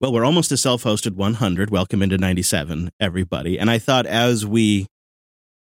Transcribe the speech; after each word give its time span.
Well, 0.00 0.14
we're 0.14 0.24
almost 0.24 0.48
to 0.48 0.56
self 0.56 0.84
hosted 0.84 1.16
100. 1.16 1.68
Welcome 1.68 2.00
into 2.00 2.16
97, 2.16 2.90
everybody. 2.98 3.58
And 3.58 3.70
I 3.70 3.78
thought 3.78 4.06
as 4.06 4.46
we 4.46 4.86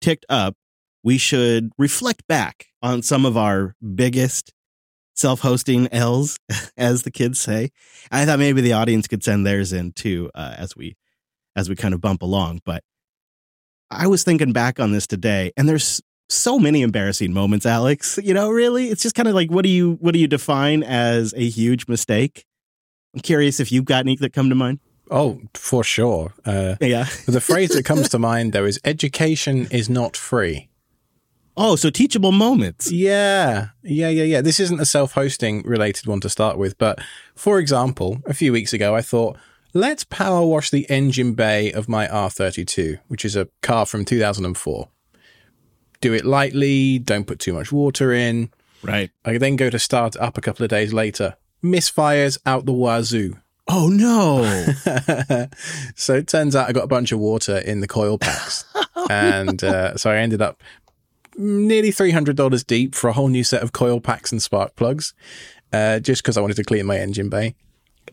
ticked 0.01 0.25
up, 0.31 0.55
we 1.05 1.19
should 1.19 1.71
reflect 1.77 2.27
back 2.29 2.69
on 2.81 3.03
some 3.03 3.27
of 3.27 3.37
our 3.37 3.75
biggest 3.95 4.55
self 5.15 5.41
hosting 5.41 5.87
L's, 5.93 6.39
as 6.79 7.03
the 7.03 7.11
kids 7.11 7.41
say. 7.41 7.73
I 8.11 8.25
thought 8.25 8.39
maybe 8.39 8.63
the 8.63 8.73
audience 8.73 9.07
could 9.07 9.23
send 9.23 9.47
theirs 9.47 9.71
in 9.71 9.93
too 9.93 10.31
uh, 10.35 10.55
as 10.57 10.75
we 10.75 10.97
as 11.55 11.69
we 11.69 11.77
kind 11.77 11.93
of 11.93 12.01
bump 12.01 12.23
along. 12.23 12.61
But 12.65 12.83
I 13.91 14.07
was 14.07 14.25
thinking 14.25 14.55
back 14.55 14.81
on 14.81 14.93
this 14.93 15.07
today, 15.07 15.53
and 15.59 15.69
there's 15.69 16.01
so 16.31 16.59
many 16.59 16.81
embarrassing 16.81 17.35
moments, 17.35 17.67
Alex. 17.67 18.19
You 18.23 18.33
know, 18.33 18.49
really, 18.49 18.89
it's 18.89 19.03
just 19.03 19.15
kind 19.15 19.29
of 19.29 19.35
like 19.35 19.51
what 19.51 19.63
do 19.63 19.69
you 19.69 19.99
what 20.01 20.15
do 20.15 20.19
you 20.19 20.27
define 20.27 20.83
as 20.83 21.35
a 21.35 21.47
huge 21.47 21.87
mistake? 21.87 22.47
I'm 23.15 23.21
curious 23.21 23.61
if 23.61 23.71
you've 23.71 23.85
got 23.85 24.01
any 24.01 24.17
that 24.17 24.33
come 24.33 24.49
to 24.49 24.55
mind. 24.55 24.81
Oh, 25.11 25.41
for 25.55 25.85
sure. 25.85 26.33
Uh, 26.45 26.77
yeah. 26.81 27.05
the 27.27 27.41
phrase 27.41 27.71
that 27.71 27.85
comes 27.85 28.09
to 28.11 28.19
mind 28.19 28.53
though 28.53 28.65
is 28.65 28.81
education 28.85 29.69
is 29.71 29.91
not 29.91 30.17
free. 30.17 30.69
Oh, 31.55 31.77
so 31.77 31.91
teachable 31.91 32.33
moments. 32.33 32.91
Yeah. 32.91 33.69
Yeah, 33.83 34.09
yeah, 34.09 34.25
yeah. 34.25 34.41
This 34.41 34.59
isn't 34.59 34.81
a 34.81 34.87
self 34.87 35.13
hosting 35.13 35.63
related 35.63 36.07
one 36.07 36.21
to 36.21 36.31
start 36.31 36.57
with, 36.57 36.79
but 36.79 36.99
for 37.35 37.59
example, 37.59 38.23
a 38.25 38.33
few 38.33 38.53
weeks 38.53 38.73
ago, 38.73 38.97
I 38.97 39.03
thought, 39.03 39.37
let's 39.75 40.05
power 40.05 40.47
wash 40.47 40.71
the 40.71 40.89
engine 40.89 41.35
bay 41.35 41.71
of 41.71 41.89
my 41.89 42.07
R32, 42.07 43.01
which 43.09 43.25
is 43.25 43.37
a 43.37 43.49
car 43.61 43.85
from 43.85 44.07
2004. 44.07 44.89
Do 46.01 46.15
it 46.15 46.25
lightly, 46.25 46.99
don't 46.99 47.27
put 47.27 47.39
too 47.39 47.53
much 47.53 47.71
water 47.71 48.13
in. 48.13 48.51
Right. 48.83 49.11
I 49.25 49.39
then 49.39 49.57
go 49.57 49.69
to 49.71 49.79
start 49.79 50.17
up 50.17 50.39
a 50.39 50.41
couple 50.41 50.65
of 50.65 50.71
days 50.71 50.93
later, 50.93 51.37
misfires 51.63 52.39
out 52.47 52.67
the 52.67 52.73
wazoo. 52.73 53.37
Oh, 53.69 53.89
no. 53.89 54.43
so 55.95 56.15
it 56.15 56.27
turns 56.27 56.57
out 56.57 56.69
I 56.69 56.73
got 56.73 56.85
a 56.85 56.89
bunch 56.89 57.13
of 57.13 57.19
water 57.21 57.59
in 57.59 57.81
the 57.81 57.89
coil 57.89 58.19
packs. 58.19 58.65
and 59.11 59.63
uh, 59.63 59.97
so 59.97 60.11
I 60.11 60.17
ended 60.17 60.43
up 60.43 60.61
nearly 61.39 61.91
$300 61.91 62.67
deep 62.67 62.95
for 62.95 63.09
a 63.09 63.13
whole 63.13 63.29
new 63.29 63.45
set 63.45 63.63
of 63.63 63.73
coil 63.73 64.01
packs 64.01 64.33
and 64.33 64.43
spark 64.43 64.75
plugs 64.77 65.15
uh, 65.73 66.01
just 66.01 66.23
because 66.23 66.37
I 66.37 66.41
wanted 66.41 66.57
to 66.57 66.65
clean 66.65 66.85
my 66.87 66.99
engine 66.99 67.29
bay. 67.29 67.55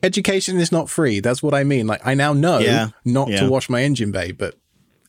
Education 0.04 0.58
is 0.60 0.72
not 0.72 0.90
free. 0.90 1.20
That's 1.20 1.44
what 1.44 1.54
I 1.54 1.64
mean. 1.64 1.88
Like, 1.88 2.06
I 2.06 2.14
now 2.14 2.32
know 2.32 2.60
Yeah. 2.60 2.90
not 3.04 3.28
Yeah. 3.30 3.42
to 3.42 3.50
wash 3.50 3.70
my 3.70 3.82
engine 3.84 4.12
bay, 4.12 4.32
but 4.32 4.56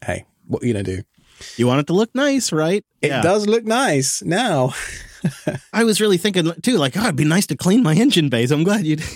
hey, 0.05 0.25
what 0.47 0.63
are 0.63 0.67
you 0.67 0.73
to 0.73 0.83
do? 0.83 1.03
You 1.57 1.67
want 1.67 1.81
it 1.81 1.87
to 1.89 1.93
look 1.93 2.13
nice, 2.15 2.51
right? 2.51 2.85
It 3.03 3.09
Yeah. 3.09 3.23
does 3.23 3.47
look 3.47 3.65
nice 3.65 4.23
now. 4.23 4.75
I 5.73 5.85
was 5.85 6.01
really 6.01 6.17
thinking 6.17 6.51
too, 6.63 6.77
like, 6.77 6.97
oh, 6.97 7.03
it'd 7.05 7.17
be 7.17 7.25
nice 7.25 7.47
to 7.49 7.57
clean 7.57 7.83
my 7.83 7.95
engine 7.95 8.29
bays. 8.29 8.51
I'm 8.51 8.65
glad 8.65 8.87
you. 8.87 8.97
did. 8.97 9.07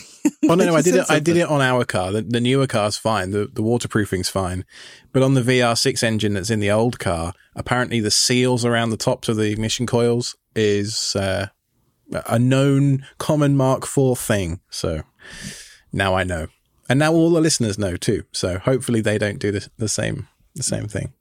Oh 0.48 0.54
no, 0.54 0.64
no, 0.64 0.74
I 0.74 0.82
did 0.82 0.94
said 0.94 1.00
it. 1.00 1.10
I 1.10 1.18
did 1.18 1.36
it 1.36 1.48
on 1.48 1.60
our 1.60 1.84
car. 1.84 2.12
The, 2.12 2.22
the 2.22 2.40
newer 2.40 2.66
car's 2.66 2.96
fine. 2.96 3.30
The 3.30 3.46
the 3.46 3.62
waterproofing's 3.62 4.28
fine, 4.28 4.64
but 5.12 5.22
on 5.22 5.34
the 5.34 5.42
VR6 5.42 6.02
engine 6.02 6.34
that's 6.34 6.50
in 6.50 6.60
the 6.60 6.70
old 6.70 6.98
car, 6.98 7.32
apparently 7.54 8.00
the 8.00 8.10
seals 8.10 8.64
around 8.64 8.90
the 8.90 8.96
tops 8.96 9.28
of 9.28 9.36
the 9.36 9.50
ignition 9.50 9.86
coils 9.86 10.36
is 10.54 11.16
uh, 11.16 11.48
a 12.26 12.38
known 12.38 13.06
common 13.18 13.56
Mark 13.56 13.84
IV 13.84 14.18
thing. 14.18 14.60
So 14.70 15.02
now 15.92 16.14
I 16.14 16.24
know, 16.24 16.48
and 16.88 16.98
now 16.98 17.12
all 17.12 17.30
the 17.30 17.40
listeners 17.40 17.78
know 17.78 17.96
too. 17.96 18.24
So 18.32 18.58
hopefully 18.58 19.00
they 19.00 19.18
don't 19.18 19.38
do 19.38 19.50
the 19.50 19.68
the 19.78 19.88
same 19.88 20.28
the 20.54 20.62
same 20.62 20.88
thing. 20.88 21.12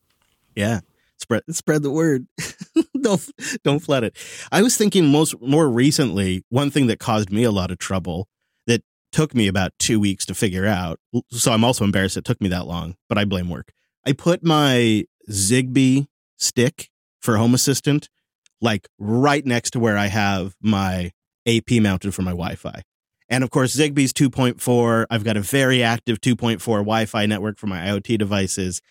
Yeah. 0.56 0.82
Spread 1.24 1.44
spread 1.52 1.84
the 1.84 1.90
word. 1.90 2.28
don't 3.02 3.32
don't 3.64 3.80
flood 3.80 4.04
it. 4.04 4.18
I 4.52 4.62
was 4.62 4.76
thinking 4.76 5.08
most 5.08 5.40
more 5.42 5.70
recently, 5.70 6.44
one 6.50 6.70
thing 6.70 6.88
that 6.88 7.00
caused 7.00 7.32
me 7.32 7.46
a 7.46 7.52
lot 7.52 7.72
of 7.72 7.78
trouble 7.78 8.28
that 8.68 8.82
took 9.14 9.34
me 9.34 9.48
about 9.48 9.72
two 9.80 10.02
weeks 10.02 10.26
to 10.26 10.36
figure 10.36 10.66
out. 10.66 11.00
So 11.32 11.54
I'm 11.54 11.64
also 11.64 11.86
embarrassed 11.86 12.18
it 12.18 12.26
took 12.26 12.42
me 12.42 12.50
that 12.50 12.68
long, 12.68 12.96
but 13.08 13.18
I 13.18 13.24
blame 13.24 13.50
work. 13.50 13.72
I 14.06 14.12
put 14.12 14.44
my 14.44 15.06
Zigbee 15.32 16.08
stick 16.36 16.90
for 17.22 17.38
Home 17.38 17.54
Assistant 17.54 18.10
like 18.60 18.90
right 19.00 19.46
next 19.46 19.72
to 19.72 19.80
where 19.80 19.98
I 19.98 20.08
have 20.08 20.56
my 20.62 21.12
AP 21.48 21.72
mounted 21.82 22.14
for 22.14 22.24
my 22.24 22.32
Wi-Fi. 22.32 22.82
And 23.30 23.46
of 23.46 23.50
course, 23.50 23.74
Zigbee's 23.74 24.12
2.4. 24.12 25.06
I've 25.10 25.24
got 25.24 25.38
a 25.38 25.42
very 25.42 25.82
active 25.82 26.20
2.4 26.20 26.60
Wi-Fi 26.60 27.26
network 27.28 27.60
for 27.60 27.68
my 27.68 27.80
IoT 27.80 28.18
devices. 28.18 28.82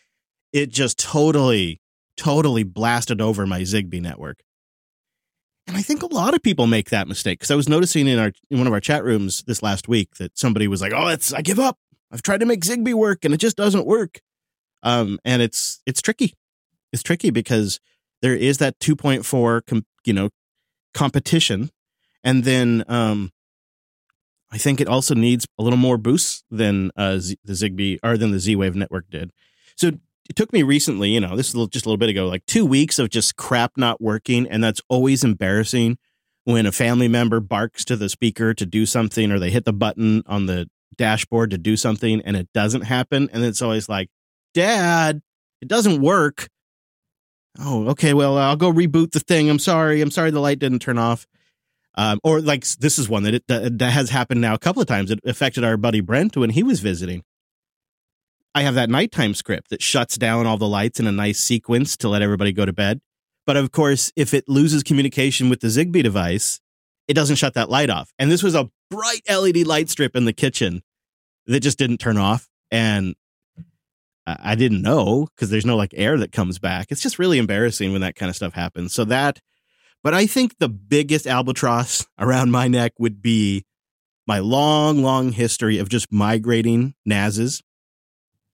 It 0.51 0.71
just 0.71 0.99
totally 0.99 1.82
totally 2.17 2.63
blasted 2.63 3.21
over 3.21 3.47
my 3.47 3.61
Zigbee 3.61 4.01
network. 4.01 4.41
And 5.67 5.77
I 5.77 5.83
think 5.83 6.03
a 6.03 6.13
lot 6.13 6.35
of 6.35 6.43
people 6.43 6.67
make 6.67 6.91
that 6.91 7.07
mistake 7.07 7.39
because 7.39 7.51
I 7.51 7.55
was 7.55 7.69
noticing 7.69 8.09
in 8.09 8.19
our 8.19 8.33
in 8.51 8.59
one 8.59 8.67
of 8.67 8.73
our 8.73 8.81
chat 8.81 9.05
rooms 9.05 9.45
this 9.47 9.63
last 9.63 9.89
week 9.89 10.17
that 10.17 10.37
somebody 10.37 10.67
was 10.67 10.81
like, 10.81 10.93
"Oh, 10.95 11.09
it's 11.09 11.33
I 11.33 11.41
give 11.41 11.61
up. 11.61 11.79
I've 12.11 12.23
tried 12.23 12.41
to 12.41 12.47
make 12.47 12.61
Zigbee 12.63 12.95
work 12.95 13.25
and 13.25 13.33
it 13.33 13.39
just 13.39 13.57
doesn't 13.57 13.87
work." 13.87 14.21
Um, 14.83 15.19
and 15.25 15.41
it's 15.41 15.81
it's 15.87 16.03
tricky. 16.03 16.35
It's 16.93 17.03
tricky 17.03 17.31
because 17.31 17.79
there 18.23 18.35
is 18.35 18.59
that 18.59 18.79
2.4, 18.81 19.67
com, 19.67 19.85
you 20.05 20.13
know, 20.13 20.31
competition, 20.95 21.71
and 22.25 22.45
then 22.45 22.85
um, 22.89 23.31
I 24.51 24.59
think 24.59 24.81
it 24.81 24.89
also 24.89 25.15
needs 25.15 25.47
a 25.59 25.63
little 25.63 25.79
more 25.79 25.97
boost 25.97 26.45
than 26.51 26.91
uh, 26.97 27.19
Z, 27.19 27.39
the 27.45 27.55
Zigbee 27.55 27.99
or 28.03 28.19
than 28.19 28.33
the 28.33 28.39
Z 28.39 28.55
Wave 28.57 28.75
network 28.75 29.09
did. 29.11 29.31
So 29.77 29.93
it 30.29 30.37
took 30.37 30.53
me 30.53 30.63
recently, 30.63 31.11
you 31.11 31.21
know, 31.21 31.37
this 31.37 31.55
is 31.55 31.69
just 31.69 31.85
a 31.85 31.89
little 31.89 31.99
bit 31.99 32.09
ago, 32.09 32.27
like 32.27 32.47
two 32.47 32.65
weeks 32.65 32.99
of 32.99 33.11
just 33.11 33.37
crap 33.37 33.73
not 33.77 34.01
working. 34.01 34.47
And 34.49 34.63
that's 34.63 34.81
always 34.89 35.25
embarrassing 35.25 35.99
when 36.45 36.67
a 36.67 36.73
family 36.73 37.09
member 37.09 37.41
barks 37.41 37.85
to 37.87 37.97
the 37.97 38.09
speaker 38.09 38.55
to 38.55 38.67
do 38.67 38.87
something 38.87 39.31
or 39.31 39.39
they 39.39 39.51
hit 39.51 39.65
the 39.65 39.73
button 39.73 40.23
on 40.27 40.47
the 40.47 40.69
dashboard 40.97 41.51
to 41.51 41.59
do 41.59 41.77
something 41.77 42.21
and 42.23 42.37
it 42.37 42.49
doesn't 42.55 42.83
happen. 42.83 43.29
And 43.33 43.45
it's 43.45 43.63
always 43.63 43.89
like, 43.89 44.09
Dad, 44.55 45.23
it 45.61 45.69
doesn't 45.69 46.01
work. 46.01 46.49
Oh, 47.59 47.89
okay. 47.91 48.15
Well, 48.15 48.39
I'll 48.39 48.57
go 48.57 48.73
reboot 48.73 49.13
the 49.13 49.21
thing. 49.21 49.51
I'm 49.51 49.59
sorry. 49.59 50.01
I'm 50.01 50.11
sorry 50.11 50.31
the 50.31 50.41
light 50.41 50.59
didn't 50.59 50.81
turn 50.81 50.99
off. 50.99 51.27
Um, 51.95 52.21
or 52.25 52.41
like 52.41 52.67
this 52.79 52.99
is 52.99 53.09
one 53.09 53.25
that 53.25 53.35
it 53.35 53.47
that, 53.49 53.79
that 53.79 53.93
has 53.93 54.09
happened 54.09 54.41
now 54.41 54.55
a 54.55 54.59
couple 54.59 54.81
of 54.81 54.89
times. 54.89 55.11
It 55.11 55.21
affected 55.27 55.63
our 55.63 55.77
buddy 55.77 56.01
Brent 56.01 56.37
when 56.37 56.51
he 56.51 56.63
was 56.63 56.81
visiting. 56.81 57.23
I 58.55 58.63
have 58.63 58.75
that 58.75 58.91
nighttime 58.91 59.35
script 59.35 59.71
that 59.71 59.83
shuts 59.83 60.17
down 60.17 60.47
all 60.47 60.59
the 60.59 60.69
lights 60.69 61.01
in 61.01 61.07
a 61.07 61.13
nice 61.13 61.41
sequence 61.41 61.97
to 61.99 62.09
let 62.09 62.23
everybody 62.23 62.53
go 62.53 62.67
to 62.67 62.73
bed. 62.73 63.01
But 63.47 63.57
of 63.57 63.73
course, 63.73 64.13
if 64.15 64.35
it 64.35 64.49
loses 64.49 64.83
communication 64.83 65.49
with 65.49 65.61
the 65.61 65.69
Zigbee 65.69 66.03
device, 66.03 66.61
it 67.09 67.15
doesn't 67.15 67.37
shut 67.37 67.55
that 67.55 67.71
light 67.71 67.91
off. 67.91 68.13
And 68.19 68.31
this 68.31 68.43
was 68.43 68.55
a 68.55 68.71
bright 68.91 69.23
LED 69.29 69.67
light 69.67 69.89
strip 69.89 70.15
in 70.15 70.27
the 70.27 70.33
kitchen 70.33 70.83
that 71.47 71.61
just 71.61 71.79
didn't 71.79 71.99
turn 71.99 72.19
off. 72.19 72.49
And 72.71 73.15
I 74.27 74.55
didn't 74.55 74.83
know 74.83 75.27
because 75.35 75.51
there's 75.51 75.67
no 75.67 75.77
like 75.77 75.95
air 75.97 76.19
that 76.19 76.31
comes 76.31 76.59
back. 76.59 76.93
It's 76.93 77.03
just 77.03 77.19
really 77.19 77.39
embarrassing 77.39 77.91
when 77.93 78.03
that 78.03 78.15
kind 78.15 78.31
of 78.31 78.37
stuff 78.37 78.53
happens. 78.53 78.93
So 78.93 79.05
that, 79.07 79.41
but 80.05 80.15
I 80.15 80.27
think 80.27 80.59
the 80.59 80.69
biggest 80.69 81.27
albatross 81.27 82.07
around 82.19 82.51
my 82.51 82.69
neck 82.69 82.93
would 82.99 83.23
be 83.23 83.65
my 84.27 84.39
long, 84.39 85.03
long 85.03 85.33
history 85.33 85.79
of 85.79 85.89
just 85.89 86.13
migrating 86.13 86.95
NASs 87.05 87.63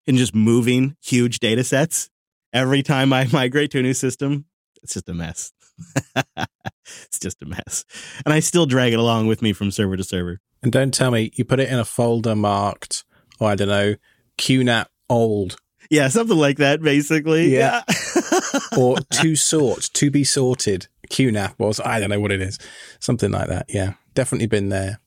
and 0.08 0.16
just 0.16 0.34
moving 0.34 0.96
huge 1.02 1.38
data 1.38 1.62
sets. 1.62 2.10
Every 2.52 2.82
time 2.82 3.12
I 3.12 3.28
migrate 3.32 3.70
to 3.72 3.78
a 3.78 3.82
new 3.82 3.94
system, 3.94 4.46
it's 4.82 4.94
just 4.94 5.08
a 5.08 5.14
mess. 5.14 5.52
it's 6.36 7.20
just 7.20 7.42
a 7.42 7.46
mess. 7.46 7.84
And 8.24 8.32
I 8.32 8.40
still 8.40 8.66
drag 8.66 8.94
it 8.94 8.98
along 8.98 9.26
with 9.26 9.42
me 9.42 9.52
from 9.52 9.70
server 9.70 9.96
to 9.96 10.02
server. 10.02 10.40
And 10.62 10.72
don't 10.72 10.92
tell 10.92 11.10
me 11.10 11.30
you 11.34 11.44
put 11.44 11.60
it 11.60 11.68
in 11.68 11.78
a 11.78 11.84
folder 11.84 12.34
marked, 12.34 13.04
or 13.38 13.50
I 13.50 13.54
don't 13.54 13.68
know, 13.68 13.94
QNAP 14.38 14.86
old 15.10 15.56
Yeah, 15.90 16.08
something 16.08 16.36
like 16.36 16.56
that, 16.56 16.82
basically. 16.82 17.54
Yeah. 17.54 17.82
or 18.78 18.96
to 19.12 19.36
sort, 19.36 19.90
to 19.92 20.10
be 20.10 20.24
sorted. 20.24 20.88
QNAP 21.10 21.58
was, 21.58 21.80
I 21.80 22.00
don't 22.00 22.10
know 22.10 22.20
what 22.20 22.32
it 22.32 22.42
is. 22.42 22.58
Something 22.98 23.30
like 23.30 23.48
that. 23.48 23.66
Yeah. 23.68 23.94
Definitely 24.14 24.46
been 24.46 24.70
there. 24.70 25.00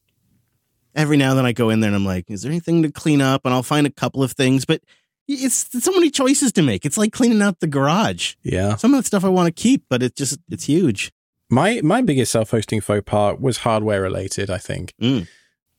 Every 0.95 1.17
now 1.17 1.29
and 1.29 1.39
then 1.39 1.45
I 1.45 1.53
go 1.53 1.69
in 1.69 1.79
there 1.79 1.89
and 1.89 1.95
I'm 1.95 2.05
like, 2.05 2.29
is 2.29 2.41
there 2.41 2.51
anything 2.51 2.83
to 2.83 2.91
clean 2.91 3.21
up? 3.21 3.45
And 3.45 3.53
I'll 3.53 3.63
find 3.63 3.87
a 3.87 3.91
couple 3.91 4.23
of 4.23 4.33
things, 4.33 4.65
but 4.65 4.81
it's, 5.27 5.73
it's 5.73 5.85
so 5.85 5.91
many 5.91 6.09
choices 6.09 6.51
to 6.53 6.61
make. 6.61 6.85
It's 6.85 6.97
like 6.97 7.13
cleaning 7.13 7.41
out 7.41 7.59
the 7.59 7.67
garage. 7.67 8.35
Yeah. 8.43 8.75
Some 8.75 8.93
of 8.93 9.01
the 9.01 9.07
stuff 9.07 9.23
I 9.23 9.29
want 9.29 9.47
to 9.47 9.61
keep, 9.61 9.85
but 9.89 10.03
it's 10.03 10.17
just, 10.17 10.39
it's 10.49 10.65
huge. 10.65 11.11
My 11.49 11.81
my 11.83 12.01
biggest 12.01 12.31
self 12.31 12.51
hosting 12.51 12.79
faux 12.79 13.03
pas 13.05 13.35
was 13.37 13.57
hardware 13.57 14.01
related, 14.01 14.49
I 14.49 14.57
think. 14.57 14.93
Mm. 15.01 15.27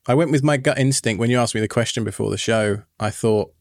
I 0.07 0.15
went 0.15 0.31
with 0.31 0.43
my 0.43 0.59
gut 0.59 0.79
instinct 0.79 1.19
when 1.19 1.31
you 1.31 1.39
asked 1.39 1.55
me 1.55 1.63
the 1.63 1.69
question 1.69 2.05
before 2.05 2.31
the 2.31 2.37
show. 2.37 2.83
I 3.01 3.09
thought 3.09 3.55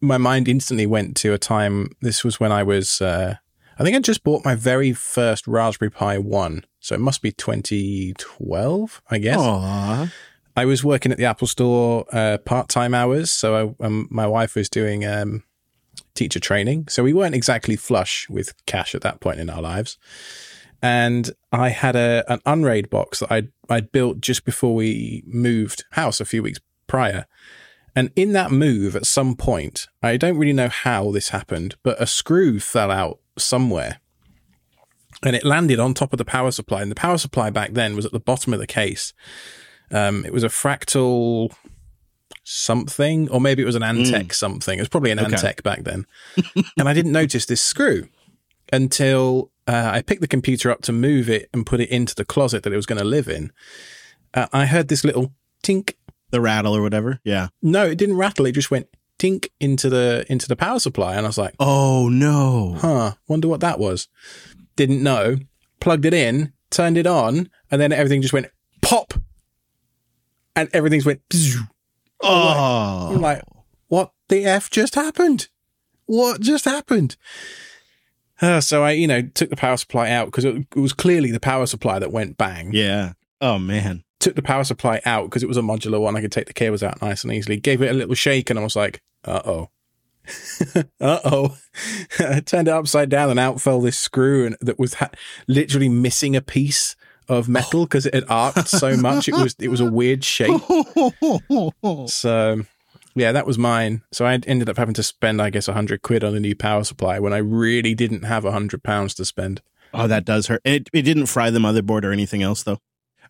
my 0.00 0.18
mind 0.18 0.46
instantly 0.48 0.86
went 0.86 1.16
to 1.18 1.32
a 1.32 1.38
time. 1.38 1.90
This 2.00 2.22
was 2.22 2.38
when 2.38 2.52
I 2.52 2.62
was, 2.62 3.00
uh, 3.00 3.36
I 3.78 3.82
think 3.82 3.96
I 3.96 4.00
just 4.00 4.22
bought 4.22 4.44
my 4.44 4.54
very 4.54 4.92
first 4.92 5.46
Raspberry 5.46 5.90
Pi 5.90 6.18
1. 6.18 6.64
So 6.80 6.94
it 6.94 7.00
must 7.00 7.22
be 7.22 7.32
2012, 7.32 9.02
I 9.10 9.18
guess. 9.18 9.38
Aw. 9.38 10.12
I 10.58 10.64
was 10.64 10.82
working 10.82 11.12
at 11.12 11.18
the 11.18 11.24
Apple 11.24 11.46
Store 11.46 12.04
uh, 12.10 12.36
part 12.38 12.68
time 12.68 12.92
hours, 12.92 13.30
so 13.30 13.76
I, 13.80 13.84
um, 13.86 14.08
my 14.10 14.26
wife 14.26 14.56
was 14.56 14.68
doing 14.68 15.06
um, 15.06 15.44
teacher 16.14 16.40
training. 16.40 16.88
So 16.88 17.04
we 17.04 17.12
weren't 17.12 17.36
exactly 17.36 17.76
flush 17.76 18.28
with 18.28 18.54
cash 18.66 18.92
at 18.96 19.02
that 19.02 19.20
point 19.20 19.38
in 19.38 19.50
our 19.50 19.62
lives. 19.62 19.98
And 20.82 21.30
I 21.52 21.68
had 21.68 21.94
a 21.94 22.24
an 22.26 22.40
Unraid 22.44 22.90
box 22.90 23.20
that 23.20 23.30
I'd 23.30 23.52
I'd 23.68 23.92
built 23.92 24.20
just 24.20 24.44
before 24.44 24.74
we 24.74 25.22
moved 25.26 25.84
house 25.92 26.20
a 26.20 26.24
few 26.24 26.42
weeks 26.42 26.58
prior, 26.88 27.26
And 27.94 28.10
in 28.16 28.32
that 28.32 28.50
move, 28.50 28.96
at 28.96 29.06
some 29.06 29.36
point, 29.36 29.86
I 30.02 30.16
don't 30.16 30.38
really 30.38 30.52
know 30.52 30.68
how 30.68 31.12
this 31.12 31.28
happened, 31.28 31.76
but 31.84 32.02
a 32.02 32.06
screw 32.06 32.58
fell 32.58 32.90
out 32.90 33.20
somewhere 33.36 34.00
and 35.22 35.36
it 35.36 35.44
landed 35.44 35.78
on 35.78 35.94
top 35.94 36.12
of 36.12 36.18
the 36.18 36.24
power 36.24 36.50
supply. 36.50 36.82
And 36.82 36.90
the 36.90 36.96
power 36.96 37.18
supply 37.18 37.50
back 37.50 37.74
then 37.74 37.94
was 37.94 38.06
at 38.06 38.12
the 38.12 38.20
bottom 38.20 38.52
of 38.52 38.58
the 38.58 38.66
case. 38.66 39.12
Um, 39.90 40.24
it 40.24 40.32
was 40.32 40.44
a 40.44 40.48
fractal 40.48 41.52
something, 42.44 43.28
or 43.30 43.40
maybe 43.40 43.62
it 43.62 43.66
was 43.66 43.74
an 43.74 43.82
Antec 43.82 44.26
mm. 44.26 44.32
something. 44.32 44.78
It 44.78 44.82
was 44.82 44.88
probably 44.88 45.10
an 45.10 45.20
okay. 45.20 45.34
Antec 45.34 45.62
back 45.62 45.84
then. 45.84 46.06
and 46.78 46.88
I 46.88 46.94
didn't 46.94 47.12
notice 47.12 47.46
this 47.46 47.62
screw 47.62 48.08
until 48.72 49.50
uh, 49.66 49.90
I 49.92 50.02
picked 50.02 50.20
the 50.20 50.28
computer 50.28 50.70
up 50.70 50.82
to 50.82 50.92
move 50.92 51.28
it 51.28 51.48
and 51.52 51.66
put 51.66 51.80
it 51.80 51.90
into 51.90 52.14
the 52.14 52.24
closet 52.24 52.62
that 52.62 52.72
it 52.72 52.76
was 52.76 52.86
going 52.86 52.98
to 52.98 53.04
live 53.04 53.28
in. 53.28 53.52
Uh, 54.34 54.46
I 54.52 54.66
heard 54.66 54.88
this 54.88 55.04
little 55.04 55.32
tink, 55.62 55.94
the 56.30 56.40
rattle 56.40 56.74
or 56.74 56.82
whatever. 56.82 57.20
Yeah. 57.24 57.48
No, 57.62 57.84
it 57.84 57.96
didn't 57.96 58.16
rattle. 58.16 58.46
It 58.46 58.52
just 58.52 58.70
went 58.70 58.88
tink 59.18 59.48
into 59.60 59.88
the 59.90 60.24
into 60.28 60.48
the 60.48 60.56
power 60.56 60.78
supply, 60.78 61.16
and 61.16 61.26
I 61.26 61.28
was 61.28 61.38
like, 61.38 61.54
"Oh 61.58 62.08
no!" 62.08 62.76
Huh? 62.78 63.14
Wonder 63.26 63.48
what 63.48 63.60
that 63.60 63.78
was. 63.78 64.08
Didn't 64.76 65.02
know. 65.02 65.36
Plugged 65.80 66.04
it 66.04 66.14
in, 66.14 66.52
turned 66.70 66.96
it 66.96 67.06
on, 67.06 67.50
and 67.70 67.80
then 67.80 67.92
everything 67.92 68.22
just 68.22 68.34
went 68.34 68.46
pop, 68.80 69.14
and 70.58 70.68
everything's 70.72 71.06
went. 71.06 71.22
Oh, 72.20 73.10
I'm 73.14 73.20
like, 73.20 73.42
what 73.88 74.12
the 74.28 74.44
f 74.44 74.70
just 74.70 74.94
happened? 74.94 75.48
What 76.06 76.40
just 76.40 76.64
happened? 76.64 77.16
Uh, 78.40 78.60
so 78.60 78.84
I, 78.84 78.92
you 78.92 79.06
know, 79.06 79.22
took 79.22 79.50
the 79.50 79.56
power 79.56 79.76
supply 79.76 80.10
out 80.10 80.26
because 80.26 80.44
it, 80.44 80.66
it 80.74 80.80
was 80.80 80.92
clearly 80.92 81.30
the 81.30 81.40
power 81.40 81.66
supply 81.66 81.98
that 81.98 82.12
went 82.12 82.36
bang. 82.36 82.70
Yeah. 82.72 83.12
Oh 83.40 83.58
man. 83.58 84.04
Took 84.20 84.34
the 84.34 84.42
power 84.42 84.64
supply 84.64 85.00
out 85.04 85.24
because 85.24 85.42
it 85.42 85.48
was 85.48 85.56
a 85.56 85.62
modular 85.62 86.00
one. 86.00 86.16
I 86.16 86.20
could 86.20 86.32
take 86.32 86.46
the 86.46 86.52
cables 86.52 86.82
out 86.82 87.00
nice 87.00 87.22
and 87.22 87.32
easily. 87.32 87.56
Gave 87.56 87.82
it 87.82 87.90
a 87.90 87.94
little 87.94 88.14
shake, 88.14 88.50
and 88.50 88.58
I 88.58 88.64
was 88.64 88.74
like, 88.74 89.00
"Uh 89.24 89.42
oh, 89.44 89.70
uh 91.00 91.20
oh." 91.24 91.56
I 92.18 92.40
turned 92.44 92.66
it 92.66 92.74
upside 92.74 93.10
down, 93.10 93.30
and 93.30 93.38
out 93.38 93.60
fell 93.60 93.80
this 93.80 93.96
screw, 93.96 94.44
and 94.44 94.56
that 94.60 94.76
was 94.76 94.94
ha- 94.94 95.10
literally 95.46 95.88
missing 95.88 96.34
a 96.34 96.40
piece 96.40 96.96
of 97.28 97.48
metal 97.48 97.84
because 97.84 98.06
it 98.06 98.14
had 98.14 98.24
arced 98.28 98.68
so 98.68 98.96
much. 98.96 99.28
It 99.28 99.34
was 99.34 99.54
it 99.58 99.68
was 99.68 99.80
a 99.80 99.90
weird 99.90 100.24
shape. 100.24 100.60
so 102.08 102.62
yeah, 103.14 103.32
that 103.32 103.46
was 103.46 103.58
mine. 103.58 104.02
So 104.12 104.24
I 104.24 104.34
ended 104.46 104.68
up 104.68 104.76
having 104.76 104.94
to 104.94 105.02
spend, 105.02 105.42
I 105.42 105.50
guess, 105.50 105.68
a 105.68 105.72
hundred 105.72 106.02
quid 106.02 106.24
on 106.24 106.34
a 106.34 106.40
new 106.40 106.54
power 106.54 106.84
supply 106.84 107.18
when 107.18 107.32
I 107.32 107.38
really 107.38 107.94
didn't 107.94 108.22
have 108.22 108.44
a 108.44 108.52
hundred 108.52 108.82
pounds 108.82 109.14
to 109.14 109.24
spend. 109.24 109.60
Oh, 109.92 110.06
that 110.06 110.24
does 110.24 110.46
hurt. 110.46 110.62
It 110.64 110.88
it 110.92 111.02
didn't 111.02 111.26
fry 111.26 111.50
the 111.50 111.58
motherboard 111.58 112.04
or 112.04 112.12
anything 112.12 112.42
else 112.42 112.62
though. 112.62 112.78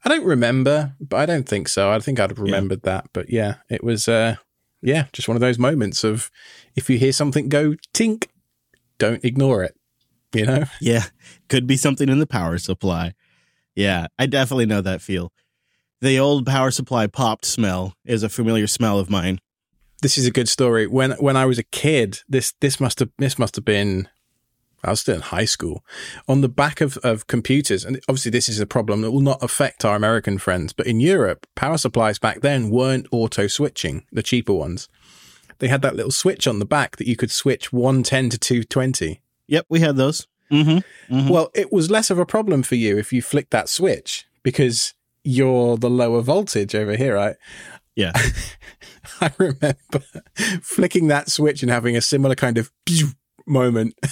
I 0.04 0.08
don't 0.08 0.24
remember, 0.24 0.94
but 1.00 1.16
I 1.16 1.26
don't 1.26 1.48
think 1.48 1.68
so. 1.68 1.90
I 1.90 1.98
think 1.98 2.20
I'd 2.20 2.30
have 2.30 2.38
remembered 2.38 2.80
yeah. 2.84 2.90
that. 2.92 3.10
But 3.12 3.30
yeah, 3.30 3.56
it 3.68 3.82
was 3.82 4.08
uh 4.08 4.36
yeah, 4.80 5.06
just 5.12 5.28
one 5.28 5.36
of 5.36 5.40
those 5.40 5.58
moments 5.58 6.04
of 6.04 6.30
if 6.76 6.88
you 6.88 6.98
hear 6.98 7.12
something 7.12 7.48
go 7.48 7.74
tink, 7.92 8.26
don't 8.98 9.24
ignore 9.24 9.64
it. 9.64 9.74
You 10.32 10.46
know? 10.46 10.64
Yeah. 10.80 11.04
Could 11.48 11.66
be 11.66 11.76
something 11.76 12.08
in 12.08 12.18
the 12.18 12.26
power 12.26 12.58
supply. 12.58 13.14
Yeah, 13.78 14.08
I 14.18 14.26
definitely 14.26 14.66
know 14.66 14.80
that 14.80 15.00
feel. 15.00 15.30
The 16.00 16.18
old 16.18 16.44
power 16.44 16.72
supply 16.72 17.06
popped 17.06 17.44
smell 17.44 17.94
is 18.04 18.24
a 18.24 18.28
familiar 18.28 18.66
smell 18.66 18.98
of 18.98 19.08
mine. 19.08 19.38
This 20.02 20.18
is 20.18 20.26
a 20.26 20.32
good 20.32 20.48
story. 20.48 20.88
When 20.88 21.12
when 21.12 21.36
I 21.36 21.46
was 21.46 21.60
a 21.60 21.62
kid, 21.62 22.18
this 22.28 22.54
this 22.60 22.80
must 22.80 22.98
have 22.98 23.10
this 23.18 23.38
must 23.38 23.54
have 23.54 23.64
been 23.64 24.08
I 24.82 24.90
was 24.90 24.98
still 24.98 25.14
in 25.14 25.20
high 25.20 25.44
school. 25.44 25.84
On 26.26 26.40
the 26.40 26.48
back 26.48 26.80
of, 26.80 26.96
of 27.04 27.28
computers, 27.28 27.84
and 27.84 28.00
obviously 28.08 28.32
this 28.32 28.48
is 28.48 28.58
a 28.58 28.66
problem 28.66 29.02
that 29.02 29.12
will 29.12 29.20
not 29.20 29.44
affect 29.44 29.84
our 29.84 29.94
American 29.94 30.38
friends, 30.38 30.72
but 30.72 30.88
in 30.88 30.98
Europe, 30.98 31.46
power 31.54 31.78
supplies 31.78 32.18
back 32.18 32.40
then 32.40 32.70
weren't 32.70 33.06
auto 33.12 33.46
switching, 33.46 34.04
the 34.10 34.24
cheaper 34.24 34.54
ones. 34.54 34.88
They 35.60 35.68
had 35.68 35.82
that 35.82 35.94
little 35.94 36.10
switch 36.10 36.48
on 36.48 36.58
the 36.58 36.64
back 36.66 36.96
that 36.96 37.06
you 37.06 37.14
could 37.14 37.30
switch 37.30 37.72
110 37.72 38.30
to 38.30 38.38
220. 38.38 39.20
Yep, 39.46 39.66
we 39.68 39.78
had 39.78 39.94
those. 39.94 40.26
Mm-hmm. 40.50 41.14
Mm-hmm. 41.14 41.28
Well, 41.28 41.50
it 41.54 41.72
was 41.72 41.90
less 41.90 42.10
of 42.10 42.18
a 42.18 42.26
problem 42.26 42.62
for 42.62 42.74
you 42.74 42.98
if 42.98 43.12
you 43.12 43.22
flicked 43.22 43.50
that 43.50 43.68
switch 43.68 44.26
because 44.42 44.94
you're 45.24 45.76
the 45.76 45.90
lower 45.90 46.22
voltage 46.22 46.74
over 46.74 46.96
here, 46.96 47.14
right? 47.14 47.36
Yeah. 47.96 48.12
I 49.20 49.32
remember 49.38 50.02
flicking 50.62 51.08
that 51.08 51.30
switch 51.30 51.62
and 51.62 51.70
having 51.70 51.96
a 51.96 52.00
similar 52.00 52.34
kind 52.34 52.56
of 52.56 52.70
moment 53.46 53.94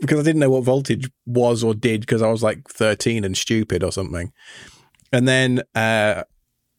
because 0.00 0.18
I 0.18 0.22
didn't 0.22 0.38
know 0.40 0.50
what 0.50 0.64
voltage 0.64 1.10
was 1.26 1.62
or 1.62 1.74
did 1.74 2.00
because 2.00 2.22
I 2.22 2.30
was 2.30 2.42
like 2.42 2.68
13 2.68 3.24
and 3.24 3.36
stupid 3.36 3.84
or 3.84 3.92
something. 3.92 4.32
And 5.12 5.28
then 5.28 5.62
uh, 5.74 6.24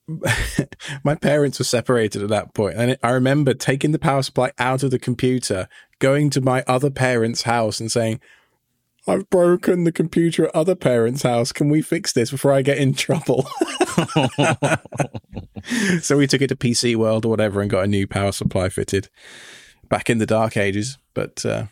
my 1.04 1.16
parents 1.16 1.60
were 1.60 1.66
separated 1.66 2.22
at 2.22 2.30
that 2.30 2.54
point, 2.54 2.76
and 2.76 2.98
I 3.02 3.12
remember 3.12 3.54
taking 3.54 3.92
the 3.92 4.00
power 4.00 4.22
supply 4.22 4.52
out 4.60 4.84
of 4.84 4.92
the 4.92 5.00
computer, 5.00 5.68
going 6.00 6.30
to 6.32 6.42
my 6.42 6.64
other 6.68 6.90
parents' 6.90 7.44
house, 7.44 7.80
and 7.80 7.92
saying, 7.92 8.20
"I've 9.08 9.30
broken 9.30 9.84
the 9.84 9.92
computer 9.92 10.46
at 10.46 10.56
other 10.56 10.76
parents' 10.76 11.24
house. 11.24 11.52
Can 11.52 11.70
we 11.70 11.82
fix 11.82 12.14
this 12.14 12.32
before 12.32 12.52
I 12.54 12.62
get 12.62 12.78
in 12.78 12.94
trouble?" 12.94 13.44
so 16.02 16.18
we 16.18 16.28
took 16.28 16.42
it 16.42 16.48
to 16.48 16.56
PC 16.56 16.96
World 16.96 17.26
or 17.26 17.30
whatever 17.30 17.62
and 17.62 17.70
got 17.70 17.84
a 17.84 17.88
new 17.88 18.08
power 18.08 18.32
supply 18.32 18.70
fitted. 18.70 19.10
Back 19.90 20.10
in 20.10 20.18
the 20.18 20.26
dark 20.26 20.58
ages, 20.58 20.98
but 21.14 21.46
uh, 21.46 21.66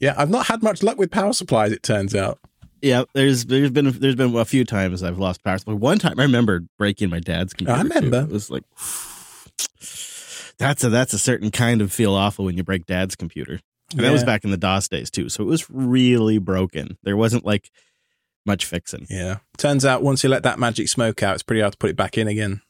yeah, 0.00 0.14
I've 0.16 0.30
not 0.30 0.46
had 0.46 0.62
much 0.62 0.82
luck 0.82 0.98
with 0.98 1.10
power 1.10 1.32
supplies. 1.32 1.72
It 1.72 1.82
turns 1.82 2.14
out. 2.14 2.38
Yeah, 2.82 3.04
there's 3.14 3.46
there's 3.46 3.70
been 3.70 3.90
there's 3.98 4.14
been 4.14 4.36
a 4.36 4.44
few 4.44 4.64
times 4.64 5.02
I've 5.02 5.18
lost 5.18 5.42
power 5.42 5.58
supply. 5.58 5.74
One 5.74 5.98
time 5.98 6.18
I 6.18 6.22
remember 6.22 6.64
breaking 6.78 7.10
my 7.10 7.20
dad's 7.20 7.52
computer. 7.52 7.78
I 7.78 7.82
remember 7.82 8.20
too. 8.20 8.26
it 8.26 8.32
was 8.32 8.50
like 8.50 8.62
that's 10.58 10.84
a 10.84 10.88
that's 10.88 11.12
a 11.12 11.18
certain 11.18 11.50
kind 11.50 11.82
of 11.82 11.92
feel 11.92 12.14
awful 12.14 12.44
when 12.44 12.56
you 12.56 12.62
break 12.62 12.86
dad's 12.86 13.16
computer. 13.16 13.60
And 13.90 14.00
yeah. 14.00 14.08
that 14.08 14.12
was 14.12 14.24
back 14.24 14.44
in 14.44 14.50
the 14.50 14.56
DOS 14.56 14.88
days 14.88 15.10
too, 15.10 15.28
so 15.28 15.42
it 15.42 15.46
was 15.46 15.68
really 15.70 16.38
broken. 16.38 16.98
There 17.04 17.16
wasn't 17.16 17.46
like 17.46 17.70
much 18.44 18.66
fixing. 18.66 19.06
Yeah, 19.08 19.38
turns 19.56 19.84
out 19.84 20.02
once 20.02 20.22
you 20.22 20.28
let 20.28 20.42
that 20.42 20.58
magic 20.58 20.88
smoke 20.88 21.22
out, 21.22 21.34
it's 21.34 21.42
pretty 21.42 21.62
hard 21.62 21.72
to 21.72 21.78
put 21.78 21.90
it 21.90 21.96
back 21.96 22.18
in 22.18 22.28
again. 22.28 22.60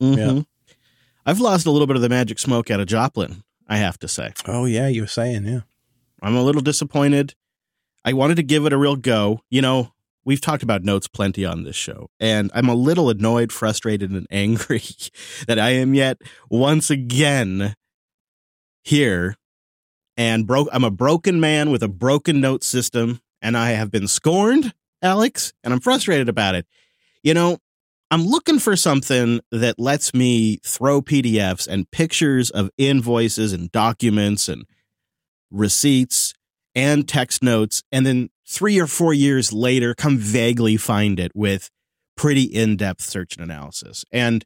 Mm-hmm. 0.00 0.36
Yeah, 0.36 0.42
I've 1.26 1.40
lost 1.40 1.66
a 1.66 1.70
little 1.70 1.86
bit 1.86 1.96
of 1.96 2.02
the 2.02 2.08
magic 2.08 2.38
smoke 2.38 2.70
out 2.70 2.80
of 2.80 2.86
Joplin. 2.86 3.42
I 3.68 3.78
have 3.78 3.98
to 3.98 4.08
say. 4.08 4.32
Oh 4.46 4.64
yeah, 4.64 4.88
you 4.88 5.02
were 5.02 5.08
saying 5.08 5.46
yeah. 5.46 5.60
I'm 6.22 6.36
a 6.36 6.42
little 6.42 6.62
disappointed. 6.62 7.34
I 8.04 8.12
wanted 8.12 8.36
to 8.36 8.42
give 8.42 8.64
it 8.64 8.72
a 8.72 8.78
real 8.78 8.96
go. 8.96 9.40
You 9.50 9.62
know, 9.62 9.92
we've 10.24 10.40
talked 10.40 10.62
about 10.62 10.84
notes 10.84 11.08
plenty 11.08 11.44
on 11.44 11.64
this 11.64 11.76
show, 11.76 12.10
and 12.20 12.50
I'm 12.54 12.68
a 12.68 12.74
little 12.74 13.10
annoyed, 13.10 13.52
frustrated, 13.52 14.10
and 14.10 14.26
angry 14.30 14.82
that 15.46 15.58
I 15.58 15.70
am 15.70 15.94
yet 15.94 16.18
once 16.48 16.88
again 16.88 17.74
here 18.82 19.36
and 20.18 20.46
broke. 20.46 20.68
I'm 20.72 20.84
a 20.84 20.90
broken 20.90 21.40
man 21.40 21.70
with 21.70 21.82
a 21.82 21.88
broken 21.88 22.40
note 22.42 22.64
system, 22.64 23.20
and 23.40 23.56
I 23.56 23.70
have 23.70 23.90
been 23.90 24.08
scorned, 24.08 24.74
Alex, 25.00 25.54
and 25.64 25.72
I'm 25.72 25.80
frustrated 25.80 26.28
about 26.28 26.56
it. 26.56 26.66
You 27.22 27.32
know, 27.32 27.58
I'm 28.10 28.26
looking 28.26 28.58
for 28.58 28.74
something 28.74 29.40
that 29.52 29.78
lets 29.78 30.12
me 30.12 30.58
throw 30.64 31.00
PDFs 31.00 31.68
and 31.68 31.90
pictures 31.90 32.50
of 32.50 32.70
invoices 32.76 33.52
and 33.52 33.70
documents 33.70 34.48
and 34.48 34.64
receipts 35.50 36.34
and 36.74 37.08
text 37.08 37.42
notes, 37.42 37.82
and 37.92 38.04
then 38.04 38.28
three 38.46 38.78
or 38.80 38.86
four 38.86 39.14
years 39.14 39.52
later, 39.52 39.94
come 39.94 40.18
vaguely 40.18 40.76
find 40.76 41.20
it 41.20 41.32
with 41.34 41.70
pretty 42.16 42.42
in 42.42 42.76
depth 42.76 43.02
search 43.02 43.36
and 43.36 43.44
analysis. 43.44 44.04
And 44.10 44.44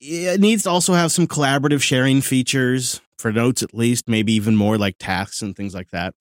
it 0.00 0.40
needs 0.40 0.64
to 0.64 0.70
also 0.70 0.94
have 0.94 1.12
some 1.12 1.26
collaborative 1.26 1.82
sharing 1.82 2.20
features 2.20 3.00
for 3.20 3.32
notes, 3.32 3.62
at 3.62 3.74
least, 3.74 4.08
maybe 4.08 4.32
even 4.32 4.56
more 4.56 4.78
like 4.78 4.96
tasks 4.98 5.42
and 5.42 5.54
things 5.54 5.74
like 5.74 5.90
that. 5.90 6.14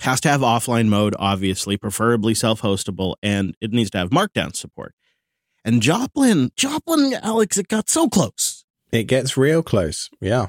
Has 0.00 0.20
to 0.22 0.28
have 0.30 0.40
offline 0.40 0.88
mode, 0.88 1.14
obviously, 1.18 1.76
preferably 1.76 2.34
self 2.34 2.62
hostable, 2.62 3.16
and 3.22 3.54
it 3.60 3.72
needs 3.72 3.90
to 3.90 3.98
have 3.98 4.10
markdown 4.10 4.56
support. 4.56 4.94
And 5.64 5.82
Joplin, 5.82 6.50
Joplin, 6.56 7.14
Alex, 7.22 7.58
it 7.58 7.68
got 7.68 7.90
so 7.90 8.08
close. 8.08 8.64
It 8.92 9.04
gets 9.04 9.36
real 9.36 9.62
close. 9.62 10.08
Yeah. 10.20 10.46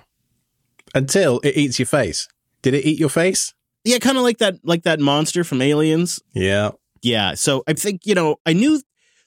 Until 0.96 1.40
it 1.44 1.58
eats 1.58 1.80
your 1.80 1.86
face. 1.86 2.28
Did 2.62 2.74
it 2.74 2.86
eat 2.86 2.98
your 2.98 3.10
face? 3.10 3.54
Yeah, 3.84 3.98
kind 3.98 4.18
of 4.18 4.24
like 4.24 4.38
that, 4.38 4.56
like 4.64 4.84
that 4.84 5.00
monster 5.00 5.44
from 5.44 5.62
Aliens. 5.62 6.22
Yeah, 6.34 6.72
yeah. 7.02 7.34
So 7.34 7.64
I 7.68 7.74
think 7.74 8.06
you 8.06 8.16
know, 8.16 8.38
I 8.46 8.54
knew 8.54 8.82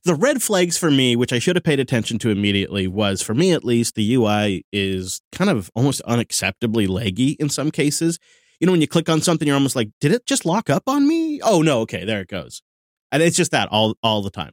the 0.05 0.15
red 0.15 0.43
flags 0.43 0.77
for 0.77 0.91
me, 0.91 1.17
which 1.17 1.33
I 1.33 1.39
should 1.39 1.57
have 1.57 1.65
paid 1.65 1.81
attention 1.81 2.19
to 2.21 2.31
immediately, 2.31 2.87
was 2.87 3.23
for 3.23 3.35
me 3.35 3.53
at 3.53 3.65
least 3.65 3.95
the 3.95 4.15
UI 4.15 4.65
is 4.73 5.23
kind 5.33 5.51
of 5.51 5.71
almost 5.75 6.03
unacceptably 6.07 6.89
leggy 6.89 7.31
in 7.41 7.49
some 7.49 7.71
cases. 7.71 8.19
You 8.61 8.67
know, 8.67 8.73
when 8.73 8.81
you 8.81 8.89
click 8.89 9.09
on 9.09 9.21
something, 9.21 9.49
you're 9.49 9.57
almost 9.57 9.77
like, 9.77 9.91
did 10.01 10.13
it 10.13 10.27
just 10.27 10.45
lock 10.45 10.69
up 10.71 10.85
on 10.87 11.09
me? 11.09 11.41
Oh 11.43 11.63
no, 11.63 11.81
okay, 11.81 12.05
there 12.05 12.21
it 12.21 12.29
goes, 12.29 12.63
and 13.11 13.23
it's 13.23 13.37
just 13.37 13.51
that 13.53 13.69
all 13.71 13.97
all 14.03 14.23
the 14.23 14.31
time. 14.31 14.53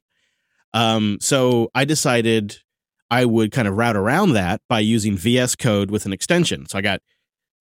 Um, 0.74 1.18
so 1.20 1.70
I 1.76 1.86
decided 1.86 2.58
I 3.10 3.26
would 3.26 3.52
kind 3.52 3.68
of 3.68 3.76
route 3.76 3.98
around 3.98 4.34
that 4.34 4.62
by 4.70 4.80
using 4.80 5.18
VS 5.18 5.56
Code 5.56 5.92
with 5.92 6.06
an 6.06 6.14
extension. 6.14 6.66
So 6.68 6.78
I 6.78 6.82
got 6.82 7.02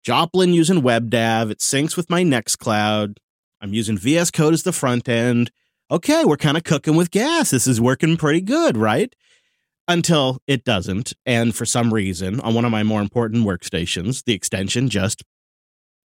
Joplin 0.04 0.54
using 0.54 0.80
WebDAV. 0.80 1.50
It 1.50 1.58
syncs 1.58 1.96
with 1.96 2.08
my 2.08 2.22
Nextcloud. 2.22 3.16
I'm 3.60 3.74
using 3.74 3.98
VS 3.98 4.30
Code 4.30 4.54
as 4.54 4.62
the 4.62 4.72
front 4.72 5.08
end. 5.08 5.50
Okay, 5.90 6.24
we're 6.24 6.36
kind 6.36 6.56
of 6.56 6.64
cooking 6.64 6.94
with 6.94 7.10
gas. 7.10 7.50
This 7.50 7.66
is 7.66 7.80
working 7.80 8.16
pretty 8.16 8.40
good, 8.40 8.76
right? 8.76 9.14
until 9.90 10.38
it 10.46 10.64
doesn't. 10.64 11.12
And 11.26 11.54
for 11.54 11.66
some 11.66 11.92
reason, 11.92 12.40
on 12.40 12.54
one 12.54 12.64
of 12.64 12.70
my 12.70 12.82
more 12.82 13.00
important 13.00 13.44
workstations, 13.44 14.24
the 14.24 14.34
extension 14.34 14.88
just 14.88 15.24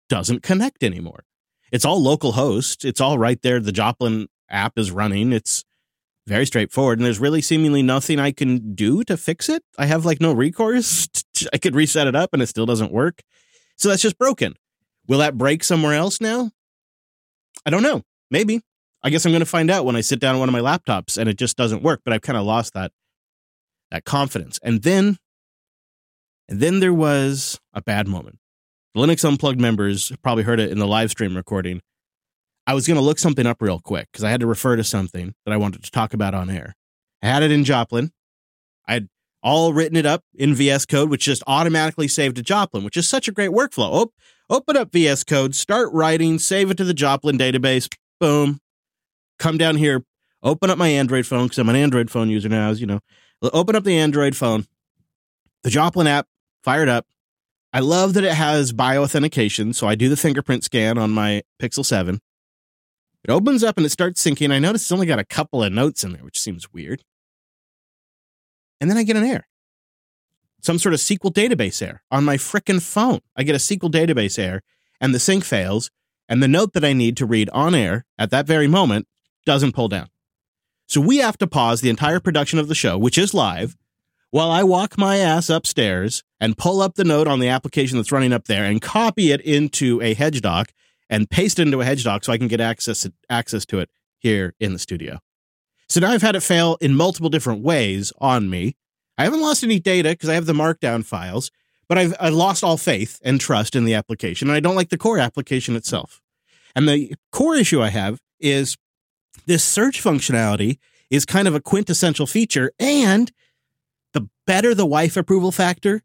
doesn't 0.09 0.41
connect 0.41 0.83
anymore. 0.83 1.25
It's 1.71 1.85
all 1.85 2.01
local 2.01 2.33
host. 2.33 2.85
It's 2.85 3.01
all 3.01 3.17
right 3.17 3.41
there. 3.41 3.59
The 3.59 3.71
Joplin 3.71 4.27
app 4.49 4.77
is 4.77 4.91
running. 4.91 5.33
It's 5.33 5.65
very 6.27 6.45
straightforward. 6.45 6.99
And 6.99 7.05
there's 7.05 7.19
really 7.19 7.41
seemingly 7.41 7.81
nothing 7.81 8.19
I 8.19 8.31
can 8.31 8.73
do 8.73 9.03
to 9.03 9.17
fix 9.17 9.49
it. 9.49 9.63
I 9.77 9.85
have 9.87 10.05
like 10.05 10.21
no 10.21 10.31
recourse. 10.31 11.09
I 11.53 11.57
could 11.57 11.75
reset 11.75 12.07
it 12.07 12.15
up 12.15 12.29
and 12.31 12.41
it 12.41 12.47
still 12.47 12.65
doesn't 12.65 12.91
work. 12.91 13.21
So 13.75 13.89
that's 13.89 14.01
just 14.01 14.17
broken. 14.17 14.53
Will 15.07 15.19
that 15.19 15.37
break 15.37 15.63
somewhere 15.63 15.93
else 15.93 16.21
now? 16.21 16.51
I 17.65 17.69
don't 17.69 17.83
know. 17.83 18.03
Maybe. 18.31 18.61
I 19.03 19.09
guess 19.09 19.25
I'm 19.25 19.31
going 19.31 19.41
to 19.41 19.45
find 19.45 19.69
out 19.69 19.85
when 19.85 19.95
I 19.95 20.01
sit 20.01 20.19
down 20.19 20.35
on 20.35 20.39
one 20.39 20.49
of 20.49 20.53
my 20.53 20.61
laptops 20.61 21.17
and 21.17 21.29
it 21.29 21.37
just 21.37 21.57
doesn't 21.57 21.83
work, 21.83 22.01
but 22.05 22.13
I've 22.13 22.21
kind 22.21 22.37
of 22.37 22.45
lost 22.45 22.73
that 22.73 22.91
that 23.91 24.05
confidence. 24.05 24.59
And 24.63 24.81
then 24.81 25.17
and 26.47 26.59
then 26.59 26.79
there 26.79 26.93
was 26.93 27.59
a 27.73 27.81
bad 27.81 28.07
moment. 28.07 28.39
The 28.93 29.01
Linux 29.01 29.27
Unplugged 29.27 29.59
members 29.59 30.11
probably 30.21 30.43
heard 30.43 30.59
it 30.59 30.71
in 30.71 30.79
the 30.79 30.87
live 30.87 31.09
stream 31.09 31.35
recording. 31.35 31.81
I 32.65 32.73
was 32.73 32.87
going 32.87 32.95
to 32.95 33.01
look 33.01 33.19
something 33.19 33.45
up 33.45 33.61
real 33.61 33.79
quick 33.79 34.07
because 34.11 34.23
I 34.23 34.29
had 34.29 34.39
to 34.39 34.47
refer 34.47 34.75
to 34.75 34.83
something 34.83 35.33
that 35.45 35.51
I 35.51 35.57
wanted 35.57 35.83
to 35.83 35.91
talk 35.91 36.13
about 36.13 36.33
on 36.33 36.49
air. 36.49 36.75
I 37.21 37.27
had 37.27 37.43
it 37.43 37.51
in 37.51 37.63
Joplin. 37.63 38.11
I 38.87 38.93
had 38.93 39.07
all 39.41 39.73
written 39.73 39.97
it 39.97 40.05
up 40.05 40.23
in 40.33 40.53
VS 40.53 40.85
Code, 40.85 41.09
which 41.09 41.25
just 41.25 41.43
automatically 41.47 42.07
saved 42.07 42.37
to 42.37 42.41
Joplin, 42.41 42.83
which 42.83 42.95
is 42.95 43.07
such 43.07 43.27
a 43.27 43.31
great 43.31 43.49
workflow. 43.49 43.89
Oh, 43.91 44.11
open 44.49 44.77
up 44.77 44.91
VS 44.91 45.23
Code, 45.25 45.55
start 45.55 45.91
writing, 45.91 46.39
save 46.39 46.71
it 46.71 46.77
to 46.77 46.83
the 46.85 46.93
Joplin 46.93 47.37
database. 47.37 47.93
Boom. 48.19 48.59
Come 49.43 49.57
down 49.57 49.75
here, 49.75 50.05
open 50.41 50.69
up 50.69 50.77
my 50.77 50.87
Android 50.87 51.27
phone 51.27 51.47
because 51.47 51.57
I'm 51.57 51.67
an 51.67 51.75
Android 51.75 52.09
phone 52.09 52.29
user 52.29 52.47
now, 52.47 52.69
as 52.69 52.79
you 52.79 52.87
know. 52.87 53.01
Open 53.41 53.75
up 53.75 53.83
the 53.83 53.97
Android 53.97 54.37
phone, 54.37 54.67
the 55.63 55.69
Joplin 55.69 56.07
app, 56.07 56.27
fired 56.63 56.87
up. 56.87 57.05
I 57.73 57.81
love 57.81 58.13
that 58.13 58.23
it 58.23 58.35
has 58.35 58.71
bioauthentication. 58.71 59.75
So 59.75 59.85
I 59.85 59.95
do 59.95 60.07
the 60.07 60.15
fingerprint 60.15 60.63
scan 60.63 60.97
on 60.97 61.11
my 61.11 61.43
Pixel 61.61 61.83
7. 61.83 62.21
It 63.25 63.29
opens 63.29 63.65
up 63.65 63.75
and 63.75 63.85
it 63.85 63.89
starts 63.89 64.23
syncing. 64.23 64.53
I 64.53 64.59
notice 64.59 64.83
it's 64.83 64.93
only 64.93 65.07
got 65.07 65.19
a 65.19 65.25
couple 65.25 65.61
of 65.61 65.73
notes 65.73 66.05
in 66.05 66.13
there, 66.13 66.23
which 66.23 66.39
seems 66.39 66.71
weird. 66.71 67.03
And 68.79 68.89
then 68.89 68.95
I 68.95 69.03
get 69.03 69.17
an 69.17 69.25
error. 69.25 69.47
Some 70.61 70.79
sort 70.79 70.93
of 70.93 71.01
SQL 71.01 71.33
database 71.33 71.85
error 71.85 72.01
on 72.09 72.23
my 72.23 72.37
frickin' 72.37 72.81
phone. 72.81 73.19
I 73.35 73.43
get 73.43 73.55
a 73.55 73.57
SQL 73.57 73.91
database 73.91 74.39
error 74.39 74.61
and 75.01 75.13
the 75.13 75.19
sync 75.19 75.43
fails. 75.43 75.91
And 76.29 76.41
the 76.41 76.47
note 76.47 76.71
that 76.71 76.85
I 76.85 76.93
need 76.93 77.17
to 77.17 77.25
read 77.25 77.49
on 77.49 77.75
air 77.75 78.05
at 78.17 78.29
that 78.29 78.47
very 78.47 78.67
moment 78.67 79.05
doesn't 79.45 79.73
pull 79.73 79.87
down. 79.87 80.09
So 80.87 81.01
we 81.01 81.17
have 81.17 81.37
to 81.39 81.47
pause 81.47 81.81
the 81.81 81.89
entire 81.89 82.19
production 82.19 82.59
of 82.59 82.67
the 82.67 82.75
show, 82.75 82.97
which 82.97 83.17
is 83.17 83.33
live, 83.33 83.75
while 84.31 84.51
I 84.51 84.63
walk 84.63 84.97
my 84.97 85.17
ass 85.17 85.49
upstairs 85.49 86.23
and 86.39 86.57
pull 86.57 86.81
up 86.81 86.95
the 86.95 87.03
note 87.03 87.27
on 87.27 87.39
the 87.39 87.49
application 87.49 87.97
that's 87.97 88.11
running 88.11 88.33
up 88.33 88.45
there 88.45 88.63
and 88.63 88.81
copy 88.81 89.31
it 89.31 89.41
into 89.41 90.01
a 90.01 90.15
HedgeDoc 90.15 90.69
and 91.09 91.29
paste 91.29 91.59
it 91.59 91.63
into 91.63 91.81
a 91.81 91.85
HedgeDoc 91.85 92.25
so 92.25 92.33
I 92.33 92.37
can 92.37 92.47
get 92.47 92.59
access 92.59 93.07
access 93.29 93.65
to 93.67 93.79
it 93.79 93.89
here 94.17 94.55
in 94.59 94.73
the 94.73 94.79
studio. 94.79 95.19
So 95.87 95.99
now 95.99 96.11
I've 96.11 96.21
had 96.21 96.35
it 96.35 96.41
fail 96.41 96.77
in 96.81 96.95
multiple 96.95 97.29
different 97.29 97.61
ways 97.61 98.11
on 98.19 98.49
me. 98.49 98.75
I 99.17 99.25
haven't 99.25 99.41
lost 99.41 99.63
any 99.63 99.79
data 99.79 100.09
because 100.09 100.29
I 100.29 100.33
have 100.33 100.47
the 100.47 100.53
markdown 100.53 101.05
files, 101.05 101.51
but 101.87 101.97
I've 101.97 102.15
I 102.19 102.29
lost 102.29 102.63
all 102.63 102.77
faith 102.77 103.19
and 103.23 103.39
trust 103.39 103.75
in 103.75 103.85
the 103.85 103.93
application, 103.93 104.47
and 104.49 104.55
I 104.55 104.59
don't 104.59 104.75
like 104.75 104.89
the 104.89 104.97
core 104.97 105.19
application 105.19 105.75
itself. 105.75 106.21
And 106.75 106.89
the 106.89 107.13
core 107.31 107.55
issue 107.55 107.81
I 107.81 107.89
have 107.89 108.19
is 108.39 108.77
this 109.45 109.63
search 109.63 110.03
functionality 110.03 110.77
is 111.09 111.25
kind 111.25 111.47
of 111.47 111.55
a 111.55 111.61
quintessential 111.61 112.25
feature, 112.25 112.71
and 112.79 113.31
the 114.13 114.27
better 114.47 114.73
the 114.73 114.85
wife 114.85 115.17
approval 115.17 115.51
factor, 115.51 116.01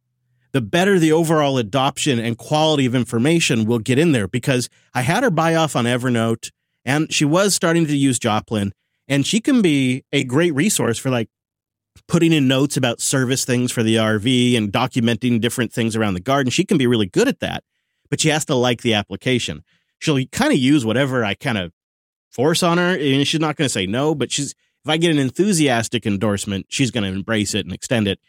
the 0.52 0.60
better 0.60 0.98
the 0.98 1.12
overall 1.12 1.58
adoption 1.58 2.18
and 2.18 2.38
quality 2.38 2.86
of 2.86 2.94
information 2.94 3.64
will 3.64 3.78
get 3.78 3.98
in 3.98 4.12
there 4.12 4.28
because 4.28 4.68
I 4.94 5.02
had 5.02 5.22
her 5.22 5.30
buy 5.30 5.54
off 5.54 5.76
on 5.76 5.84
Evernote 5.84 6.50
and 6.84 7.12
she 7.12 7.24
was 7.24 7.54
starting 7.54 7.86
to 7.86 7.96
use 7.96 8.18
Joplin 8.18 8.72
and 9.06 9.26
she 9.26 9.40
can 9.40 9.62
be 9.62 10.04
a 10.12 10.24
great 10.24 10.54
resource 10.54 10.98
for 10.98 11.10
like 11.10 11.28
putting 12.06 12.32
in 12.32 12.48
notes 12.48 12.76
about 12.76 13.00
service 13.00 13.44
things 13.44 13.72
for 13.72 13.82
the 13.82 13.96
RV 13.96 14.56
and 14.56 14.72
documenting 14.72 15.40
different 15.40 15.72
things 15.72 15.96
around 15.96 16.14
the 16.14 16.20
garden. 16.20 16.50
She 16.50 16.64
can 16.64 16.78
be 16.78 16.86
really 16.86 17.06
good 17.06 17.28
at 17.28 17.40
that, 17.40 17.64
but 18.08 18.20
she 18.20 18.28
has 18.28 18.44
to 18.46 18.54
like 18.54 18.82
the 18.82 18.94
application. 18.94 19.62
She'll 19.98 20.24
kind 20.26 20.52
of 20.52 20.58
use 20.58 20.84
whatever 20.84 21.24
I 21.24 21.34
kind 21.34 21.58
of 21.58 21.72
force 22.30 22.62
on 22.62 22.78
her. 22.78 22.96
And 22.96 23.26
she's 23.26 23.40
not 23.40 23.56
going 23.56 23.66
to 23.66 23.72
say 23.72 23.86
no, 23.86 24.14
but 24.14 24.30
she's, 24.30 24.52
if 24.84 24.88
I 24.88 24.96
get 24.96 25.10
an 25.10 25.18
enthusiastic 25.18 26.06
endorsement, 26.06 26.66
she's 26.68 26.90
going 26.90 27.04
to 27.04 27.16
embrace 27.16 27.54
it 27.54 27.66
and 27.66 27.74
extend 27.74 28.08
it 28.08 28.20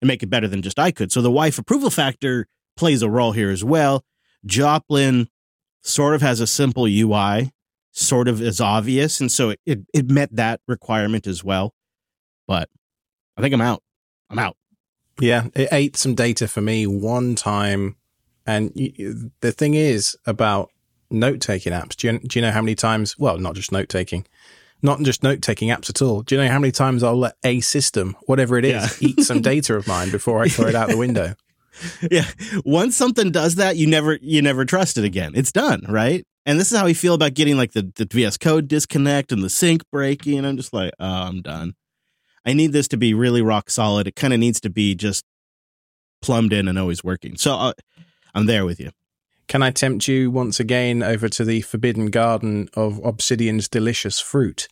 and 0.00 0.08
make 0.08 0.22
it 0.22 0.30
better 0.30 0.48
than 0.48 0.62
just 0.62 0.78
I 0.78 0.90
could. 0.90 1.12
So 1.12 1.22
the 1.22 1.30
wife 1.30 1.58
approval 1.58 1.90
factor 1.90 2.46
plays 2.76 3.02
a 3.02 3.10
role 3.10 3.32
here 3.32 3.50
as 3.50 3.64
well. 3.64 4.04
Joplin 4.44 5.28
sort 5.82 6.14
of 6.14 6.22
has 6.22 6.40
a 6.40 6.46
simple 6.46 6.86
UI, 6.86 7.52
sort 7.92 8.28
of 8.28 8.40
is 8.42 8.60
obvious. 8.60 9.20
And 9.20 9.30
so 9.30 9.50
it, 9.50 9.60
it, 9.64 9.80
it 9.92 10.10
met 10.10 10.34
that 10.34 10.60
requirement 10.66 11.26
as 11.26 11.44
well. 11.44 11.74
But 12.46 12.68
I 13.36 13.40
think 13.40 13.54
I'm 13.54 13.60
out. 13.60 13.82
I'm 14.30 14.38
out. 14.38 14.56
Yeah, 15.20 15.46
it 15.54 15.68
ate 15.70 15.96
some 15.96 16.14
data 16.14 16.48
for 16.48 16.60
me 16.60 16.86
one 16.86 17.34
time. 17.34 17.96
And 18.46 18.72
the 19.40 19.52
thing 19.52 19.74
is 19.74 20.16
about 20.26 20.70
note 21.14 21.40
taking 21.40 21.72
apps. 21.72 21.96
Do 21.96 22.08
you, 22.08 22.18
do 22.18 22.38
you 22.38 22.44
know 22.44 22.52
how 22.52 22.60
many 22.60 22.74
times? 22.74 23.18
Well, 23.18 23.38
not 23.38 23.54
just 23.54 23.72
note 23.72 23.88
taking, 23.88 24.26
not 24.82 25.00
just 25.00 25.22
note 25.22 25.42
taking 25.42 25.70
apps 25.70 25.88
at 25.90 26.02
all. 26.02 26.22
Do 26.22 26.34
you 26.34 26.42
know 26.42 26.50
how 26.50 26.58
many 26.58 26.72
times 26.72 27.02
I'll 27.02 27.16
let 27.16 27.36
a 27.44 27.60
system, 27.60 28.16
whatever 28.26 28.58
it 28.58 28.64
is, 28.64 29.00
yeah. 29.00 29.08
eat 29.08 29.20
some 29.20 29.40
data 29.42 29.74
of 29.74 29.86
mine 29.86 30.10
before 30.10 30.42
I 30.42 30.48
throw 30.48 30.66
it 30.66 30.74
out 30.74 30.88
the 30.90 30.96
window? 30.96 31.34
Yeah. 32.08 32.26
Once 32.64 32.96
something 32.96 33.32
does 33.32 33.56
that, 33.56 33.76
you 33.76 33.88
never 33.88 34.16
you 34.22 34.40
never 34.42 34.64
trust 34.64 34.96
it 34.96 35.04
again. 35.04 35.32
It's 35.34 35.50
done, 35.50 35.82
right? 35.88 36.24
And 36.46 36.60
this 36.60 36.70
is 36.70 36.78
how 36.78 36.84
we 36.84 36.94
feel 36.94 37.14
about 37.14 37.34
getting 37.34 37.56
like 37.56 37.72
the, 37.72 37.90
the 37.96 38.06
VS 38.08 38.36
Code 38.36 38.68
disconnect 38.68 39.32
and 39.32 39.42
the 39.42 39.50
sync 39.50 39.82
breaking. 39.90 40.38
And 40.38 40.46
I'm 40.46 40.56
just 40.56 40.72
like, 40.72 40.92
oh, 41.00 41.06
I'm 41.06 41.42
done. 41.42 41.74
I 42.46 42.52
need 42.52 42.72
this 42.72 42.86
to 42.88 42.96
be 42.96 43.14
really 43.14 43.42
rock 43.42 43.70
solid. 43.70 44.06
It 44.06 44.16
kind 44.16 44.32
of 44.34 44.40
needs 44.40 44.60
to 44.60 44.70
be 44.70 44.94
just 44.94 45.24
plumbed 46.20 46.52
in 46.52 46.68
and 46.68 46.78
always 46.78 47.02
working. 47.02 47.36
So 47.36 47.54
uh, 47.54 47.72
I'm 48.34 48.46
there 48.46 48.64
with 48.64 48.78
you. 48.78 48.90
Can 49.46 49.62
I 49.62 49.70
tempt 49.70 50.08
you 50.08 50.30
once 50.30 50.58
again 50.58 51.02
over 51.02 51.28
to 51.28 51.44
the 51.44 51.60
forbidden 51.60 52.06
garden 52.06 52.68
of 52.74 52.98
Obsidian's 53.04 53.68
delicious 53.68 54.18
fruit? 54.18 54.68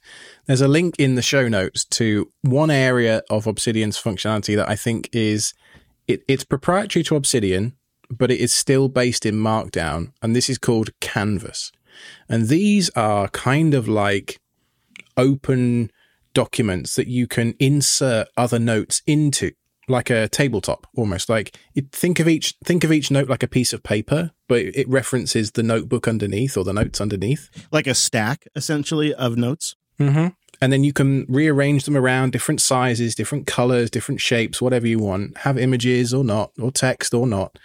There's 0.46 0.62
a 0.62 0.68
link 0.68 0.94
in 0.98 1.14
the 1.14 1.22
show 1.22 1.46
notes 1.48 1.84
to 1.86 2.30
one 2.40 2.70
area 2.70 3.22
of 3.28 3.46
Obsidian's 3.46 4.00
functionality 4.00 4.56
that 4.56 4.68
I 4.68 4.76
think 4.76 5.08
is 5.12 5.52
it, 6.08 6.22
it's 6.26 6.44
proprietary 6.44 7.02
to 7.04 7.16
Obsidian, 7.16 7.74
but 8.10 8.30
it 8.30 8.40
is 8.40 8.52
still 8.52 8.88
based 8.88 9.24
in 9.24 9.36
Markdown, 9.36 10.12
and 10.20 10.34
this 10.34 10.48
is 10.48 10.58
called 10.58 10.90
Canvas. 11.00 11.70
And 12.28 12.48
these 12.48 12.90
are 12.90 13.28
kind 13.28 13.74
of 13.74 13.88
like 13.88 14.40
open 15.16 15.90
documents 16.34 16.96
that 16.96 17.06
you 17.06 17.26
can 17.26 17.54
insert 17.58 18.28
other 18.36 18.58
notes 18.58 19.02
into 19.06 19.52
like 19.88 20.10
a 20.10 20.28
tabletop 20.28 20.86
almost. 20.96 21.28
Like 21.28 21.58
think 21.92 22.20
of 22.20 22.28
each 22.28 22.54
think 22.64 22.84
of 22.84 22.92
each 22.92 23.10
note 23.10 23.28
like 23.28 23.42
a 23.42 23.48
piece 23.48 23.72
of 23.72 23.82
paper 23.82 24.30
but 24.48 24.60
it 24.60 24.88
references 24.88 25.52
the 25.52 25.62
notebook 25.62 26.06
underneath 26.06 26.56
or 26.56 26.64
the 26.64 26.72
notes 26.72 27.00
underneath. 27.00 27.48
Like 27.70 27.86
a 27.86 27.94
stack 27.94 28.46
essentially 28.54 29.14
of 29.14 29.36
notes? 29.36 29.76
Mm-hmm. 30.00 30.28
and 30.60 30.72
then 30.72 30.82
you 30.82 30.92
can 30.92 31.26
rearrange 31.28 31.84
them 31.84 31.96
around 31.96 32.32
different 32.32 32.60
sizes 32.62 33.14
different 33.14 33.46
colors 33.46 33.90
different 33.90 34.22
shapes 34.22 34.60
whatever 34.60 34.86
you 34.86 34.98
want 34.98 35.36
have 35.38 35.58
images 35.58 36.14
or 36.14 36.24
not 36.24 36.50
or 36.58 36.72
text 36.72 37.12
or 37.12 37.26
not. 37.26 37.58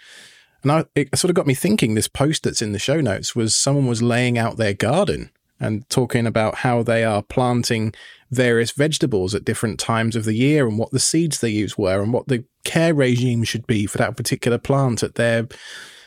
And 0.62 0.70
I, 0.70 0.84
it 0.94 1.16
sort 1.16 1.30
of 1.30 1.34
got 1.34 1.46
me 1.46 1.54
thinking 1.54 1.94
this 1.94 2.06
post 2.06 2.42
that's 2.42 2.62
in 2.62 2.72
the 2.72 2.78
show 2.78 3.00
notes 3.00 3.34
was 3.34 3.56
someone 3.56 3.86
was 3.86 4.02
laying 4.02 4.36
out 4.36 4.56
their 4.56 4.74
garden 4.74 5.30
and 5.60 5.88
talking 5.88 6.26
about 6.26 6.56
how 6.56 6.82
they 6.82 7.04
are 7.04 7.22
planting 7.22 7.94
various 8.30 8.70
vegetables 8.72 9.34
at 9.34 9.44
different 9.44 9.78
times 9.78 10.14
of 10.14 10.24
the 10.24 10.34
year 10.34 10.66
and 10.66 10.78
what 10.78 10.90
the 10.90 11.00
seeds 11.00 11.40
they 11.40 11.48
use 11.48 11.78
were 11.78 12.02
and 12.02 12.12
what 12.12 12.28
the 12.28 12.44
care 12.64 12.94
regime 12.94 13.44
should 13.44 13.66
be 13.66 13.86
for 13.86 13.98
that 13.98 14.16
particular 14.16 14.58
plant 14.58 15.02
at 15.02 15.14
their 15.14 15.48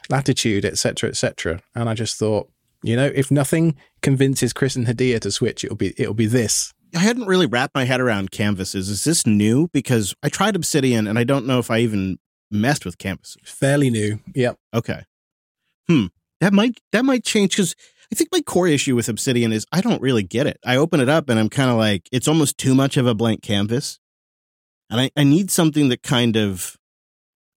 latitude, 0.09 0.65
etc., 0.65 1.09
etc. 1.09 1.61
And 1.73 1.89
I 1.89 1.93
just 1.93 2.17
thought, 2.17 2.49
you 2.83 2.95
know, 2.95 3.11
if 3.13 3.31
nothing 3.31 3.75
convinces 4.01 4.53
Chris 4.53 4.75
and 4.75 4.87
Hadia 4.87 5.19
to 5.21 5.31
switch, 5.31 5.63
it'll 5.63 5.77
be 5.77 5.93
it'll 5.97 6.13
be 6.13 6.25
this. 6.25 6.73
I 6.95 6.99
hadn't 6.99 7.27
really 7.27 7.45
wrapped 7.45 7.73
my 7.73 7.85
head 7.85 8.01
around 8.01 8.31
canvases. 8.31 8.89
Is 8.89 9.03
this 9.03 9.25
new? 9.25 9.69
Because 9.71 10.13
I 10.21 10.29
tried 10.29 10.55
Obsidian 10.55 11.07
and 11.07 11.17
I 11.17 11.23
don't 11.23 11.45
know 11.45 11.59
if 11.59 11.71
I 11.71 11.79
even 11.79 12.17
messed 12.49 12.85
with 12.85 12.97
canvases. 12.97 13.37
Fairly 13.45 13.89
new. 13.89 14.19
Yep. 14.35 14.57
Okay. 14.73 15.03
Hmm. 15.87 16.07
That 16.41 16.53
might 16.53 16.81
that 16.91 17.05
might 17.05 17.23
change 17.23 17.51
because 17.51 17.75
I 18.11 18.15
think 18.15 18.29
my 18.31 18.41
core 18.41 18.67
issue 18.67 18.95
with 18.95 19.07
Obsidian 19.07 19.53
is 19.53 19.65
I 19.71 19.79
don't 19.81 20.01
really 20.01 20.23
get 20.23 20.45
it. 20.45 20.59
I 20.65 20.75
open 20.75 20.99
it 20.99 21.07
up 21.07 21.29
and 21.29 21.39
I'm 21.39 21.49
kind 21.49 21.69
of 21.69 21.77
like, 21.77 22.09
it's 22.11 22.27
almost 22.27 22.57
too 22.57 22.75
much 22.75 22.97
of 22.97 23.07
a 23.07 23.15
blank 23.15 23.41
canvas. 23.41 23.99
And 24.89 24.99
I, 24.99 25.11
I 25.15 25.23
need 25.23 25.49
something 25.49 25.87
that 25.89 26.03
kind 26.03 26.35
of, 26.35 26.77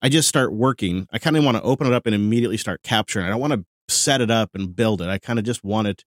I 0.01 0.09
just 0.09 0.29
start 0.29 0.53
working. 0.53 1.09
I 1.13 1.19
kind 1.19 1.37
of 1.37 1.45
want 1.45 1.57
to 1.57 1.63
open 1.65 1.89
it 1.89 1.93
up 1.93 2.07
and 2.07 2.15
immediately 2.15 2.57
start 2.57 2.83
capturing. 2.85 3.27
I 3.27 3.31
don't 3.31 3.41
want 3.41 3.53
to 3.55 3.65
set 3.93 4.21
it 4.21 4.31
up 4.31 4.51
and 4.55 4.77
build 4.77 5.03
it. 5.03 5.09
I 5.09 5.19
kind 5.19 5.41
of 5.41 5.45
just 5.45 5.65
want 5.65 5.89
it. 5.89 6.05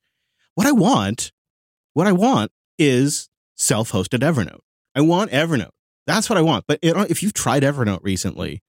What 0.55 0.65
I 0.65 0.71
want, 0.71 1.33
what 1.93 2.07
I 2.07 2.13
want 2.13 2.51
is 2.77 3.29
self 3.55 3.91
hosted 3.91 4.19
Evernote. 4.19 4.61
I 4.95 5.01
want 5.01 5.31
Evernote. 5.31 5.71
That's 6.05 6.29
what 6.29 6.37
I 6.37 6.41
want. 6.41 6.65
But 6.67 6.79
it, 6.81 6.95
if 7.11 7.21
you've 7.21 7.33
tried 7.33 7.63
Evernote 7.63 7.99
recently, 8.01 8.63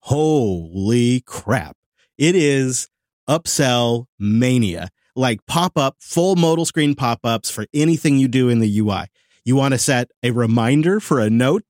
holy 0.00 1.20
crap. 1.20 1.76
It 2.18 2.34
is 2.34 2.88
upsell 3.28 4.06
mania. 4.18 4.88
Like 5.14 5.44
pop 5.46 5.76
up, 5.76 5.96
full 6.00 6.36
modal 6.36 6.64
screen 6.64 6.94
pop 6.94 7.20
ups 7.24 7.50
for 7.50 7.66
anything 7.74 8.18
you 8.18 8.28
do 8.28 8.48
in 8.48 8.60
the 8.60 8.78
UI. 8.80 9.06
You 9.44 9.56
want 9.56 9.74
to 9.74 9.78
set 9.78 10.10
a 10.22 10.30
reminder 10.30 11.00
for 11.00 11.20
a 11.20 11.28
note? 11.28 11.64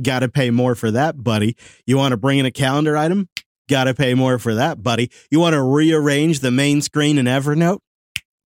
Got 0.00 0.20
to 0.20 0.28
pay 0.28 0.50
more 0.50 0.74
for 0.74 0.90
that, 0.90 1.22
buddy. 1.22 1.56
You 1.86 1.96
want 1.96 2.12
to 2.12 2.16
bring 2.16 2.38
in 2.38 2.46
a 2.46 2.50
calendar 2.50 2.96
item? 2.96 3.28
Got 3.68 3.84
to 3.84 3.94
pay 3.94 4.14
more 4.14 4.38
for 4.38 4.54
that, 4.54 4.82
buddy. 4.82 5.10
You 5.30 5.38
want 5.38 5.54
to 5.54 5.62
rearrange 5.62 6.40
the 6.40 6.50
main 6.50 6.80
screen 6.82 7.18
in 7.18 7.26
Evernote? 7.26 7.80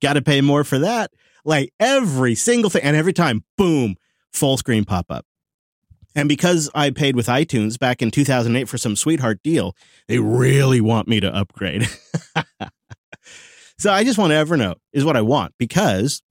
Got 0.02 0.14
to 0.14 0.22
pay 0.22 0.40
more 0.40 0.64
for 0.64 0.78
that. 0.80 1.12
Like 1.44 1.72
every 1.78 2.34
single 2.34 2.70
thing. 2.70 2.82
And 2.82 2.96
every 2.96 3.12
time, 3.12 3.44
boom, 3.56 3.96
full 4.32 4.56
screen 4.56 4.84
pop 4.84 5.06
up. 5.10 5.24
And 6.16 6.28
because 6.28 6.70
I 6.74 6.90
paid 6.90 7.16
with 7.16 7.26
iTunes 7.26 7.78
back 7.78 8.00
in 8.00 8.10
2008 8.10 8.68
for 8.68 8.78
some 8.78 8.96
sweetheart 8.96 9.40
deal, 9.42 9.74
they 10.06 10.18
really 10.18 10.80
want 10.80 11.08
me 11.08 11.20
to 11.20 11.34
upgrade. 11.34 11.88
so 13.78 13.92
I 13.92 14.04
just 14.04 14.18
want 14.18 14.32
Evernote 14.32 14.76
is 14.92 15.04
what 15.04 15.16
I 15.16 15.22
want 15.22 15.54
because 15.58 16.22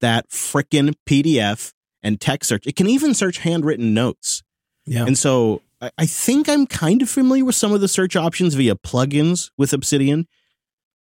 that 0.00 0.28
freaking 0.30 0.94
PDF 1.08 1.72
and 2.02 2.20
text 2.20 2.48
search, 2.48 2.66
it 2.66 2.76
can 2.76 2.88
even 2.88 3.14
search 3.14 3.38
handwritten 3.38 3.94
notes. 3.94 4.42
Yeah. 4.84 5.06
And 5.06 5.16
so 5.16 5.62
I, 5.80 5.90
I 5.98 6.06
think 6.06 6.48
I'm 6.48 6.66
kind 6.66 7.02
of 7.02 7.10
familiar 7.10 7.44
with 7.44 7.54
some 7.54 7.72
of 7.72 7.80
the 7.80 7.88
search 7.88 8.16
options 8.16 8.54
via 8.54 8.74
plugins 8.74 9.50
with 9.56 9.72
Obsidian. 9.72 10.26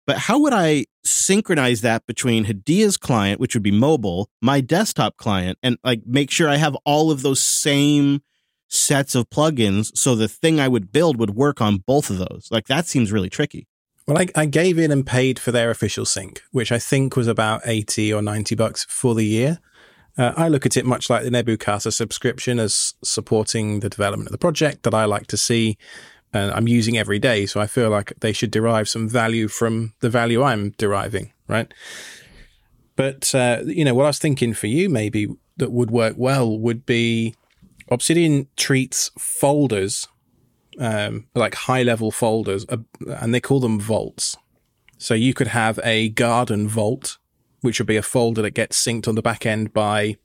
But 0.08 0.18
how 0.18 0.40
would 0.40 0.54
I 0.54 0.86
synchronize 1.04 1.82
that 1.82 2.06
between 2.08 2.46
Hadia's 2.46 2.98
client, 2.98 3.40
which 3.40 3.56
would 3.56 3.64
be 3.64 3.72
mobile, 3.72 4.30
my 4.42 4.62
desktop 4.62 5.18
client, 5.18 5.58
and 5.62 5.78
like 5.84 6.02
make 6.06 6.32
sure 6.32 6.50
I 6.50 6.58
have 6.58 6.76
all 6.86 7.12
of 7.12 7.22
those 7.22 7.40
same 7.40 8.22
sets 8.68 9.16
of 9.16 9.30
plugins 9.30 9.96
so 9.96 10.16
the 10.16 10.28
thing 10.28 10.60
I 10.60 10.68
would 10.68 10.92
build 10.92 11.18
would 11.18 11.36
work 11.36 11.62
on 11.62 11.78
both 11.78 12.10
of 12.10 12.18
those? 12.18 12.48
Like 12.52 12.68
that 12.68 12.88
seems 12.88 13.12
really 13.12 13.30
tricky. 13.30 13.68
Well, 14.12 14.26
I, 14.36 14.42
I 14.42 14.46
gave 14.46 14.78
in 14.78 14.92
and 14.92 15.08
paid 15.08 15.40
for 15.40 15.54
their 15.54 15.72
official 15.72 16.04
sync, 16.04 16.42
which 16.52 16.70
I 16.70 16.80
think 16.80 17.16
was 17.16 17.28
about 17.28 17.62
80 17.64 18.14
or 18.14 18.22
90 18.22 18.56
bucks 18.56 18.86
for 18.90 19.16
the 19.16 19.24
year. 19.24 19.60
Uh, 20.18 20.34
I 20.36 20.50
look 20.50 20.66
at 20.66 20.76
it 20.76 20.86
much 20.86 21.10
like 21.10 21.24
the 21.24 21.32
Nebuchadnezzar 21.32 21.94
subscription 21.94 22.60
as 22.60 22.94
supporting 23.06 23.80
the 23.80 23.90
development 23.90 24.28
of 24.28 24.34
the 24.34 24.38
project 24.38 24.84
that 24.84 24.94
I 24.94 25.06
like 25.06 25.28
to 25.28 25.38
see 25.38 25.78
and 26.34 26.52
I'm 26.52 26.68
using 26.68 26.98
every 26.98 27.20
day. 27.20 27.46
So 27.46 27.62
I 27.62 27.68
feel 27.68 27.90
like 27.90 28.12
they 28.20 28.34
should 28.34 28.52
derive 28.52 28.90
some 28.90 29.08
value 29.08 29.48
from 29.48 29.94
the 30.02 30.10
value 30.10 30.44
I'm 30.44 30.72
deriving, 30.72 31.32
right? 31.48 31.74
But, 32.98 33.34
uh, 33.34 33.62
you 33.66 33.86
know, 33.86 33.94
what 33.94 34.04
I 34.04 34.10
was 34.10 34.20
thinking 34.20 34.54
for 34.54 34.68
you 34.68 34.90
maybe 34.90 35.28
that 35.56 35.72
would 35.72 35.90
work 35.90 36.16
well 36.18 36.60
would 36.60 36.86
be 36.86 37.34
Obsidian 37.88 38.48
treats 38.58 39.10
folders, 39.18 40.10
um, 40.80 41.28
like 41.36 41.56
high 41.56 41.84
level 41.84 42.12
folders, 42.12 42.66
uh, 42.70 42.78
and 43.08 43.34
they 43.34 43.42
call 43.42 43.60
them 43.60 43.80
vaults. 43.80 44.38
So 44.98 45.14
you 45.14 45.34
could 45.34 45.48
have 45.48 45.80
a 45.84 46.10
garden 46.10 46.68
vault, 46.68 47.18
which 47.62 47.80
would 47.80 47.88
be 47.88 47.98
a 47.98 48.04
folder 48.04 48.42
that 48.44 48.52
gets 48.52 48.84
synced 48.84 49.08
on 49.08 49.16
the 49.16 49.22
back 49.22 49.46
end 49.46 49.74
by 49.74 50.18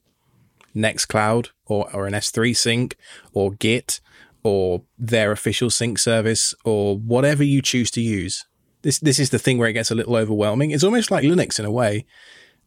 Nextcloud 0.75 1.49
or, 1.65 1.91
or 1.95 2.07
an 2.07 2.13
S3 2.13 2.55
sync 2.57 2.97
or 3.33 3.53
Git 3.53 4.01
or 4.43 4.83
their 4.99 5.33
official 5.33 5.71
sync 5.71 5.99
service 5.99 6.55
or 6.65 6.97
whatever 6.97 7.43
you 7.43 7.63
choose 7.63 7.91
to 7.93 8.01
use. 8.01 8.45
This 8.83 8.99
this 9.01 9.19
is 9.19 9.31
the 9.31 9.39
thing 9.39 9.59
where 9.59 9.69
it 9.69 9.73
gets 9.73 9.91
a 9.91 9.95
little 9.95 10.15
overwhelming. 10.15 10.71
It's 10.71 10.85
almost 10.85 11.11
like 11.11 11.25
Linux 11.25 11.59
in 11.59 11.65
a 11.65 11.71
way. 11.71 12.05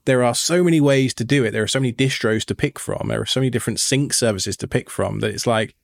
There 0.05 0.24
are 0.24 0.36
so 0.36 0.63
many 0.63 0.81
ways 0.81 1.13
to 1.13 1.24
do 1.24 1.45
it. 1.45 1.51
There 1.51 1.63
are 1.63 1.67
so 1.67 1.79
many 1.79 1.93
distros 1.93 2.43
to 2.45 2.55
pick 2.55 2.79
from. 2.79 3.09
There 3.09 3.21
are 3.21 3.25
so 3.25 3.39
many 3.39 3.50
different 3.50 3.79
sync 3.79 4.13
services 4.13 4.57
to 4.57 4.67
pick 4.67 4.89
from 4.89 5.19
that 5.19 5.31
it's 5.31 5.45
like, 5.45 5.75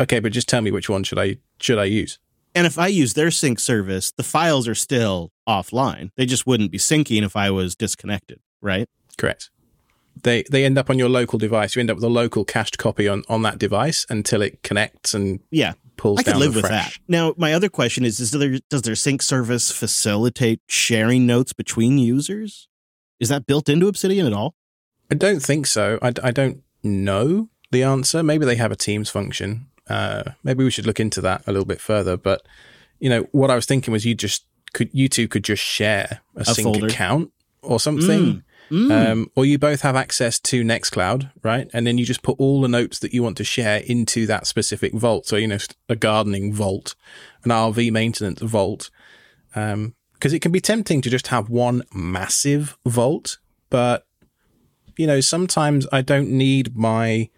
okay, 0.00 0.20
but 0.20 0.32
just 0.32 0.48
tell 0.48 0.60
me 0.60 0.70
which 0.70 0.88
one 0.88 1.04
should 1.04 1.18
I 1.18 1.38
should 1.60 1.78
I 1.78 1.84
use? 1.84 2.18
And 2.54 2.66
if 2.66 2.78
I 2.78 2.86
use 2.86 3.14
their 3.14 3.30
sync 3.30 3.58
service, 3.58 4.12
the 4.12 4.22
files 4.22 4.68
are 4.68 4.76
still 4.76 5.32
offline. 5.48 6.10
They 6.16 6.26
just 6.26 6.46
wouldn't 6.46 6.70
be 6.70 6.78
syncing 6.78 7.22
if 7.24 7.34
I 7.34 7.50
was 7.50 7.74
disconnected, 7.74 8.40
right? 8.62 8.88
Correct. 9.18 9.50
They 10.22 10.44
they 10.50 10.64
end 10.64 10.78
up 10.78 10.88
on 10.88 10.98
your 10.98 11.08
local 11.08 11.38
device. 11.38 11.74
You 11.74 11.80
end 11.80 11.90
up 11.90 11.96
with 11.96 12.04
a 12.04 12.08
local 12.08 12.44
cached 12.44 12.78
copy 12.78 13.08
on, 13.08 13.24
on 13.28 13.42
that 13.42 13.58
device 13.58 14.06
until 14.08 14.42
it 14.42 14.62
connects 14.62 15.14
and 15.14 15.40
yeah 15.50 15.74
pulls. 15.96 16.20
I 16.20 16.22
could 16.22 16.32
down 16.32 16.40
live 16.40 16.54
the 16.54 16.62
with 16.62 16.70
that. 16.70 16.96
Now, 17.08 17.34
my 17.36 17.52
other 17.52 17.68
question 17.68 18.04
is: 18.04 18.20
Is 18.20 18.30
there 18.30 18.58
does 18.70 18.82
their 18.82 18.94
sync 18.94 19.22
service 19.22 19.72
facilitate 19.72 20.60
sharing 20.68 21.26
notes 21.26 21.52
between 21.52 21.98
users? 21.98 22.68
Is 23.18 23.28
that 23.28 23.46
built 23.46 23.68
into 23.68 23.88
Obsidian 23.88 24.26
at 24.26 24.32
all? 24.32 24.54
I 25.10 25.14
don't 25.14 25.40
think 25.40 25.66
so. 25.66 25.98
I, 26.02 26.12
I 26.22 26.30
don't 26.30 26.62
know 26.82 27.48
the 27.70 27.82
answer. 27.82 28.22
Maybe 28.22 28.46
they 28.46 28.56
have 28.56 28.72
a 28.72 28.76
Teams 28.76 29.10
function. 29.10 29.66
Uh, 29.88 30.32
maybe 30.42 30.64
we 30.64 30.70
should 30.70 30.86
look 30.86 31.00
into 31.00 31.20
that 31.20 31.42
a 31.46 31.52
little 31.52 31.66
bit 31.66 31.80
further. 31.80 32.16
But 32.16 32.42
you 33.00 33.10
know, 33.10 33.22
what 33.32 33.50
I 33.50 33.54
was 33.54 33.66
thinking 33.66 33.92
was 33.92 34.04
you 34.04 34.14
just 34.14 34.44
could 34.72 34.90
you 34.92 35.08
two 35.08 35.28
could 35.28 35.44
just 35.44 35.62
share 35.62 36.20
a, 36.36 36.40
A 36.40 36.44
sync 36.44 36.64
folder. 36.66 36.86
account 36.86 37.32
or 37.62 37.80
something. 37.80 38.42
Mm. 38.70 38.90
Um, 38.90 39.30
or 39.36 39.44
you 39.44 39.58
both 39.58 39.82
have 39.82 39.94
access 39.94 40.40
to 40.40 40.64
Nextcloud, 40.64 41.30
right? 41.42 41.68
And 41.74 41.86
then 41.86 41.98
you 41.98 42.06
just 42.06 42.22
put 42.22 42.36
all 42.38 42.62
the 42.62 42.68
notes 42.68 42.98
that 43.00 43.12
you 43.12 43.22
want 43.22 43.36
to 43.36 43.44
share 43.44 43.82
into 43.86 44.26
that 44.26 44.46
specific 44.46 44.94
vault. 44.94 45.26
So, 45.26 45.36
you 45.36 45.46
know, 45.46 45.58
a 45.90 45.94
gardening 45.94 46.50
vault, 46.54 46.94
an 47.44 47.50
RV 47.50 47.92
maintenance 47.92 48.40
vault. 48.40 48.90
Um, 49.54 49.94
because 50.14 50.32
it 50.32 50.40
can 50.40 50.50
be 50.52 50.60
tempting 50.60 51.02
to 51.02 51.10
just 51.10 51.26
have 51.26 51.50
one 51.50 51.82
massive 51.94 52.78
vault, 52.86 53.36
but 53.68 54.06
you 54.96 55.06
know, 55.06 55.20
sometimes 55.20 55.86
I 55.92 56.00
don't 56.00 56.30
need 56.30 56.74
my, 56.74 57.28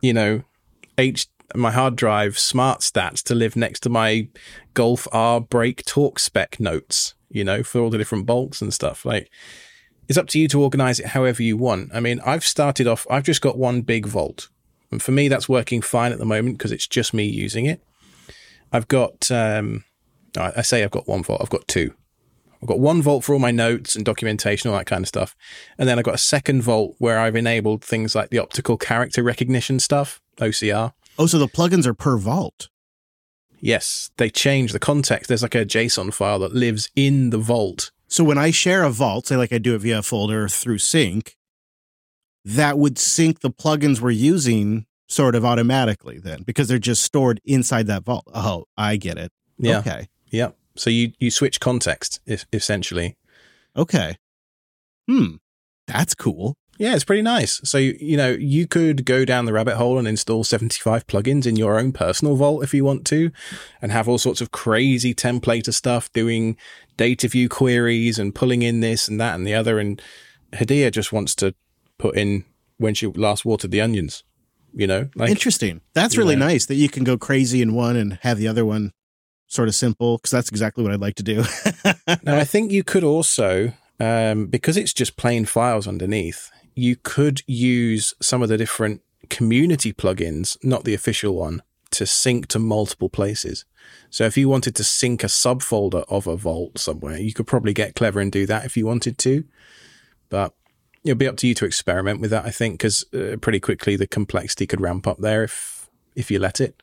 you 0.00 0.12
know, 0.12 0.44
H 0.98 1.26
my 1.54 1.70
hard 1.70 1.96
drive 1.96 2.38
smart 2.38 2.80
stats 2.80 3.22
to 3.24 3.34
live 3.34 3.56
next 3.56 3.80
to 3.80 3.88
my 3.88 4.28
Golf 4.74 5.06
R 5.12 5.40
brake 5.40 5.84
torque 5.84 6.18
spec 6.18 6.58
notes, 6.60 7.14
you 7.30 7.44
know, 7.44 7.62
for 7.62 7.80
all 7.80 7.90
the 7.90 7.98
different 7.98 8.26
bolts 8.26 8.62
and 8.62 8.72
stuff. 8.72 9.04
Like 9.04 9.30
it's 10.08 10.18
up 10.18 10.28
to 10.28 10.38
you 10.38 10.48
to 10.48 10.62
organize 10.62 11.00
it 11.00 11.06
however 11.06 11.42
you 11.42 11.56
want. 11.56 11.90
I 11.94 12.00
mean, 12.00 12.20
I've 12.24 12.44
started 12.44 12.86
off, 12.86 13.06
I've 13.10 13.24
just 13.24 13.40
got 13.40 13.58
one 13.58 13.82
big 13.82 14.06
vault. 14.06 14.48
And 14.90 15.02
for 15.02 15.12
me, 15.12 15.28
that's 15.28 15.48
working 15.48 15.80
fine 15.80 16.12
at 16.12 16.18
the 16.18 16.26
moment 16.26 16.58
because 16.58 16.72
it's 16.72 16.86
just 16.86 17.14
me 17.14 17.24
using 17.24 17.66
it. 17.66 17.82
I've 18.72 18.88
got, 18.88 19.30
um, 19.30 19.84
I 20.36 20.52
I 20.58 20.62
say 20.62 20.82
I've 20.82 20.90
got 20.90 21.08
one 21.08 21.22
vault, 21.22 21.40
I've 21.42 21.50
got 21.50 21.66
two. 21.66 21.94
I've 22.62 22.68
got 22.68 22.78
one 22.78 23.02
vault 23.02 23.24
for 23.24 23.32
all 23.32 23.40
my 23.40 23.50
notes 23.50 23.96
and 23.96 24.04
documentation, 24.04 24.70
all 24.70 24.78
that 24.78 24.86
kind 24.86 25.02
of 25.02 25.08
stuff. 25.08 25.34
And 25.78 25.88
then 25.88 25.98
I've 25.98 26.04
got 26.04 26.14
a 26.14 26.18
second 26.18 26.62
vault 26.62 26.94
where 26.98 27.18
I've 27.18 27.34
enabled 27.34 27.82
things 27.82 28.14
like 28.14 28.30
the 28.30 28.38
optical 28.38 28.76
character 28.76 29.22
recognition 29.22 29.80
stuff, 29.80 30.20
OCR. 30.38 30.92
Oh, 31.18 31.26
so 31.26 31.38
the 31.38 31.48
plugins 31.48 31.86
are 31.86 31.94
per 31.94 32.16
vault. 32.16 32.68
Yes, 33.60 34.10
they 34.16 34.28
change 34.28 34.72
the 34.72 34.78
context. 34.80 35.28
There's 35.28 35.42
like 35.42 35.54
a 35.54 35.64
JSON 35.64 36.12
file 36.12 36.40
that 36.40 36.54
lives 36.54 36.90
in 36.96 37.30
the 37.30 37.38
vault. 37.38 37.92
So 38.08 38.24
when 38.24 38.38
I 38.38 38.50
share 38.50 38.82
a 38.82 38.90
vault, 38.90 39.26
say 39.28 39.36
like 39.36 39.52
I 39.52 39.58
do 39.58 39.74
it 39.74 39.78
via 39.82 40.00
a 40.00 40.02
folder 40.02 40.48
through 40.48 40.78
sync, 40.78 41.36
that 42.44 42.76
would 42.76 42.98
sync 42.98 43.40
the 43.40 43.50
plugins 43.50 44.00
we're 44.00 44.10
using 44.10 44.86
sort 45.08 45.34
of 45.34 45.44
automatically 45.44 46.18
then 46.18 46.42
because 46.42 46.68
they're 46.68 46.78
just 46.78 47.02
stored 47.02 47.40
inside 47.44 47.86
that 47.86 48.02
vault. 48.04 48.24
Oh, 48.34 48.64
I 48.76 48.96
get 48.96 49.16
it. 49.18 49.30
Yeah. 49.58 49.78
Okay. 49.78 50.08
Yeah. 50.30 50.50
So 50.74 50.90
you, 50.90 51.12
you 51.18 51.30
switch 51.30 51.60
context 51.60 52.20
es- 52.26 52.46
essentially. 52.52 53.16
Okay. 53.76 54.16
Hmm. 55.08 55.36
That's 55.86 56.14
cool. 56.14 56.56
Yeah, 56.82 56.96
it's 56.96 57.04
pretty 57.04 57.22
nice. 57.22 57.60
So, 57.62 57.78
you, 57.78 58.16
know, 58.16 58.30
you 58.30 58.66
could 58.66 59.04
go 59.04 59.24
down 59.24 59.44
the 59.44 59.52
rabbit 59.52 59.76
hole 59.76 60.00
and 60.00 60.08
install 60.08 60.42
75 60.42 61.06
plugins 61.06 61.46
in 61.46 61.54
your 61.54 61.78
own 61.78 61.92
personal 61.92 62.34
vault 62.34 62.64
if 62.64 62.74
you 62.74 62.84
want 62.84 63.06
to, 63.06 63.30
and 63.80 63.92
have 63.92 64.08
all 64.08 64.18
sorts 64.18 64.40
of 64.40 64.50
crazy 64.50 65.14
templater 65.14 65.72
stuff 65.72 66.12
doing 66.12 66.56
data 66.96 67.28
view 67.28 67.48
queries 67.48 68.18
and 68.18 68.34
pulling 68.34 68.62
in 68.62 68.80
this 68.80 69.06
and 69.06 69.20
that 69.20 69.36
and 69.36 69.46
the 69.46 69.54
other. 69.54 69.78
And 69.78 70.02
Hadia 70.54 70.90
just 70.90 71.12
wants 71.12 71.36
to 71.36 71.54
put 71.98 72.16
in 72.16 72.44
when 72.78 72.94
she 72.94 73.06
last 73.06 73.44
watered 73.44 73.70
the 73.70 73.80
onions, 73.80 74.24
you 74.74 74.88
know? 74.88 75.08
Like, 75.14 75.30
Interesting. 75.30 75.82
That's 75.94 76.16
really 76.18 76.34
Yeah. 76.34 76.40
nice 76.46 76.66
that 76.66 76.74
you 76.74 76.88
can 76.88 77.04
go 77.04 77.16
crazy 77.16 77.62
in 77.62 77.74
one 77.74 77.94
and 77.94 78.18
have 78.22 78.38
the 78.38 78.48
other 78.48 78.64
one 78.64 78.90
sort 79.46 79.68
of 79.68 79.76
simple 79.76 80.18
because 80.18 80.32
that's 80.32 80.48
exactly 80.48 80.82
what 80.82 80.92
I'd 80.92 81.00
like 81.00 81.14
to 81.14 81.22
do. 81.22 81.44
Now, 82.24 82.38
I 82.38 82.44
think 82.52 82.72
you 82.72 82.82
could 82.82 83.04
also, 83.04 83.72
um, 84.00 84.46
because 84.46 84.76
it's 84.76 84.92
just 84.92 85.16
plain 85.16 85.44
files 85.44 85.86
underneath, 85.86 86.50
you 86.74 86.96
could 86.96 87.42
use 87.46 88.14
some 88.20 88.42
of 88.42 88.48
the 88.48 88.56
different 88.56 89.02
community 89.28 89.92
plugins, 89.92 90.56
not 90.64 90.84
the 90.84 90.94
official 90.94 91.34
one, 91.34 91.62
to 91.90 92.06
sync 92.06 92.46
to 92.48 92.58
multiple 92.58 93.08
places. 93.08 93.64
So 94.10 94.24
if 94.24 94.36
you 94.36 94.48
wanted 94.48 94.74
to 94.76 94.84
sync 94.84 95.22
a 95.22 95.26
subfolder 95.26 96.04
of 96.08 96.26
a 96.26 96.36
vault 96.36 96.78
somewhere, 96.78 97.18
you 97.18 97.32
could 97.32 97.46
probably 97.46 97.72
get 97.72 97.94
clever 97.94 98.20
and 98.20 98.32
do 98.32 98.46
that 98.46 98.64
if 98.64 98.76
you 98.76 98.86
wanted 98.86 99.18
to. 99.18 99.44
But 100.28 100.54
it'll 101.04 101.18
be 101.18 101.28
up 101.28 101.36
to 101.38 101.46
you 101.46 101.54
to 101.54 101.64
experiment 101.64 102.20
with 102.20 102.30
that, 102.30 102.46
I 102.46 102.50
think, 102.50 102.74
because 102.74 103.04
uh, 103.12 103.36
pretty 103.40 103.60
quickly 103.60 103.96
the 103.96 104.06
complexity 104.06 104.66
could 104.66 104.80
ramp 104.80 105.06
up 105.06 105.18
there 105.18 105.44
if 105.44 105.88
if 106.14 106.30
you 106.30 106.38
let 106.38 106.60
it. 106.60 106.82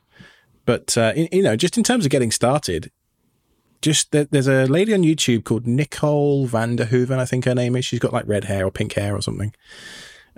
But 0.66 0.96
uh, 0.96 1.12
you 1.16 1.42
know, 1.42 1.56
just 1.56 1.78
in 1.78 1.84
terms 1.84 2.04
of 2.04 2.10
getting 2.10 2.30
started, 2.30 2.90
just 3.80 4.10
there's 4.12 4.48
a 4.48 4.66
lady 4.66 4.92
on 4.92 5.02
YouTube 5.02 5.44
called 5.44 5.66
Nicole 5.66 6.46
Vanderhoeven, 6.48 7.18
I 7.18 7.24
think 7.24 7.44
her 7.44 7.54
name 7.54 7.76
is. 7.76 7.84
She's 7.84 7.98
got 7.98 8.12
like 8.12 8.26
red 8.26 8.44
hair 8.44 8.66
or 8.66 8.70
pink 8.70 8.92
hair 8.94 9.14
or 9.14 9.22
something. 9.22 9.54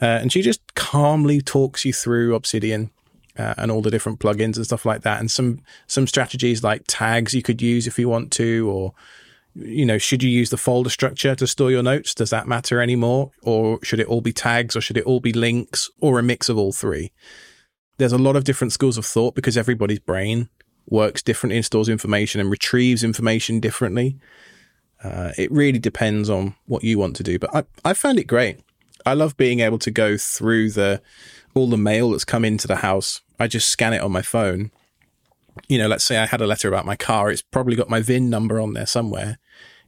Uh, 0.00 0.06
and 0.20 0.32
she 0.32 0.42
just 0.42 0.74
calmly 0.74 1.40
talks 1.40 1.84
you 1.84 1.92
through 1.92 2.34
Obsidian 2.34 2.90
uh, 3.38 3.54
and 3.56 3.70
all 3.70 3.82
the 3.82 3.90
different 3.90 4.20
plugins 4.20 4.56
and 4.56 4.64
stuff 4.64 4.86
like 4.86 5.02
that, 5.02 5.20
and 5.20 5.30
some 5.30 5.60
some 5.86 6.06
strategies 6.06 6.62
like 6.62 6.84
tags 6.86 7.34
you 7.34 7.42
could 7.42 7.60
use 7.60 7.86
if 7.86 7.98
you 7.98 8.08
want 8.08 8.30
to, 8.32 8.68
or 8.70 8.94
you 9.54 9.84
know, 9.84 9.98
should 9.98 10.22
you 10.22 10.30
use 10.30 10.50
the 10.50 10.56
folder 10.56 10.90
structure 10.90 11.34
to 11.34 11.46
store 11.46 11.70
your 11.70 11.82
notes? 11.82 12.14
Does 12.14 12.30
that 12.30 12.48
matter 12.48 12.80
anymore? 12.80 13.32
Or 13.42 13.78
should 13.82 14.00
it 14.00 14.06
all 14.06 14.20
be 14.20 14.32
tags 14.32 14.76
or 14.76 14.80
should 14.80 14.96
it 14.96 15.04
all 15.04 15.20
be 15.20 15.32
links 15.32 15.90
or 16.00 16.18
a 16.18 16.22
mix 16.22 16.48
of 16.48 16.56
all 16.56 16.72
three? 16.72 17.12
There's 17.98 18.12
a 18.12 18.18
lot 18.18 18.36
of 18.36 18.44
different 18.44 18.72
schools 18.72 18.96
of 18.96 19.04
thought 19.04 19.34
because 19.34 19.58
everybody's 19.58 19.98
brain 19.98 20.48
works 20.88 21.22
differently 21.22 21.56
and 21.56 21.64
stores 21.64 21.88
information 21.88 22.40
and 22.40 22.50
retrieves 22.50 23.04
information 23.04 23.60
differently. 23.60 24.16
Uh, 25.02 25.32
it 25.36 25.50
really 25.50 25.78
depends 25.78 26.30
on 26.30 26.54
what 26.66 26.84
you 26.84 26.98
want 26.98 27.16
to 27.16 27.22
do, 27.22 27.38
but 27.38 27.54
I, 27.54 27.64
I 27.84 27.92
found 27.92 28.18
it 28.18 28.26
great. 28.26 28.60
I 29.04 29.14
love 29.14 29.36
being 29.36 29.60
able 29.60 29.78
to 29.80 29.90
go 29.90 30.16
through 30.16 30.70
the 30.70 31.02
all 31.54 31.68
the 31.68 31.76
mail 31.76 32.10
that's 32.10 32.24
come 32.24 32.44
into 32.44 32.66
the 32.66 32.76
house. 32.76 33.20
I 33.38 33.46
just 33.46 33.68
scan 33.68 33.92
it 33.92 34.00
on 34.00 34.12
my 34.12 34.22
phone. 34.22 34.70
You 35.68 35.78
know, 35.78 35.88
let's 35.88 36.04
say 36.04 36.16
I 36.16 36.26
had 36.26 36.40
a 36.40 36.46
letter 36.46 36.68
about 36.68 36.86
my 36.86 36.96
car. 36.96 37.30
It's 37.30 37.42
probably 37.42 37.76
got 37.76 37.90
my 37.90 38.00
VIN 38.00 38.30
number 38.30 38.60
on 38.60 38.72
there 38.72 38.86
somewhere. 38.86 39.38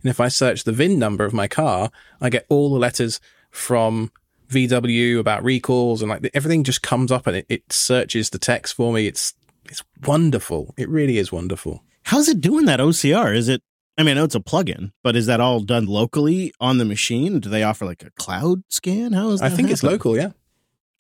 And 0.03 0.11
if 0.11 0.21
I 0.21 0.29
search 0.29 0.65
the 0.65 0.73
VIN 0.73 0.99
number 0.99 1.25
of 1.25 1.33
my 1.33 1.49
car, 1.49 1.91
I 2.21 2.29
get 2.29 2.45
all 2.51 2.71
the 2.71 2.79
letters 2.79 3.21
from 3.51 4.11
VW 4.51 5.19
about 5.19 5.43
recalls 5.43 6.03
and 6.03 6.11
like 6.11 6.31
everything 6.35 6.65
just 6.65 6.83
comes 6.83 7.11
up 7.11 7.27
and 7.27 7.37
it, 7.37 7.47
it 7.49 7.73
searches 7.73 8.31
the 8.31 8.39
text 8.39 8.75
for 8.75 8.93
me. 8.93 9.07
It's 9.07 9.33
it's 9.69 9.83
wonderful. 10.05 10.75
It 10.77 10.89
really 10.89 11.19
is 11.19 11.33
wonderful. 11.33 11.83
How's 12.05 12.29
it 12.29 12.41
doing 12.41 12.67
that 12.67 12.81
OCR? 12.81 13.35
Is 13.35 13.49
it 13.49 13.63
I 13.97 14.03
mean, 14.03 14.17
I 14.17 14.21
know 14.21 14.25
it's 14.25 14.35
a 14.35 14.41
plugin, 14.41 14.91
but 15.05 15.15
is 15.15 15.27
that 15.27 15.41
all 15.41 15.61
done 15.61 15.87
locally 15.87 16.53
on 16.59 16.79
the 16.79 16.85
machine? 16.85 17.39
Do 17.39 17.49
they 17.49 17.63
offer 17.63 17.87
like 17.87 18.03
a 18.03 18.11
cloud 18.11 18.65
scan? 18.69 19.13
How 19.13 19.31
is 19.31 19.41
that? 19.41 19.47
I 19.47 19.49
think 19.51 19.69
happen? 19.69 19.73
it's 19.73 19.83
local, 19.85 20.17
yeah. 20.17 20.31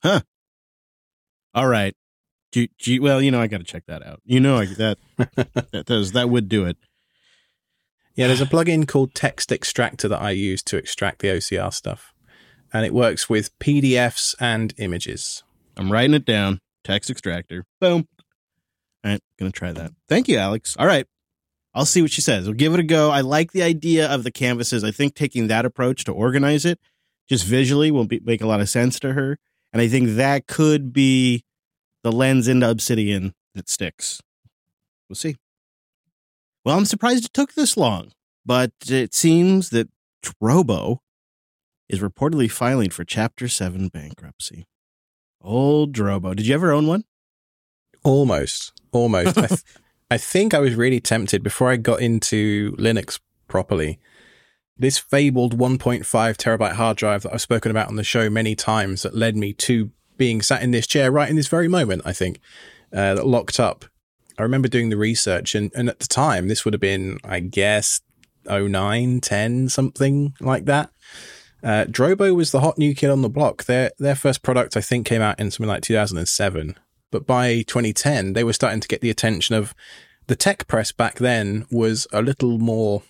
Huh. 0.02 0.20
All 1.54 1.66
right. 1.66 1.94
G- 2.52 2.70
G- 2.78 3.00
well, 3.00 3.20
you 3.20 3.32
know, 3.32 3.40
I 3.40 3.48
got 3.48 3.58
to 3.58 3.64
check 3.64 3.84
that 3.86 4.06
out. 4.06 4.20
You 4.24 4.38
know, 4.38 4.58
I, 4.58 4.66
that 4.66 4.98
that 5.72 5.86
does 5.86 6.12
that 6.12 6.30
would 6.30 6.48
do 6.48 6.66
it. 6.66 6.76
Yeah, 8.14 8.28
there's 8.28 8.40
a 8.40 8.46
plugin 8.46 8.86
called 8.86 9.12
Text 9.12 9.50
Extractor 9.50 10.06
that 10.06 10.22
I 10.22 10.30
use 10.30 10.62
to 10.64 10.76
extract 10.76 11.18
the 11.18 11.28
OCR 11.28 11.72
stuff, 11.74 12.14
and 12.72 12.86
it 12.86 12.94
works 12.94 13.28
with 13.28 13.58
PDFs 13.58 14.36
and 14.38 14.72
images. 14.78 15.42
I'm 15.76 15.90
writing 15.90 16.14
it 16.14 16.24
down. 16.24 16.60
Text 16.84 17.10
extractor. 17.10 17.64
Boom. 17.80 18.06
All 19.04 19.10
right, 19.10 19.20
gonna 19.38 19.52
try 19.52 19.72
that. 19.72 19.92
Thank 20.08 20.28
you, 20.28 20.38
Alex. 20.38 20.76
All 20.78 20.86
right. 20.86 21.06
I'll 21.74 21.84
see 21.84 22.02
what 22.02 22.12
she 22.12 22.20
says. 22.20 22.46
We'll 22.46 22.54
give 22.54 22.72
it 22.72 22.80
a 22.80 22.84
go. 22.84 23.10
I 23.10 23.20
like 23.20 23.50
the 23.50 23.64
idea 23.64 24.08
of 24.08 24.22
the 24.22 24.30
canvases. 24.30 24.84
I 24.84 24.92
think 24.92 25.14
taking 25.14 25.48
that 25.48 25.64
approach 25.64 26.04
to 26.04 26.12
organize 26.12 26.64
it 26.64 26.78
just 27.28 27.44
visually 27.44 27.90
will 27.90 28.06
be, 28.06 28.20
make 28.24 28.40
a 28.40 28.46
lot 28.46 28.60
of 28.60 28.68
sense 28.68 29.00
to 29.00 29.12
her. 29.12 29.38
And 29.72 29.82
I 29.82 29.88
think 29.88 30.10
that 30.10 30.46
could 30.46 30.92
be 30.92 31.44
the 32.04 32.12
lens 32.12 32.46
into 32.46 32.70
Obsidian 32.70 33.34
that 33.54 33.68
sticks. 33.68 34.20
We'll 35.08 35.16
see. 35.16 35.36
Well, 36.64 36.78
I'm 36.78 36.86
surprised 36.86 37.24
it 37.24 37.32
took 37.32 37.54
this 37.54 37.76
long, 37.76 38.12
but 38.46 38.72
it 38.88 39.12
seems 39.12 39.70
that 39.70 39.88
Drobo 40.24 40.98
is 41.88 42.00
reportedly 42.00 42.50
filing 42.50 42.90
for 42.90 43.04
Chapter 43.04 43.48
7 43.48 43.88
bankruptcy. 43.88 44.64
Old 45.40 45.92
Drobo. 45.92 46.36
Did 46.36 46.46
you 46.46 46.54
ever 46.54 46.72
own 46.72 46.86
one? 46.86 47.04
Almost. 48.04 48.72
Almost. 48.92 49.38
I, 49.38 49.46
th- 49.46 49.60
I 50.10 50.18
think 50.18 50.54
I 50.54 50.60
was 50.60 50.74
really 50.74 51.00
tempted 51.00 51.42
before 51.42 51.70
I 51.70 51.76
got 51.76 52.00
into 52.00 52.72
Linux 52.76 53.18
properly. 53.48 53.98
This 54.76 54.98
fabled 54.98 55.58
1.5 55.58 56.04
terabyte 56.04 56.72
hard 56.72 56.96
drive 56.96 57.22
that 57.22 57.32
I've 57.32 57.40
spoken 57.40 57.70
about 57.70 57.88
on 57.88 57.96
the 57.96 58.04
show 58.04 58.28
many 58.28 58.54
times 58.54 59.02
that 59.02 59.14
led 59.14 59.36
me 59.36 59.52
to 59.54 59.90
being 60.16 60.42
sat 60.42 60.62
in 60.62 60.70
this 60.70 60.86
chair 60.86 61.10
right 61.10 61.28
in 61.28 61.36
this 61.36 61.48
very 61.48 61.68
moment, 61.68 62.02
I 62.04 62.12
think, 62.12 62.40
uh, 62.92 63.14
that 63.14 63.26
locked 63.26 63.58
up. 63.58 63.84
I 64.38 64.42
remember 64.42 64.68
doing 64.68 64.90
the 64.90 64.96
research, 64.96 65.54
and, 65.54 65.70
and 65.74 65.88
at 65.88 66.00
the 66.00 66.08
time, 66.08 66.48
this 66.48 66.64
would 66.64 66.74
have 66.74 66.80
been, 66.80 67.18
I 67.24 67.40
guess, 67.40 68.00
09, 68.46 69.20
10, 69.20 69.68
something 69.68 70.34
like 70.40 70.64
that. 70.64 70.90
Uh, 71.62 71.84
Drobo 71.84 72.34
was 72.34 72.50
the 72.50 72.60
hot 72.60 72.76
new 72.76 72.94
kid 72.94 73.10
on 73.10 73.22
the 73.22 73.30
block. 73.30 73.64
Their 73.64 73.90
their 73.98 74.14
first 74.14 74.42
product, 74.42 74.76
I 74.76 74.82
think, 74.82 75.06
came 75.06 75.22
out 75.22 75.40
in 75.40 75.50
something 75.50 75.68
like 75.68 75.82
2007. 75.82 76.76
But 77.14 77.28
by 77.28 77.62
2010, 77.62 78.32
they 78.32 78.42
were 78.42 78.52
starting 78.52 78.80
to 78.80 78.88
get 78.88 79.00
the 79.00 79.08
attention 79.08 79.54
of 79.54 79.72
the 80.26 80.34
tech 80.34 80.66
press 80.66 80.90
back 80.90 81.18
then 81.18 81.64
was 81.70 82.08
a 82.12 82.20
little 82.20 82.58
more 82.58 83.04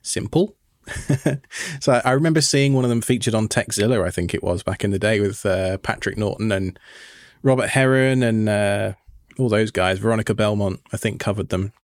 simple. 0.00 0.56
so 1.80 2.00
I 2.02 2.12
remember 2.12 2.40
seeing 2.40 2.72
one 2.72 2.84
of 2.84 2.88
them 2.88 3.02
featured 3.02 3.34
on 3.34 3.46
Tekzilla, 3.46 4.02
I 4.02 4.10
think 4.10 4.32
it 4.32 4.42
was 4.42 4.62
back 4.62 4.84
in 4.84 4.90
the 4.90 4.98
day 4.98 5.20
with 5.20 5.44
uh, 5.44 5.76
Patrick 5.76 6.16
Norton 6.16 6.50
and 6.50 6.78
Robert 7.42 7.68
Heron 7.68 8.22
and 8.22 8.48
uh, 8.48 8.94
all 9.38 9.50
those 9.50 9.70
guys. 9.70 9.98
Veronica 9.98 10.32
Belmont, 10.32 10.80
I 10.90 10.96
think, 10.96 11.20
covered 11.20 11.50
them. 11.50 11.74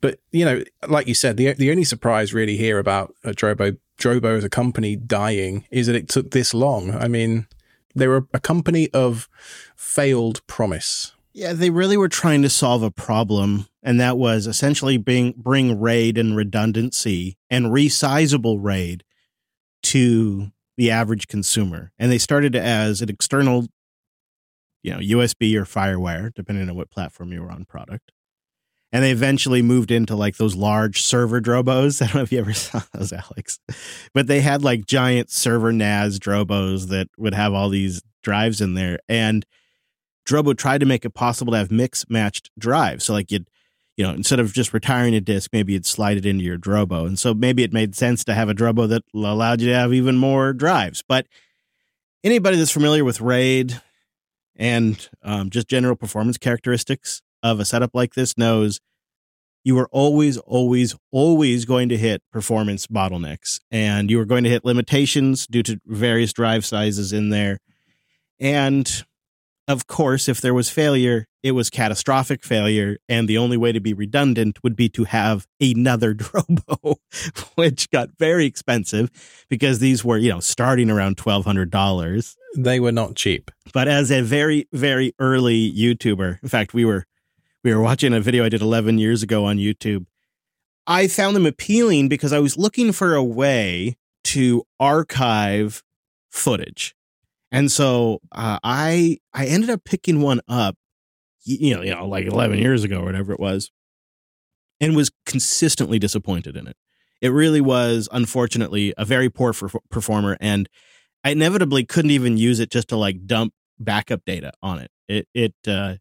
But 0.00 0.18
you 0.32 0.44
know, 0.44 0.64
like 0.88 1.06
you 1.06 1.14
said, 1.14 1.36
the 1.36 1.52
the 1.52 1.70
only 1.70 1.84
surprise 1.84 2.34
really 2.34 2.56
here 2.56 2.80
about 2.80 3.14
uh, 3.24 3.28
Drobo 3.28 3.78
Drobo 3.96 4.36
as 4.36 4.42
a 4.42 4.50
company 4.50 4.96
dying 4.96 5.66
is 5.70 5.86
that 5.86 5.94
it 5.94 6.08
took 6.08 6.32
this 6.32 6.52
long. 6.52 6.90
I 6.90 7.06
mean, 7.06 7.46
they 7.94 8.08
were 8.08 8.26
a 8.32 8.40
company 8.40 8.88
of 8.90 9.28
failed 9.76 10.46
promise. 10.46 11.12
Yeah, 11.32 11.52
they 11.52 11.70
really 11.70 11.96
were 11.96 12.08
trying 12.08 12.42
to 12.42 12.50
solve 12.50 12.82
a 12.82 12.90
problem, 12.90 13.66
and 13.82 13.98
that 14.00 14.16
was 14.16 14.46
essentially 14.46 14.96
bring 14.96 15.32
bring 15.32 15.80
RAID 15.80 16.16
and 16.16 16.36
redundancy 16.36 17.36
and 17.50 17.66
resizable 17.66 18.58
RAID 18.60 19.02
to 19.84 20.52
the 20.76 20.90
average 20.90 21.26
consumer. 21.26 21.92
And 21.98 22.10
they 22.10 22.18
started 22.18 22.54
as 22.54 23.02
an 23.02 23.08
external, 23.08 23.66
you 24.82 24.92
know, 24.92 24.98
USB 24.98 25.54
or 25.56 25.64
FireWire, 25.64 26.32
depending 26.34 26.68
on 26.68 26.76
what 26.76 26.90
platform 26.90 27.32
you 27.32 27.42
were 27.42 27.50
on 27.50 27.64
product. 27.64 28.12
And 28.94 29.02
they 29.02 29.10
eventually 29.10 29.60
moved 29.60 29.90
into 29.90 30.14
like 30.14 30.36
those 30.36 30.54
large 30.54 31.02
server 31.02 31.40
drobos. 31.40 32.00
I 32.02 32.06
don't 32.06 32.14
know 32.14 32.22
if 32.22 32.30
you 32.30 32.38
ever 32.38 32.54
saw 32.54 32.80
those, 32.92 33.12
Alex, 33.12 33.58
but 34.14 34.28
they 34.28 34.40
had 34.40 34.62
like 34.62 34.86
giant 34.86 35.30
server 35.30 35.72
NAS 35.72 36.20
drobos 36.20 36.88
that 36.90 37.08
would 37.18 37.34
have 37.34 37.52
all 37.52 37.68
these 37.68 38.02
drives 38.22 38.60
in 38.60 38.74
there. 38.74 39.00
And 39.08 39.44
Drobo 40.24 40.56
tried 40.56 40.78
to 40.78 40.86
make 40.86 41.04
it 41.04 41.10
possible 41.10 41.52
to 41.52 41.58
have 41.58 41.72
mix 41.72 42.08
matched 42.08 42.50
drives. 42.56 43.04
So 43.04 43.12
like 43.12 43.32
you'd, 43.32 43.50
you 43.96 44.04
know, 44.04 44.12
instead 44.12 44.38
of 44.38 44.52
just 44.52 44.72
retiring 44.72 45.14
a 45.16 45.20
disk, 45.20 45.50
maybe 45.52 45.72
you'd 45.72 45.86
slide 45.86 46.16
it 46.16 46.24
into 46.24 46.44
your 46.44 46.56
Drobo. 46.56 47.04
And 47.04 47.18
so 47.18 47.34
maybe 47.34 47.64
it 47.64 47.72
made 47.72 47.96
sense 47.96 48.24
to 48.24 48.34
have 48.34 48.48
a 48.48 48.54
Drobo 48.54 48.88
that 48.88 49.02
allowed 49.12 49.60
you 49.60 49.68
to 49.68 49.74
have 49.74 49.92
even 49.92 50.16
more 50.16 50.52
drives. 50.52 51.02
But 51.06 51.26
anybody 52.22 52.56
that's 52.56 52.70
familiar 52.70 53.04
with 53.04 53.20
RAID 53.20 53.80
and 54.54 55.08
um, 55.24 55.50
just 55.50 55.68
general 55.68 55.96
performance 55.96 56.38
characteristics 56.38 57.22
of 57.44 57.60
a 57.60 57.64
setup 57.64 57.90
like 57.94 58.14
this 58.14 58.36
knows 58.36 58.80
you 59.62 59.78
are 59.78 59.88
always, 59.92 60.36
always, 60.38 60.96
always 61.12 61.64
going 61.64 61.88
to 61.90 61.96
hit 61.96 62.22
performance 62.32 62.86
bottlenecks 62.86 63.60
and 63.70 64.10
you 64.10 64.20
are 64.20 64.26
going 64.26 64.44
to 64.44 64.50
hit 64.50 64.64
limitations 64.64 65.46
due 65.46 65.62
to 65.62 65.80
various 65.86 66.32
drive 66.32 66.66
sizes 66.66 67.12
in 67.12 67.30
there. 67.30 67.58
And 68.40 69.04
of 69.66 69.86
course, 69.86 70.28
if 70.28 70.42
there 70.42 70.52
was 70.52 70.68
failure, 70.68 71.26
it 71.42 71.52
was 71.52 71.70
catastrophic 71.70 72.44
failure. 72.44 72.98
And 73.08 73.26
the 73.26 73.38
only 73.38 73.56
way 73.56 73.72
to 73.72 73.80
be 73.80 73.94
redundant 73.94 74.62
would 74.62 74.76
be 74.76 74.90
to 74.90 75.04
have 75.04 75.46
another 75.60 76.14
Drobo, 76.14 76.96
which 77.54 77.90
got 77.90 78.10
very 78.18 78.44
expensive 78.44 79.10
because 79.48 79.78
these 79.78 80.04
were, 80.04 80.18
you 80.18 80.28
know, 80.28 80.40
starting 80.40 80.90
around 80.90 81.16
$1,200. 81.16 82.34
They 82.56 82.80
were 82.80 82.92
not 82.92 83.16
cheap. 83.16 83.50
But 83.72 83.88
as 83.88 84.10
a 84.10 84.20
very, 84.20 84.68
very 84.72 85.14
early 85.18 85.72
YouTuber, 85.72 86.42
in 86.42 86.48
fact, 86.48 86.74
we 86.74 86.84
were 86.84 87.06
we 87.64 87.74
were 87.74 87.80
watching 87.80 88.12
a 88.12 88.20
video 88.20 88.44
I 88.44 88.50
did 88.50 88.60
11 88.60 88.98
years 88.98 89.22
ago 89.22 89.46
on 89.46 89.56
YouTube. 89.56 90.04
I 90.86 91.08
found 91.08 91.34
them 91.34 91.46
appealing 91.46 92.08
because 92.08 92.32
I 92.32 92.38
was 92.38 92.58
looking 92.58 92.92
for 92.92 93.14
a 93.14 93.24
way 93.24 93.96
to 94.24 94.64
archive 94.78 95.82
footage. 96.30 96.94
And 97.50 97.72
so 97.72 98.20
uh, 98.32 98.58
I 98.62 99.18
I 99.32 99.46
ended 99.46 99.70
up 99.70 99.84
picking 99.84 100.20
one 100.20 100.40
up, 100.46 100.76
you 101.44 101.74
know, 101.74 101.82
you 101.82 101.94
know, 101.94 102.06
like 102.06 102.26
11 102.26 102.58
years 102.58 102.84
ago 102.84 103.00
or 103.00 103.04
whatever 103.04 103.32
it 103.32 103.40
was, 103.40 103.70
and 104.80 104.94
was 104.94 105.10
consistently 105.24 105.98
disappointed 105.98 106.56
in 106.56 106.66
it. 106.66 106.76
It 107.22 107.28
really 107.28 107.60
was, 107.60 108.08
unfortunately, 108.12 108.92
a 108.98 109.04
very 109.04 109.30
poor 109.30 109.52
for- 109.52 109.80
performer, 109.88 110.36
and 110.40 110.68
I 111.22 111.30
inevitably 111.30 111.84
couldn't 111.84 112.10
even 112.10 112.36
use 112.36 112.60
it 112.60 112.70
just 112.70 112.88
to 112.88 112.96
like 112.96 113.26
dump 113.26 113.54
backup 113.78 114.22
data 114.26 114.52
on 114.62 114.80
it. 114.80 114.90
It 115.08 115.28
it 115.32 115.54
uh, 115.66 115.94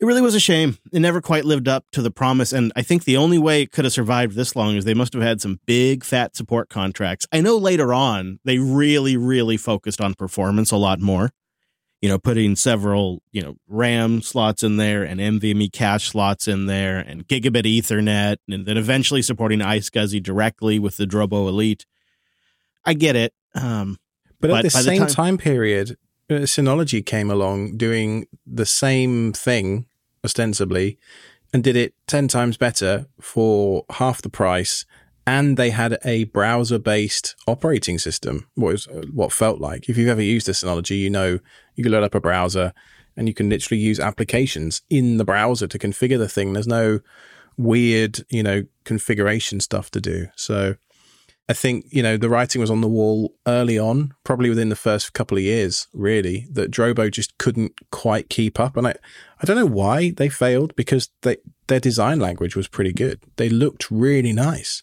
it 0.00 0.04
really 0.06 0.20
was 0.20 0.34
a 0.34 0.40
shame. 0.40 0.76
It 0.92 1.00
never 1.00 1.20
quite 1.20 1.44
lived 1.44 1.68
up 1.68 1.84
to 1.92 2.02
the 2.02 2.10
promise. 2.10 2.52
And 2.52 2.72
I 2.76 2.82
think 2.82 3.04
the 3.04 3.16
only 3.16 3.38
way 3.38 3.62
it 3.62 3.70
could 3.72 3.84
have 3.84 3.92
survived 3.92 4.34
this 4.34 4.54
long 4.56 4.76
is 4.76 4.84
they 4.84 4.92
must 4.94 5.12
have 5.14 5.22
had 5.22 5.40
some 5.40 5.60
big 5.66 6.04
fat 6.04 6.36
support 6.36 6.68
contracts. 6.68 7.26
I 7.32 7.40
know 7.40 7.56
later 7.56 7.94
on 7.94 8.40
they 8.44 8.58
really, 8.58 9.16
really 9.16 9.56
focused 9.56 10.00
on 10.00 10.14
performance 10.14 10.70
a 10.70 10.76
lot 10.76 11.00
more. 11.00 11.30
You 12.02 12.10
know, 12.10 12.18
putting 12.18 12.54
several, 12.54 13.22
you 13.32 13.40
know, 13.40 13.54
RAM 13.66 14.20
slots 14.20 14.62
in 14.62 14.76
there 14.76 15.04
and 15.04 15.20
NVMe 15.20 15.72
cache 15.72 16.10
slots 16.10 16.46
in 16.46 16.66
there 16.66 16.98
and 16.98 17.26
gigabit 17.26 17.62
Ethernet, 17.64 18.36
and 18.46 18.66
then 18.66 18.76
eventually 18.76 19.22
supporting 19.22 19.60
iSCSI 19.60 20.22
directly 20.22 20.78
with 20.78 20.98
the 20.98 21.06
Drobo 21.06 21.48
Elite. 21.48 21.86
I 22.84 22.92
get 22.92 23.16
it. 23.16 23.32
Um, 23.54 23.96
but, 24.38 24.50
But 24.50 24.56
at 24.58 24.62
the 24.64 24.68
by 24.76 24.78
the 24.82 24.84
same 24.84 24.98
time- 24.98 25.08
time 25.08 25.38
period, 25.38 25.96
uh, 26.30 26.34
Synology 26.44 27.04
came 27.04 27.30
along 27.30 27.76
doing 27.76 28.26
the 28.46 28.66
same 28.66 29.32
thing 29.32 29.86
ostensibly 30.24 30.98
and 31.52 31.62
did 31.62 31.76
it 31.76 31.94
10 32.06 32.28
times 32.28 32.56
better 32.56 33.06
for 33.20 33.84
half 33.90 34.22
the 34.22 34.28
price 34.28 34.84
and 35.26 35.56
they 35.56 35.70
had 35.70 35.98
a 36.04 36.24
browser 36.24 36.78
based 36.78 37.34
operating 37.46 37.98
system 37.98 38.46
what 38.54 38.72
was 38.72 38.88
uh, 38.88 39.02
what 39.12 39.32
felt 39.32 39.60
like. 39.60 39.88
If 39.88 39.96
you've 39.96 40.08
ever 40.08 40.22
used 40.22 40.48
a 40.48 40.52
synology 40.52 40.98
you 40.98 41.10
know 41.10 41.38
you 41.74 41.84
can 41.84 41.92
load 41.92 42.04
up 42.04 42.14
a 42.14 42.20
browser 42.20 42.72
and 43.16 43.28
you 43.28 43.34
can 43.34 43.48
literally 43.48 43.80
use 43.80 44.00
applications 44.00 44.82
in 44.90 45.18
the 45.18 45.24
browser 45.24 45.66
to 45.66 45.78
configure 45.78 46.18
the 46.18 46.28
thing. 46.28 46.52
There's 46.52 46.66
no 46.66 47.00
weird 47.56 48.24
you 48.30 48.42
know 48.42 48.64
configuration 48.84 49.60
stuff 49.60 49.90
to 49.92 50.00
do. 50.00 50.28
So 50.36 50.76
I 51.48 51.52
think, 51.52 51.86
you 51.90 52.02
know, 52.02 52.16
the 52.16 52.30
writing 52.30 52.60
was 52.60 52.70
on 52.70 52.80
the 52.80 52.88
wall 52.88 53.34
early 53.46 53.78
on, 53.78 54.14
probably 54.24 54.48
within 54.48 54.70
the 54.70 54.76
first 54.76 55.12
couple 55.12 55.36
of 55.36 55.44
years, 55.44 55.88
really, 55.92 56.46
that 56.50 56.70
Drobo 56.70 57.10
just 57.10 57.36
couldn't 57.36 57.72
quite 57.90 58.30
keep 58.30 58.58
up. 58.58 58.78
And 58.78 58.86
I, 58.86 58.94
I 59.42 59.44
don't 59.44 59.56
know 59.56 59.66
why 59.66 60.10
they 60.10 60.30
failed 60.30 60.74
because 60.74 61.10
they, 61.20 61.36
their 61.66 61.80
design 61.80 62.18
language 62.18 62.56
was 62.56 62.66
pretty 62.66 62.92
good. 62.92 63.20
They 63.36 63.50
looked 63.50 63.90
really 63.90 64.32
nice. 64.32 64.82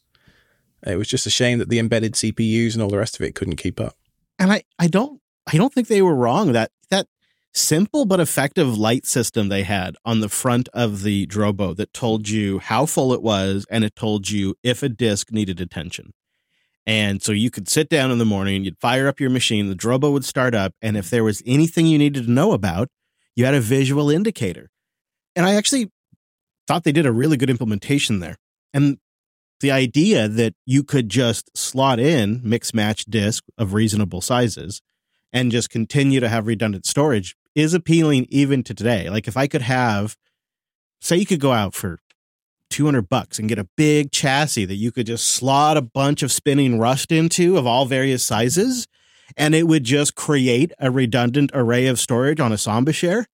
It 0.85 0.97
was 0.97 1.07
just 1.07 1.25
a 1.25 1.31
shame 1.31 1.59
that 1.59 1.69
the 1.69 1.79
embedded 1.79 2.13
CPUs 2.13 2.73
and 2.73 2.83
all 2.83 2.89
the 2.89 2.97
rest 2.97 3.15
of 3.15 3.21
it 3.21 3.35
couldn't 3.35 3.57
keep 3.57 3.79
up. 3.79 3.95
And 4.37 4.51
I, 4.51 4.63
I 4.79 4.87
don't 4.87 5.21
I 5.51 5.57
don't 5.57 5.73
think 5.73 5.87
they 5.87 6.01
were 6.01 6.15
wrong. 6.15 6.53
That 6.53 6.71
that 6.89 7.07
simple 7.53 8.05
but 8.05 8.19
effective 8.19 8.77
light 8.77 9.05
system 9.05 9.49
they 9.49 9.63
had 9.63 9.95
on 10.05 10.21
the 10.21 10.29
front 10.29 10.69
of 10.73 11.03
the 11.03 11.27
Drobo 11.27 11.75
that 11.75 11.93
told 11.93 12.29
you 12.29 12.59
how 12.59 12.85
full 12.85 13.13
it 13.13 13.21
was 13.21 13.65
and 13.69 13.83
it 13.83 13.95
told 13.95 14.29
you 14.29 14.55
if 14.63 14.81
a 14.81 14.89
disk 14.89 15.31
needed 15.31 15.61
attention. 15.61 16.13
And 16.87 17.21
so 17.21 17.31
you 17.31 17.51
could 17.51 17.69
sit 17.69 17.89
down 17.89 18.11
in 18.11 18.17
the 18.17 18.25
morning, 18.25 18.63
you'd 18.65 18.79
fire 18.79 19.07
up 19.07 19.19
your 19.19 19.29
machine, 19.29 19.69
the 19.69 19.75
Drobo 19.75 20.11
would 20.11 20.25
start 20.25 20.55
up, 20.55 20.73
and 20.81 20.97
if 20.97 21.09
there 21.09 21.23
was 21.23 21.43
anything 21.45 21.85
you 21.85 21.97
needed 21.97 22.25
to 22.25 22.31
know 22.31 22.53
about, 22.53 22.89
you 23.35 23.45
had 23.45 23.53
a 23.53 23.61
visual 23.61 24.09
indicator. 24.09 24.69
And 25.35 25.45
I 25.45 25.55
actually 25.55 25.91
thought 26.67 26.83
they 26.83 26.91
did 26.91 27.05
a 27.05 27.11
really 27.11 27.37
good 27.37 27.49
implementation 27.49 28.19
there. 28.19 28.37
And 28.73 28.97
the 29.61 29.71
idea 29.71 30.27
that 30.27 30.55
you 30.65 30.83
could 30.83 31.07
just 31.07 31.55
slot 31.55 31.99
in 31.99 32.41
mix 32.43 32.73
match 32.73 33.05
disk 33.05 33.43
of 33.57 33.73
reasonable 33.73 34.21
sizes 34.21 34.81
and 35.31 35.51
just 35.51 35.69
continue 35.69 36.19
to 36.19 36.29
have 36.29 36.47
redundant 36.47 36.85
storage 36.85 37.35
is 37.55 37.73
appealing 37.73 38.25
even 38.29 38.63
to 38.63 38.73
today. 38.73 39.09
Like 39.09 39.27
if 39.27 39.37
I 39.37 39.47
could 39.47 39.61
have, 39.61 40.17
say, 40.99 41.17
you 41.17 41.25
could 41.25 41.39
go 41.39 41.51
out 41.51 41.73
for 41.73 41.99
200 42.81 43.07
bucks 43.07 43.37
and 43.37 43.47
get 43.47 43.59
a 43.59 43.67
big 43.77 44.11
chassis 44.11 44.65
that 44.65 44.73
you 44.73 44.91
could 44.91 45.05
just 45.05 45.27
slot 45.27 45.77
a 45.77 45.83
bunch 45.83 46.23
of 46.23 46.31
spinning 46.31 46.79
rust 46.79 47.11
into 47.11 47.55
of 47.55 47.67
all 47.67 47.85
various 47.85 48.23
sizes 48.23 48.87
and 49.37 49.53
it 49.53 49.67
would 49.67 49.83
just 49.83 50.15
create 50.15 50.71
a 50.79 50.89
redundant 50.89 51.51
array 51.53 51.85
of 51.85 51.99
storage 51.99 52.39
on 52.39 52.51
a 52.51 52.57
Samba 52.57 52.91
share. 52.91 53.27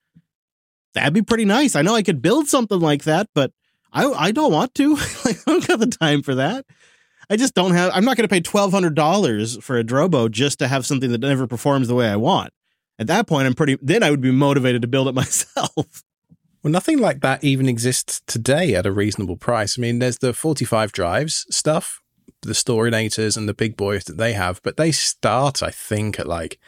That'd 0.92 1.14
be 1.14 1.22
pretty 1.22 1.46
nice. 1.46 1.74
I 1.74 1.80
know 1.80 1.94
I 1.94 2.02
could 2.02 2.20
build 2.20 2.46
something 2.46 2.78
like 2.78 3.04
that, 3.04 3.30
but 3.34 3.50
I 3.90 4.04
I 4.04 4.32
don't 4.32 4.52
want 4.52 4.74
to. 4.74 4.96
I 5.24 5.32
don't 5.46 5.66
got 5.66 5.78
the 5.78 5.86
time 5.86 6.20
for 6.20 6.34
that. 6.34 6.66
I 7.30 7.36
just 7.36 7.54
don't 7.54 7.72
have 7.72 7.90
I'm 7.94 8.04
not 8.04 8.18
going 8.18 8.28
to 8.28 8.32
pay 8.32 8.42
$1200 8.42 9.62
for 9.62 9.78
a 9.78 9.82
Drobo 9.82 10.30
just 10.30 10.58
to 10.58 10.68
have 10.68 10.84
something 10.84 11.10
that 11.10 11.22
never 11.22 11.46
performs 11.46 11.88
the 11.88 11.94
way 11.94 12.06
I 12.06 12.16
want. 12.16 12.52
At 12.98 13.06
that 13.06 13.26
point 13.26 13.46
I'm 13.46 13.54
pretty 13.54 13.78
then 13.80 14.02
I 14.02 14.10
would 14.10 14.20
be 14.20 14.30
motivated 14.30 14.82
to 14.82 14.88
build 14.88 15.08
it 15.08 15.14
myself. 15.14 16.04
Well, 16.68 16.74
nothing 16.74 16.98
like 16.98 17.22
that 17.22 17.42
even 17.42 17.66
exists 17.66 18.20
today 18.26 18.74
at 18.74 18.84
a 18.84 18.92
reasonable 18.92 19.38
price. 19.38 19.78
I 19.78 19.80
mean, 19.80 20.00
there's 20.00 20.18
the 20.18 20.34
45 20.34 20.92
drives 20.92 21.46
stuff, 21.48 22.02
the 22.42 22.52
Storinators 22.52 23.38
and 23.38 23.48
the 23.48 23.54
big 23.54 23.74
boys 23.74 24.04
that 24.04 24.18
they 24.18 24.34
have, 24.34 24.60
but 24.62 24.76
they 24.76 24.92
start, 24.92 25.62
I 25.62 25.70
think, 25.70 26.20
at 26.20 26.26
like 26.26 26.58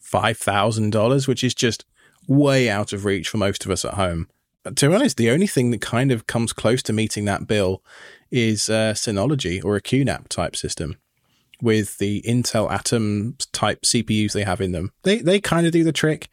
$5,000, 0.00 1.26
which 1.26 1.42
is 1.42 1.52
just 1.52 1.84
way 2.28 2.70
out 2.70 2.92
of 2.92 3.04
reach 3.04 3.28
for 3.28 3.38
most 3.38 3.64
of 3.64 3.72
us 3.72 3.84
at 3.84 3.94
home. 3.94 4.28
But 4.62 4.76
to 4.76 4.88
be 4.88 4.94
honest, 4.94 5.16
the 5.16 5.30
only 5.30 5.48
thing 5.48 5.72
that 5.72 5.80
kind 5.80 6.12
of 6.12 6.28
comes 6.28 6.52
close 6.52 6.80
to 6.84 6.92
meeting 6.92 7.24
that 7.24 7.48
bill 7.48 7.82
is 8.30 8.70
uh, 8.70 8.92
Synology 8.94 9.64
or 9.64 9.74
a 9.74 9.82
QNAP 9.82 10.28
type 10.28 10.54
system 10.54 10.96
with 11.60 11.98
the 11.98 12.22
Intel 12.22 12.70
Atom 12.70 13.36
type 13.50 13.82
CPUs 13.82 14.32
they 14.32 14.44
have 14.44 14.60
in 14.60 14.70
them. 14.70 14.92
They 15.02 15.18
they 15.18 15.40
kind 15.40 15.66
of 15.66 15.72
do 15.72 15.82
the 15.82 15.90
trick. 15.90 16.28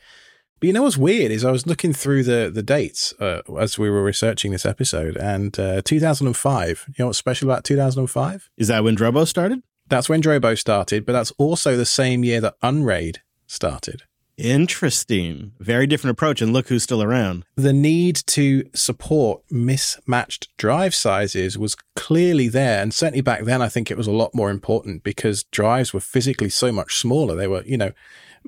But 0.60 0.68
you 0.68 0.74
know 0.74 0.84
what's 0.84 0.98
weird 0.98 1.32
is 1.32 1.46
I 1.46 1.52
was 1.52 1.68
looking 1.68 1.94
through 1.94 2.24
the 2.24 2.50
the 2.54 2.64
dates 2.64 3.14
uh, 3.20 3.42
as 3.60 3.78
we 3.78 3.90
were 3.90 4.04
researching 4.04 4.52
this 4.52 4.66
episode, 4.66 5.16
and 5.16 5.58
uh, 5.60 5.82
2005. 5.84 6.86
You 6.88 6.94
know 7.00 7.08
what's 7.08 7.20
special 7.20 7.48
about 7.50 7.64
2005? 7.64 8.50
Is 8.58 8.68
that 8.68 8.84
when 8.84 8.98
Drobo 8.98 9.28
started? 9.28 9.62
That's 9.88 10.10
when 10.10 10.22
Drobo 10.22 10.58
started, 10.58 11.06
but 11.06 11.14
that's 11.14 11.32
also 11.38 11.78
the 11.78 11.86
same 11.86 12.24
year 12.24 12.42
that 12.42 12.56
Unraid 12.62 13.22
started. 13.46 14.04
Interesting. 14.38 15.54
Very 15.60 15.88
different 15.88 16.14
approach, 16.14 16.42
and 16.42 16.54
look 16.54 16.68
who's 16.68 16.84
still 16.84 17.02
around. 17.02 17.44
The 17.56 17.74
need 17.74 18.18
to 18.28 18.70
support 18.74 19.42
mismatched 19.52 20.56
drive 20.58 20.94
sizes 20.94 21.58
was 21.58 21.76
clearly 21.96 22.48
there, 22.48 22.82
and 22.82 22.94
certainly 22.94 23.22
back 23.22 23.46
then, 23.46 23.62
I 23.62 23.70
think 23.70 23.90
it 23.90 23.98
was 23.98 24.08
a 24.08 24.12
lot 24.12 24.36
more 24.36 24.52
important 24.52 25.04
because 25.04 25.44
drives 25.46 25.94
were 25.94 26.00
physically 26.00 26.50
so 26.50 26.72
much 26.72 26.96
smaller. 26.96 27.36
They 27.36 27.48
were, 27.48 27.64
you 27.64 27.78
know, 27.78 27.94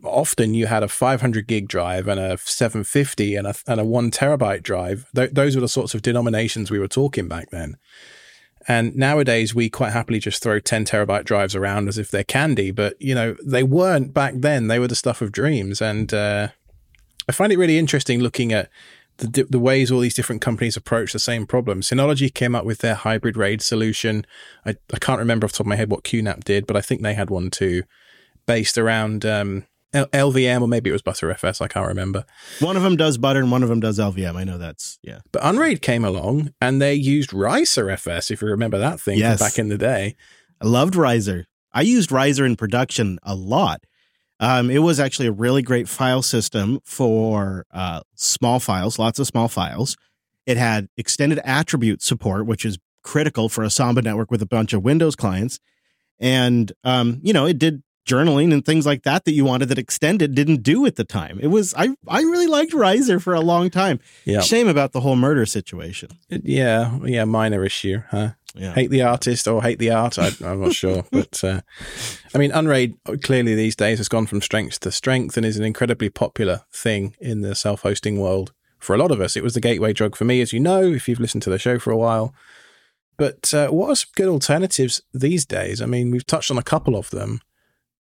often 0.03 0.53
you 0.53 0.67
had 0.67 0.83
a 0.83 0.87
500 0.87 1.47
gig 1.47 1.67
drive 1.67 2.07
and 2.07 2.19
a 2.19 2.37
750 2.37 3.35
and 3.35 3.47
a, 3.47 3.55
and 3.67 3.79
a 3.79 3.85
one 3.85 4.11
terabyte 4.11 4.63
drive. 4.63 5.05
Th- 5.15 5.31
those 5.31 5.55
were 5.55 5.61
the 5.61 5.67
sorts 5.67 5.93
of 5.93 6.01
denominations 6.01 6.69
we 6.69 6.79
were 6.79 6.87
talking 6.87 7.27
back 7.27 7.49
then. 7.51 7.77
And 8.67 8.95
nowadays, 8.95 9.55
we 9.55 9.69
quite 9.69 9.93
happily 9.93 10.19
just 10.19 10.43
throw 10.43 10.59
10 10.59 10.85
terabyte 10.85 11.23
drives 11.23 11.55
around 11.55 11.87
as 11.87 11.97
if 11.97 12.11
they're 12.11 12.23
candy. 12.23 12.71
But, 12.71 13.01
you 13.01 13.15
know, 13.15 13.35
they 13.43 13.63
weren't 13.63 14.13
back 14.13 14.35
then. 14.37 14.67
They 14.67 14.79
were 14.79 14.87
the 14.87 14.95
stuff 14.95 15.21
of 15.21 15.31
dreams. 15.31 15.81
And 15.81 16.13
uh, 16.13 16.49
I 17.27 17.31
find 17.31 17.51
it 17.51 17.57
really 17.57 17.79
interesting 17.79 18.19
looking 18.19 18.51
at 18.51 18.69
the, 19.19 19.45
the 19.49 19.59
ways 19.59 19.91
all 19.91 19.99
these 19.99 20.15
different 20.15 20.41
companies 20.41 20.77
approach 20.77 21.13
the 21.13 21.19
same 21.19 21.45
problem. 21.45 21.81
Synology 21.81 22.33
came 22.33 22.55
up 22.55 22.65
with 22.65 22.79
their 22.79 22.95
hybrid 22.95 23.37
RAID 23.37 23.61
solution. 23.61 24.25
I, 24.65 24.75
I 24.93 24.99
can't 24.99 25.19
remember 25.19 25.45
off 25.45 25.51
the 25.51 25.57
top 25.57 25.65
of 25.65 25.69
my 25.69 25.75
head 25.75 25.91
what 25.91 26.03
QNAP 26.03 26.43
did, 26.43 26.65
but 26.65 26.77
I 26.77 26.81
think 26.81 27.01
they 27.01 27.13
had 27.13 27.29
one 27.29 27.49
too, 27.49 27.83
based 28.45 28.77
around 28.77 29.25
um, 29.25 29.65
LVM 29.93 30.61
or 30.61 30.67
maybe 30.67 30.89
it 30.89 30.93
was 30.93 31.01
Btrfs. 31.01 31.61
I 31.61 31.67
can't 31.67 31.87
remember. 31.87 32.25
One 32.59 32.77
of 32.77 32.83
them 32.83 32.95
does 32.95 33.17
Butter 33.17 33.39
and 33.39 33.51
one 33.51 33.63
of 33.63 33.69
them 33.69 33.79
does 33.79 33.99
LVM. 33.99 34.35
I 34.35 34.43
know 34.43 34.57
that's 34.57 34.99
yeah. 35.01 35.19
But 35.31 35.43
Unraid 35.43 35.81
came 35.81 36.05
along 36.05 36.53
and 36.61 36.81
they 36.81 36.93
used 36.93 37.31
ReiserFS. 37.31 38.31
If 38.31 38.41
you 38.41 38.47
remember 38.47 38.77
that 38.77 38.99
thing 38.99 39.19
yes. 39.19 39.39
back 39.39 39.57
in 39.57 39.69
the 39.69 39.77
day, 39.77 40.15
I 40.61 40.67
loved 40.67 40.93
Reiser. 40.93 41.45
I 41.71 41.81
used 41.81 42.09
Reiser 42.09 42.45
in 42.45 42.55
production 42.55 43.19
a 43.23 43.35
lot. 43.35 43.83
Um, 44.39 44.69
it 44.69 44.79
was 44.79 44.99
actually 44.99 45.27
a 45.27 45.31
really 45.31 45.61
great 45.61 45.89
file 45.89 46.21
system 46.21 46.79
for 46.85 47.65
uh, 47.71 48.01
small 48.15 48.59
files, 48.59 48.97
lots 48.97 49.19
of 49.19 49.27
small 49.27 49.47
files. 49.47 49.97
It 50.45 50.57
had 50.57 50.87
extended 50.97 51.39
attribute 51.43 52.01
support, 52.01 52.45
which 52.45 52.63
is 52.63 52.79
critical 53.03 53.49
for 53.49 53.63
a 53.63 53.69
Samba 53.69 54.01
network 54.01 54.31
with 54.31 54.41
a 54.41 54.45
bunch 54.45 54.73
of 54.73 54.83
Windows 54.83 55.15
clients. 55.15 55.59
And, 56.19 56.71
um, 56.83 57.19
you 57.21 57.33
know, 57.33 57.45
it 57.45 57.59
did 57.59 57.83
journaling 58.09 58.51
and 58.51 58.65
things 58.65 58.85
like 58.85 59.03
that 59.03 59.25
that 59.25 59.33
you 59.33 59.45
wanted 59.45 59.69
that 59.69 59.77
extended 59.77 60.33
didn't 60.33 60.63
do 60.63 60.85
at 60.85 60.95
the 60.95 61.03
time. 61.03 61.39
It 61.41 61.47
was 61.47 61.73
I 61.75 61.89
I 62.07 62.21
really 62.21 62.47
liked 62.47 62.73
Reiser 62.73 63.21
for 63.21 63.33
a 63.33 63.41
long 63.41 63.69
time. 63.69 63.99
Yeah. 64.25 64.41
Shame 64.41 64.67
about 64.67 64.91
the 64.91 65.01
whole 65.01 65.15
murder 65.15 65.45
situation. 65.45 66.09
yeah, 66.29 66.97
yeah, 67.03 67.25
minor 67.25 67.63
issue, 67.63 68.01
huh? 68.09 68.31
Yeah. 68.55 68.73
Hate 68.73 68.89
the 68.89 69.03
artist 69.03 69.47
or 69.47 69.61
hate 69.61 69.77
the 69.77 69.91
art? 69.91 70.17
I, 70.17 70.31
am 70.41 70.61
not 70.61 70.73
sure, 70.73 71.05
but 71.11 71.43
uh, 71.43 71.61
I 72.33 72.37
mean, 72.39 72.51
Unraid 72.51 72.95
clearly 73.21 73.53
these 73.53 73.75
days 73.75 73.99
has 73.99 74.09
gone 74.09 74.25
from 74.25 74.41
strength 74.41 74.79
to 74.81 74.91
strength 74.91 75.37
and 75.37 75.45
is 75.45 75.57
an 75.57 75.63
incredibly 75.63 76.09
popular 76.09 76.61
thing 76.73 77.15
in 77.19 77.41
the 77.41 77.53
self-hosting 77.53 78.19
world 78.19 78.51
for 78.79 78.95
a 78.95 78.97
lot 78.97 79.11
of 79.11 79.21
us. 79.21 79.35
It 79.35 79.43
was 79.43 79.53
the 79.53 79.61
gateway 79.61 79.93
drug 79.93 80.15
for 80.15 80.25
me, 80.25 80.41
as 80.41 80.51
you 80.51 80.59
know, 80.59 80.81
if 80.81 81.07
you've 81.07 81.19
listened 81.19 81.43
to 81.43 81.49
the 81.49 81.59
show 81.59 81.77
for 81.77 81.91
a 81.91 81.97
while. 81.97 82.33
But 83.17 83.53
uh, 83.53 83.67
what 83.67 83.89
are 83.89 83.95
some 83.95 84.09
good 84.15 84.29
alternatives 84.29 85.01
these 85.13 85.45
days? 85.45 85.81
I 85.81 85.85
mean, 85.85 86.09
we've 86.09 86.25
touched 86.25 86.49
on 86.49 86.57
a 86.57 86.63
couple 86.63 86.95
of 86.95 87.09
them 87.09 87.41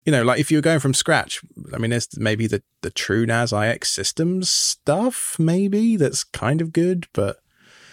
you 0.05 0.11
know, 0.11 0.23
like 0.23 0.39
if 0.39 0.51
you 0.51 0.57
were 0.57 0.61
going 0.61 0.79
from 0.79 0.93
scratch, 0.93 1.41
I 1.73 1.77
mean, 1.77 1.91
there's 1.91 2.17
maybe 2.17 2.47
the 2.47 2.61
the 2.81 2.91
TrueNAS 2.91 3.53
IX 3.53 3.87
systems 3.87 4.49
stuff, 4.49 5.37
maybe 5.39 5.95
that's 5.95 6.23
kind 6.23 6.61
of 6.61 6.73
good, 6.73 7.07
but 7.13 7.37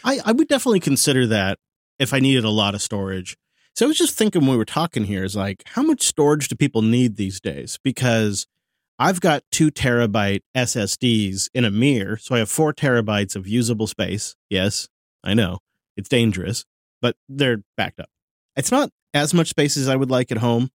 I 0.05 0.21
I 0.25 0.33
would 0.33 0.49
definitely 0.49 0.81
consider 0.81 1.27
that 1.29 1.59
if 1.99 2.13
I 2.13 2.19
needed 2.19 2.45
a 2.45 2.51
lot 2.51 2.75
of 2.75 2.83
storage. 2.83 3.37
So 3.75 3.87
I 3.87 3.89
was 3.89 3.99
just 3.99 4.19
thinking 4.19 4.43
when 4.43 4.51
we 4.51 4.57
were 4.57 4.65
talking 4.65 5.05
here 5.05 5.25
is 5.25 5.37
like, 5.37 5.63
how 5.65 5.83
much 5.83 6.03
storage 6.03 6.49
do 6.49 6.57
people 6.57 6.83
need 6.83 7.17
these 7.17 7.41
days? 7.41 7.79
Because 7.83 8.47
I've 8.99 9.21
got 9.21 9.45
two 9.53 9.71
terabyte 9.71 10.41
SSDs 10.57 11.49
in 11.55 11.65
a 11.65 11.71
mirror, 11.71 12.17
so 12.17 12.35
I 12.35 12.39
have 12.39 12.51
four 12.51 12.75
terabytes 12.75 13.37
of 13.37 13.47
usable 13.47 13.87
space. 13.87 14.35
Yes, 14.51 14.89
I 15.23 15.35
know 15.35 15.59
it's 15.97 16.09
dangerous, 16.09 16.65
but 17.01 17.17
they're 17.29 17.63
backed 17.77 18.01
up. 18.01 18.11
It's 18.57 18.73
not 18.73 18.91
as 19.15 19.33
much 19.33 19.49
space 19.49 19.77
as 19.77 19.89
I 19.89 19.97
would 19.97 20.11
like 20.11 20.31
at 20.33 20.39
home 20.39 20.71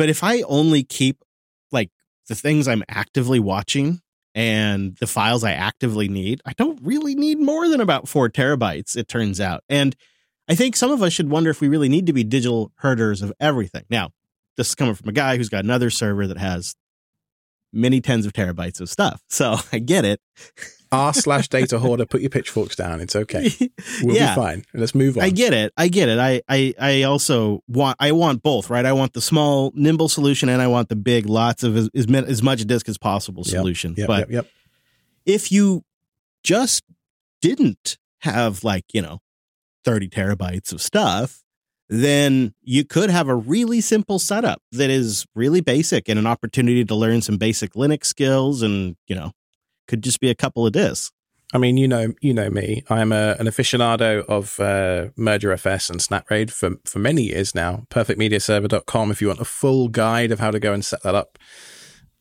but 0.00 0.08
if 0.08 0.24
I 0.24 0.40
only 0.48 0.82
keep 0.82 1.22
like 1.72 1.90
the 2.26 2.34
things 2.34 2.66
I'm 2.66 2.82
actively 2.88 3.38
watching 3.38 4.00
and 4.34 4.96
the 4.96 5.06
files 5.06 5.44
I 5.44 5.52
actively 5.52 6.08
need, 6.08 6.40
I 6.46 6.54
don't 6.54 6.78
really 6.82 7.14
need 7.14 7.38
more 7.38 7.68
than 7.68 7.82
about 7.82 8.08
four 8.08 8.30
terabytes, 8.30 8.96
it 8.96 9.08
turns 9.08 9.42
out. 9.42 9.62
And 9.68 9.94
I 10.48 10.54
think 10.54 10.74
some 10.74 10.90
of 10.90 11.02
us 11.02 11.12
should 11.12 11.28
wonder 11.28 11.50
if 11.50 11.60
we 11.60 11.68
really 11.68 11.90
need 11.90 12.06
to 12.06 12.14
be 12.14 12.24
digital 12.24 12.72
herders 12.76 13.20
of 13.20 13.30
everything. 13.40 13.84
Now, 13.90 14.08
this 14.56 14.70
is 14.70 14.74
coming 14.74 14.94
from 14.94 15.10
a 15.10 15.12
guy 15.12 15.36
who's 15.36 15.50
got 15.50 15.64
another 15.64 15.90
server 15.90 16.26
that 16.28 16.38
has 16.38 16.74
many 17.72 18.00
tens 18.00 18.26
of 18.26 18.32
terabytes 18.32 18.80
of 18.80 18.88
stuff. 18.90 19.22
So 19.28 19.56
I 19.72 19.78
get 19.78 20.04
it. 20.04 20.20
R 20.92 21.14
slash 21.14 21.48
data 21.56 21.78
hoarder, 21.78 22.04
put 22.04 22.20
your 22.20 22.30
pitchforks 22.30 22.74
down. 22.74 23.00
It's 23.00 23.14
okay. 23.14 23.50
We'll 24.02 24.16
Yeah. 24.16 24.34
be 24.34 24.40
fine. 24.40 24.64
Let's 24.74 24.94
move 24.94 25.16
on. 25.18 25.22
I 25.24 25.30
get 25.30 25.52
it. 25.54 25.72
I 25.76 25.88
get 25.88 26.08
it. 26.08 26.18
I, 26.18 26.42
I 26.48 26.74
I 26.80 27.02
also 27.02 27.62
want 27.68 27.96
I 28.00 28.12
want 28.12 28.42
both, 28.42 28.70
right? 28.70 28.84
I 28.84 28.92
want 28.92 29.12
the 29.12 29.20
small, 29.20 29.72
nimble 29.74 30.08
solution, 30.08 30.48
and 30.48 30.60
I 30.60 30.66
want 30.66 30.88
the 30.88 30.96
big, 30.96 31.26
lots 31.26 31.62
of 31.62 31.76
as 31.76 31.88
as, 31.94 32.06
as 32.06 32.42
much 32.42 32.64
disk 32.64 32.88
as 32.88 32.98
possible 32.98 33.42
Yep. 33.46 33.52
solution. 33.54 33.94
Yep, 33.96 34.06
but 34.08 34.18
yep, 34.20 34.30
yep. 34.30 34.46
if 35.26 35.52
you 35.52 35.84
just 36.42 36.82
didn't 37.40 37.96
have 38.20 38.64
like 38.64 38.84
you 38.92 39.02
know 39.02 39.20
thirty 39.84 40.08
terabytes 40.08 40.72
of 40.72 40.82
stuff, 40.82 41.42
then 41.90 42.54
you 42.62 42.84
could 42.84 43.10
have 43.10 43.28
a 43.28 43.34
really 43.34 43.80
simple 43.80 44.20
setup 44.20 44.62
that 44.70 44.90
is 44.90 45.26
really 45.34 45.60
basic 45.60 46.08
and 46.08 46.20
an 46.20 46.26
opportunity 46.26 46.84
to 46.84 46.94
learn 46.94 47.20
some 47.20 47.36
basic 47.36 47.72
Linux 47.74 48.06
skills, 48.06 48.62
and 48.62 48.96
you 49.08 49.16
know 49.16 49.32
could 49.88 50.02
just 50.02 50.20
be 50.20 50.30
a 50.30 50.34
couple 50.34 50.64
of 50.64 50.72
disks. 50.72 51.10
I 51.52 51.58
mean, 51.58 51.76
you 51.76 51.88
know, 51.88 52.12
you 52.20 52.32
know 52.32 52.48
me. 52.48 52.84
I'm 52.88 53.10
a, 53.10 53.34
an 53.40 53.46
aficionado 53.46 54.24
of 54.26 54.60
uh, 54.60 55.10
Merger 55.16 55.50
FS 55.50 55.90
and 55.90 55.98
SnapRaid 55.98 56.52
for 56.52 56.76
for 56.84 57.00
many 57.00 57.22
years 57.22 57.56
now. 57.56 57.86
PerfectMediaServer.com 57.90 59.10
if 59.10 59.20
you 59.20 59.26
want 59.26 59.40
a 59.40 59.44
full 59.44 59.88
guide 59.88 60.30
of 60.30 60.38
how 60.38 60.52
to 60.52 60.60
go 60.60 60.72
and 60.72 60.84
set 60.84 61.02
that 61.02 61.16
up. 61.16 61.38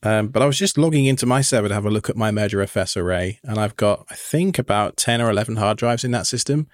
Um, 0.02 0.30
but 0.30 0.42
I 0.42 0.48
was 0.48 0.58
just 0.58 0.80
logging 0.80 1.06
into 1.06 1.28
my 1.28 1.42
server 1.42 1.68
to 1.68 1.74
have 1.74 1.86
a 1.86 1.92
look 1.92 2.10
at 2.10 2.16
my 2.16 2.32
Merger 2.32 2.62
FS 2.62 2.98
array, 2.98 3.40
and 3.44 3.60
I've 3.60 3.76
got 3.76 4.08
I 4.10 4.16
think 4.16 4.58
about 4.58 4.98
ten 4.98 5.22
or 5.22 5.30
eleven 5.30 5.58
hard 5.58 5.78
drives 5.78 6.04
in 6.04 6.10
that 6.12 6.26
system. 6.26 6.68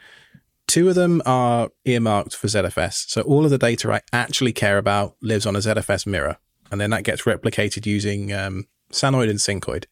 Two 0.67 0.89
of 0.89 0.95
them 0.95 1.21
are 1.25 1.69
earmarked 1.85 2.35
for 2.35 2.47
ZFS, 2.47 3.09
so 3.09 3.21
all 3.21 3.45
of 3.45 3.51
the 3.51 3.57
data 3.57 3.91
I 3.91 4.01
actually 4.11 4.51
care 4.51 4.77
about 4.77 5.15
lives 5.21 5.45
on 5.45 5.55
a 5.55 5.59
ZFS 5.59 6.07
mirror, 6.07 6.37
and 6.71 6.81
then 6.81 6.89
that 6.89 7.03
gets 7.03 7.23
replicated 7.23 7.85
using 7.85 8.33
um, 8.33 8.67
Sanoid 8.91 9.29
and 9.29 9.39
Syncoid. 9.39 9.85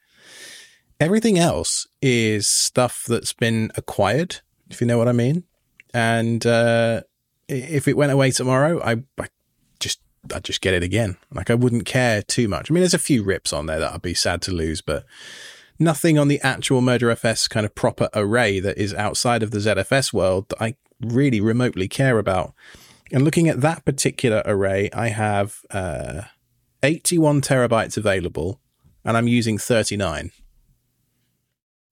Everything 0.99 1.37
else 1.37 1.87
is 2.01 2.47
stuff 2.47 3.03
that's 3.07 3.33
been 3.33 3.71
acquired, 3.75 4.41
if 4.69 4.81
you 4.81 4.87
know 4.87 4.97
what 4.97 5.07
I 5.07 5.11
mean. 5.11 5.43
And 5.93 6.45
uh, 6.45 7.01
if 7.47 7.87
it 7.87 7.97
went 7.97 8.11
away 8.11 8.31
tomorrow, 8.31 8.81
I, 8.81 9.03
I 9.19 9.27
just 9.79 9.99
I'd 10.33 10.43
just 10.43 10.61
get 10.61 10.73
it 10.73 10.83
again. 10.83 11.17
Like 11.31 11.49
I 11.49 11.55
wouldn't 11.55 11.85
care 11.85 12.21
too 12.21 12.47
much. 12.47 12.69
I 12.69 12.73
mean, 12.73 12.81
there's 12.81 12.93
a 12.93 12.99
few 12.99 13.23
rips 13.23 13.53
on 13.53 13.65
there 13.67 13.79
that 13.79 13.93
I'd 13.93 14.01
be 14.01 14.13
sad 14.13 14.41
to 14.43 14.51
lose, 14.51 14.81
but 14.81 15.05
nothing 15.79 16.17
on 16.17 16.27
the 16.27 16.39
actual 16.41 16.81
Merger 16.81 17.09
FS 17.11 17.47
kind 17.47 17.65
of 17.65 17.75
proper 17.75 18.09
array 18.13 18.59
that 18.59 18.77
is 18.77 18.93
outside 18.93 19.43
of 19.43 19.51
the 19.51 19.59
ZFS 19.59 20.13
world 20.13 20.49
that 20.49 20.61
I 20.61 20.75
really 21.01 21.41
remotely 21.41 21.87
care 21.87 22.19
about. 22.19 22.53
And 23.11 23.23
looking 23.23 23.47
at 23.47 23.61
that 23.61 23.85
particular 23.85 24.41
array, 24.45 24.89
I 24.93 25.09
have 25.09 25.59
uh, 25.71 26.23
81 26.81 27.41
terabytes 27.41 27.97
available, 27.97 28.59
and 29.05 29.17
I'm 29.17 29.27
using 29.27 29.57
39. 29.57 30.31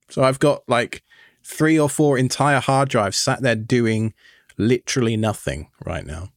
So 0.10 0.24
I've 0.24 0.39
got 0.39 0.63
like 0.67 1.04
three 1.44 1.80
or 1.80 1.89
four 1.89 2.17
entire 2.17 2.60
hard 2.60 2.89
drives 2.89 3.17
sat 3.17 3.41
there 3.41 3.56
doing 3.56 4.13
literally 4.58 5.17
nothing 5.17 5.70
right 5.86 6.06
now. 6.06 6.30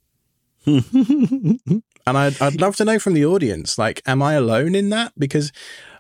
And 2.07 2.18
I'd, 2.18 2.40
I'd 2.40 2.61
love 2.61 2.76
to 2.76 2.85
know 2.85 2.98
from 2.98 3.14
the 3.14 3.24
audience, 3.24 3.78
like, 3.78 4.02
am 4.07 4.22
I 4.22 4.35
alone 4.35 4.74
in 4.74 4.90
that? 4.90 5.12
Because 5.18 5.52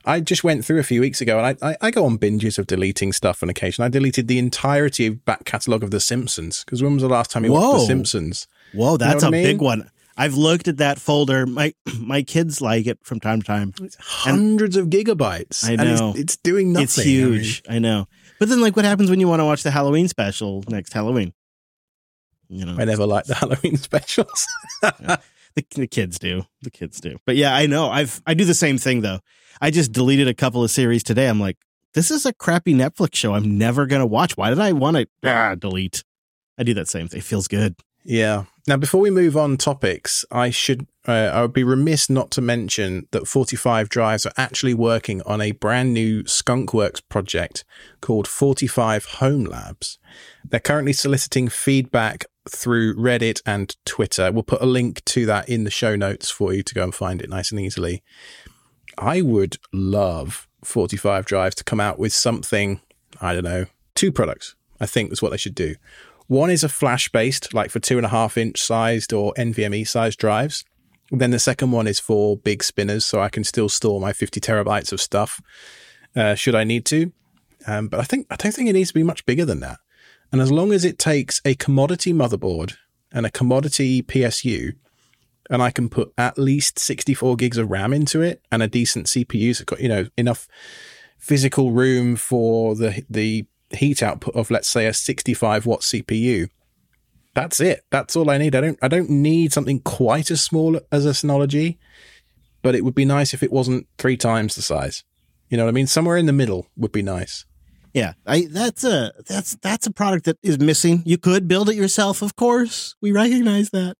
I 0.06 0.20
just 0.20 0.44
went 0.44 0.64
through 0.64 0.78
a 0.80 0.82
few 0.84 1.00
weeks 1.00 1.20
ago 1.20 1.38
and 1.38 1.58
I, 1.62 1.70
I, 1.70 1.76
I 1.80 1.90
go 1.90 2.04
on 2.04 2.18
binges 2.18 2.58
of 2.58 2.66
deleting 2.66 3.12
stuff 3.12 3.42
on 3.42 3.48
occasion. 3.48 3.84
I 3.84 3.88
deleted 3.88 4.28
the 4.28 4.38
entirety 4.38 5.06
of 5.06 5.24
back 5.24 5.44
catalogue 5.44 5.82
of 5.82 5.90
The 5.90 6.00
Simpsons 6.00 6.62
because 6.64 6.82
when 6.82 6.94
was 6.94 7.02
the 7.02 7.08
last 7.08 7.30
time 7.30 7.44
you 7.44 7.52
watched 7.52 7.80
The 7.80 7.86
Simpsons? 7.86 8.46
Whoa, 8.72 8.96
that's 8.96 9.24
what 9.24 9.34
a 9.34 9.36
I 9.38 9.42
big 9.42 9.60
one. 9.62 9.90
I've 10.16 10.34
looked 10.34 10.68
at 10.68 10.76
that 10.76 10.98
folder. 11.00 11.46
My 11.46 11.74
my 11.98 12.22
kids 12.22 12.60
like 12.60 12.86
it 12.86 12.98
from 13.02 13.18
time 13.20 13.40
to 13.40 13.46
time. 13.46 13.74
Hundreds 13.98 14.76
of 14.76 14.88
gigabytes. 14.88 15.64
I 15.64 15.72
And 15.72 15.82
know. 15.82 16.10
it's, 16.10 16.18
it's 16.20 16.36
doing 16.36 16.72
nothing. 16.72 16.84
it's 16.84 16.98
I 16.98 17.02
mean, 17.04 17.08
huge. 17.08 17.62
I, 17.68 17.78
know. 17.78 18.06
But 18.38 18.48
then, 18.48 18.60
like, 18.60 18.76
what 18.76 18.84
happens 18.84 19.10
when 19.10 19.20
you 19.20 19.26
want 19.28 19.40
to 19.40 19.44
watch 19.44 19.62
the 19.62 19.70
Halloween 19.70 20.06
special 20.08 20.62
next 20.68 20.92
Halloween? 20.92 21.32
You 22.48 22.64
know, 22.66 22.76
I 22.78 22.84
never 22.84 23.06
liked 23.06 23.26
the 23.28 23.34
Halloween 23.42 23.76
specials. 23.76 24.46
the, 24.82 25.18
the 25.74 25.86
kids 25.86 26.18
do. 26.18 26.42
The 26.62 26.70
kids 26.70 27.00
do. 27.00 27.16
But 27.26 27.36
yeah, 27.36 27.54
I 27.54 27.66
know. 27.66 27.88
I've 27.90 28.20
I 28.26 28.34
do 28.34 28.44
the 28.44 28.54
same 28.54 28.78
thing 28.78 29.00
though. 29.00 29.20
I 29.60 29.70
just 29.70 29.92
deleted 29.92 30.28
a 30.28 30.34
couple 30.34 30.62
of 30.62 30.70
series 30.70 31.02
today. 31.02 31.28
I'm 31.28 31.40
like, 31.40 31.58
this 31.94 32.10
is 32.10 32.26
a 32.26 32.32
crappy 32.32 32.74
Netflix 32.74 33.14
show. 33.14 33.34
I'm 33.34 33.56
never 33.56 33.86
gonna 33.86 34.06
watch. 34.06 34.36
Why 34.36 34.50
did 34.50 34.60
I 34.60 34.72
want 34.72 34.96
to 34.96 35.06
ah, 35.24 35.54
delete? 35.54 36.04
I 36.58 36.62
do 36.62 36.74
that 36.74 36.88
same 36.88 37.08
thing. 37.08 37.18
It 37.18 37.24
feels 37.24 37.48
good. 37.48 37.76
Yeah. 38.04 38.44
Now, 38.66 38.76
before 38.76 39.00
we 39.00 39.10
move 39.10 39.36
on 39.36 39.56
topics, 39.56 40.24
I 40.30 40.50
should 40.50 40.86
uh, 41.06 41.30
I 41.32 41.42
would 41.42 41.52
be 41.52 41.64
remiss 41.64 42.08
not 42.08 42.30
to 42.32 42.40
mention 42.40 43.06
that 43.10 43.26
45 43.26 43.88
Drives 43.88 44.24
are 44.24 44.32
actually 44.36 44.74
working 44.74 45.20
on 45.22 45.40
a 45.40 45.52
brand 45.52 45.92
new 45.92 46.22
Skunkworks 46.24 47.02
project 47.08 47.64
called 48.00 48.26
45 48.26 49.04
Home 49.04 49.44
Labs. 49.44 49.98
They're 50.44 50.60
currently 50.60 50.94
soliciting 50.94 51.48
feedback 51.48 52.24
through 52.48 52.94
Reddit 52.96 53.42
and 53.44 53.76
Twitter. 53.84 54.32
We'll 54.32 54.42
put 54.42 54.62
a 54.62 54.66
link 54.66 55.04
to 55.06 55.26
that 55.26 55.48
in 55.48 55.64
the 55.64 55.70
show 55.70 55.96
notes 55.96 56.30
for 56.30 56.52
you 56.52 56.62
to 56.62 56.74
go 56.74 56.84
and 56.84 56.94
find 56.94 57.20
it 57.20 57.28
nice 57.28 57.50
and 57.50 57.60
easily. 57.60 58.02
I 58.98 59.22
would 59.22 59.58
love 59.72 60.48
45 60.64 61.26
Drives 61.26 61.54
to 61.56 61.64
come 61.64 61.80
out 61.80 61.98
with 61.98 62.12
something, 62.12 62.80
I 63.20 63.34
don't 63.34 63.44
know, 63.44 63.66
two 63.94 64.12
products, 64.12 64.54
I 64.80 64.86
think 64.86 65.12
is 65.12 65.22
what 65.22 65.30
they 65.30 65.36
should 65.36 65.54
do. 65.54 65.76
One 66.26 66.50
is 66.50 66.64
a 66.64 66.68
flash 66.68 67.10
based, 67.10 67.52
like 67.52 67.70
for 67.70 67.80
two 67.80 67.98
and 67.98 68.06
a 68.06 68.10
half 68.10 68.38
inch 68.38 68.60
sized 68.60 69.12
or 69.12 69.34
NVMe 69.34 69.86
sized 69.86 70.18
drives. 70.18 70.64
Then 71.10 71.30
the 71.30 71.38
second 71.38 71.70
one 71.70 71.86
is 71.86 72.00
for 72.00 72.36
big 72.36 72.64
spinners, 72.64 73.04
so 73.04 73.20
I 73.20 73.28
can 73.28 73.44
still 73.44 73.68
store 73.68 74.00
my 74.00 74.12
50 74.12 74.40
terabytes 74.40 74.92
of 74.92 75.00
stuff 75.00 75.40
uh, 76.16 76.34
should 76.34 76.54
I 76.54 76.64
need 76.64 76.84
to. 76.86 77.12
Um, 77.66 77.88
but 77.88 78.00
I 78.00 78.04
think 78.04 78.26
I 78.30 78.36
don't 78.36 78.52
think 78.52 78.68
it 78.68 78.74
needs 78.74 78.88
to 78.88 78.94
be 78.94 79.02
much 79.02 79.24
bigger 79.26 79.44
than 79.44 79.60
that. 79.60 79.78
And 80.32 80.40
as 80.40 80.50
long 80.50 80.72
as 80.72 80.84
it 80.84 80.98
takes 80.98 81.40
a 81.44 81.54
commodity 81.54 82.12
motherboard 82.12 82.76
and 83.12 83.24
a 83.24 83.30
commodity 83.30 84.02
PSU, 84.02 84.74
and 85.50 85.62
I 85.62 85.70
can 85.70 85.88
put 85.88 86.12
at 86.16 86.38
least 86.38 86.78
64 86.78 87.36
gigs 87.36 87.58
of 87.58 87.70
RAM 87.70 87.92
into 87.92 88.22
it 88.22 88.42
and 88.50 88.62
a 88.62 88.68
decent 88.68 89.06
CPU, 89.06 89.54
so 89.54 89.64
you 89.78 89.88
know 89.88 90.06
enough 90.16 90.48
physical 91.18 91.72
room 91.72 92.16
for 92.16 92.74
the 92.74 93.04
the 93.08 93.46
heat 93.70 94.02
output 94.02 94.34
of 94.34 94.50
let's 94.50 94.68
say 94.68 94.86
a 94.86 94.92
65 94.92 95.66
watt 95.66 95.80
CPU. 95.80 96.48
That's 97.34 97.60
it. 97.60 97.84
That's 97.90 98.14
all 98.14 98.30
I 98.30 98.38
need. 98.38 98.54
I 98.54 98.60
don't 98.60 98.78
I 98.82 98.88
don't 98.88 99.10
need 99.10 99.52
something 99.52 99.80
quite 99.80 100.30
as 100.30 100.42
small 100.42 100.80
as 100.92 101.04
a 101.04 101.10
Synology, 101.10 101.78
but 102.62 102.74
it 102.74 102.84
would 102.84 102.94
be 102.94 103.04
nice 103.04 103.34
if 103.34 103.42
it 103.42 103.52
wasn't 103.52 103.86
three 103.98 104.16
times 104.16 104.54
the 104.54 104.62
size. 104.62 105.04
You 105.48 105.56
know 105.56 105.64
what 105.64 105.70
I 105.70 105.72
mean? 105.72 105.86
Somewhere 105.86 106.16
in 106.16 106.26
the 106.26 106.32
middle 106.32 106.66
would 106.76 106.92
be 106.92 107.02
nice. 107.02 107.44
Yeah, 107.92 108.14
I 108.26 108.48
that's 108.50 108.82
a 108.82 109.12
that's 109.26 109.56
that's 109.56 109.86
a 109.86 109.92
product 109.92 110.24
that 110.24 110.38
is 110.42 110.58
missing. 110.58 111.02
You 111.06 111.16
could 111.16 111.46
build 111.46 111.68
it 111.68 111.76
yourself, 111.76 112.22
of 112.22 112.34
course. 112.34 112.96
We 113.00 113.12
recognize 113.12 113.70
that, 113.70 113.96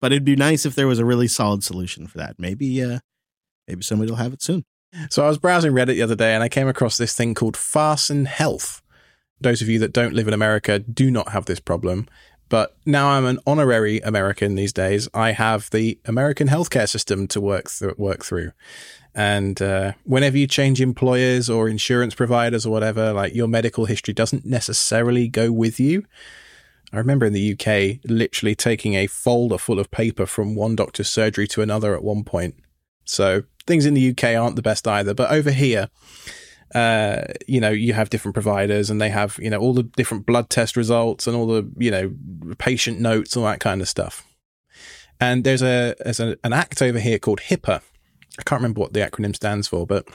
but 0.00 0.12
it'd 0.12 0.24
be 0.24 0.36
nice 0.36 0.66
if 0.66 0.74
there 0.74 0.86
was 0.86 0.98
a 0.98 1.04
really 1.04 1.28
solid 1.28 1.64
solution 1.64 2.06
for 2.06 2.18
that. 2.18 2.36
Maybe, 2.38 2.82
uh, 2.82 3.00
maybe 3.66 3.82
somebody 3.82 4.10
will 4.10 4.18
have 4.18 4.32
it 4.32 4.42
soon. 4.42 4.64
So 5.10 5.24
I 5.24 5.28
was 5.28 5.38
browsing 5.38 5.72
Reddit 5.72 5.94
the 5.94 6.02
other 6.02 6.16
day 6.16 6.34
and 6.34 6.42
I 6.42 6.48
came 6.48 6.68
across 6.68 6.96
this 6.96 7.14
thing 7.14 7.34
called 7.34 7.56
Fasten 7.56 8.24
Health. 8.24 8.82
Those 9.40 9.60
of 9.60 9.68
you 9.68 9.78
that 9.80 9.92
don't 9.92 10.14
live 10.14 10.28
in 10.28 10.34
America 10.34 10.78
do 10.78 11.10
not 11.10 11.30
have 11.30 11.46
this 11.46 11.60
problem. 11.60 12.08
But 12.48 12.76
now 12.86 13.08
I'm 13.08 13.24
an 13.24 13.40
honorary 13.46 14.00
American 14.00 14.54
these 14.54 14.72
days. 14.72 15.08
I 15.12 15.32
have 15.32 15.68
the 15.70 15.98
American 16.04 16.48
healthcare 16.48 16.88
system 16.88 17.26
to 17.28 17.40
work 17.40 17.68
through. 17.68 17.94
Work 17.98 18.24
through. 18.24 18.52
And 19.14 19.60
uh, 19.60 19.94
whenever 20.04 20.38
you 20.38 20.46
change 20.46 20.80
employers 20.80 21.50
or 21.50 21.68
insurance 21.68 22.14
providers 22.14 22.64
or 22.64 22.70
whatever, 22.70 23.12
like 23.12 23.34
your 23.34 23.48
medical 23.48 23.86
history 23.86 24.14
doesn't 24.14 24.44
necessarily 24.44 25.26
go 25.26 25.50
with 25.50 25.80
you. 25.80 26.04
I 26.92 26.98
remember 26.98 27.26
in 27.26 27.32
the 27.32 27.52
UK 27.52 28.00
literally 28.08 28.54
taking 28.54 28.94
a 28.94 29.06
folder 29.06 29.58
full 29.58 29.80
of 29.80 29.90
paper 29.90 30.26
from 30.26 30.54
one 30.54 30.76
doctor's 30.76 31.10
surgery 31.10 31.46
to 31.48 31.62
another 31.62 31.94
at 31.94 32.04
one 32.04 32.24
point. 32.24 32.54
So 33.04 33.42
things 33.66 33.86
in 33.86 33.94
the 33.94 34.10
UK 34.10 34.36
aren't 34.36 34.56
the 34.56 34.62
best 34.62 34.86
either. 34.86 35.14
But 35.14 35.30
over 35.30 35.50
here, 35.50 35.88
uh, 36.74 37.22
you 37.46 37.60
know, 37.60 37.70
you 37.70 37.92
have 37.92 38.10
different 38.10 38.34
providers 38.34 38.90
and 38.90 39.00
they 39.00 39.08
have, 39.08 39.38
you 39.40 39.50
know, 39.50 39.58
all 39.58 39.72
the 39.72 39.82
different 39.82 40.26
blood 40.26 40.50
test 40.50 40.76
results 40.76 41.26
and 41.26 41.36
all 41.36 41.46
the, 41.46 41.70
you 41.76 41.90
know, 41.90 42.12
patient 42.58 43.00
notes, 43.00 43.36
all 43.36 43.44
that 43.44 43.60
kind 43.60 43.80
of 43.80 43.88
stuff. 43.88 44.24
And 45.20 45.44
there's 45.44 45.62
a 45.62 45.94
there's 46.04 46.20
a, 46.20 46.36
an 46.44 46.52
act 46.52 46.82
over 46.82 46.98
here 46.98 47.18
called 47.18 47.40
HIPAA. 47.40 47.80
I 48.38 48.42
can't 48.42 48.60
remember 48.60 48.80
what 48.80 48.92
the 48.92 49.00
acronym 49.00 49.34
stands 49.34 49.66
for, 49.66 49.86
but 49.86 50.06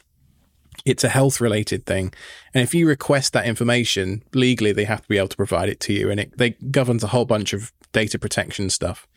it's 0.85 1.03
a 1.03 1.09
health 1.09 1.39
related 1.41 1.85
thing. 1.85 2.13
And 2.53 2.63
if 2.63 2.73
you 2.73 2.87
request 2.87 3.33
that 3.33 3.45
information 3.45 4.23
legally, 4.33 4.71
they 4.71 4.85
have 4.85 5.01
to 5.01 5.07
be 5.07 5.17
able 5.17 5.27
to 5.29 5.37
provide 5.37 5.69
it 5.69 5.79
to 5.81 5.93
you. 5.93 6.09
And 6.09 6.19
it 6.19 6.37
they 6.37 6.51
governs 6.51 7.03
a 7.03 7.07
whole 7.07 7.25
bunch 7.25 7.53
of 7.53 7.71
data 7.91 8.17
protection 8.17 8.69
stuff. 8.69 9.07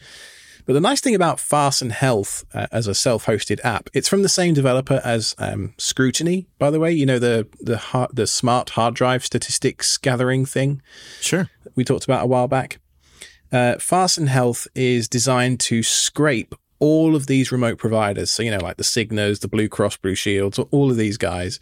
But 0.66 0.72
the 0.72 0.80
nice 0.80 1.02
thing 1.02 1.14
about 1.14 1.40
Fasten 1.40 1.90
Health 1.90 2.42
uh, 2.54 2.66
as 2.72 2.86
a 2.86 2.94
self-hosted 2.94 3.60
app, 3.64 3.90
it's 3.92 4.08
from 4.08 4.22
the 4.22 4.30
same 4.30 4.54
developer 4.54 5.00
as 5.04 5.34
um, 5.38 5.74
Scrutiny, 5.76 6.46
by 6.58 6.70
the 6.70 6.80
way. 6.80 6.90
You 6.90 7.04
know 7.04 7.18
the 7.18 7.46
the 7.60 7.76
hard, 7.76 8.10
the 8.14 8.26
smart 8.26 8.70
hard 8.70 8.94
drive 8.94 9.24
statistics 9.24 9.98
gathering 9.98 10.46
thing 10.46 10.80
Sure. 11.20 11.50
we 11.74 11.84
talked 11.84 12.04
about 12.04 12.24
a 12.24 12.26
while 12.26 12.48
back. 12.48 12.78
Uh, 13.52 13.76
Fasten 13.78 14.26
Health 14.26 14.66
is 14.74 15.06
designed 15.06 15.60
to 15.60 15.82
scrape 15.82 16.54
all 16.78 17.16
of 17.16 17.26
these 17.26 17.52
remote 17.52 17.78
providers, 17.78 18.30
so 18.30 18.42
you 18.42 18.50
know, 18.50 18.58
like 18.58 18.76
the 18.76 18.84
Cignas, 18.84 19.40
the 19.40 19.48
Blue 19.48 19.68
Cross 19.68 19.98
Blue 19.98 20.14
Shields, 20.14 20.58
all 20.58 20.90
of 20.90 20.96
these 20.96 21.16
guys, 21.16 21.60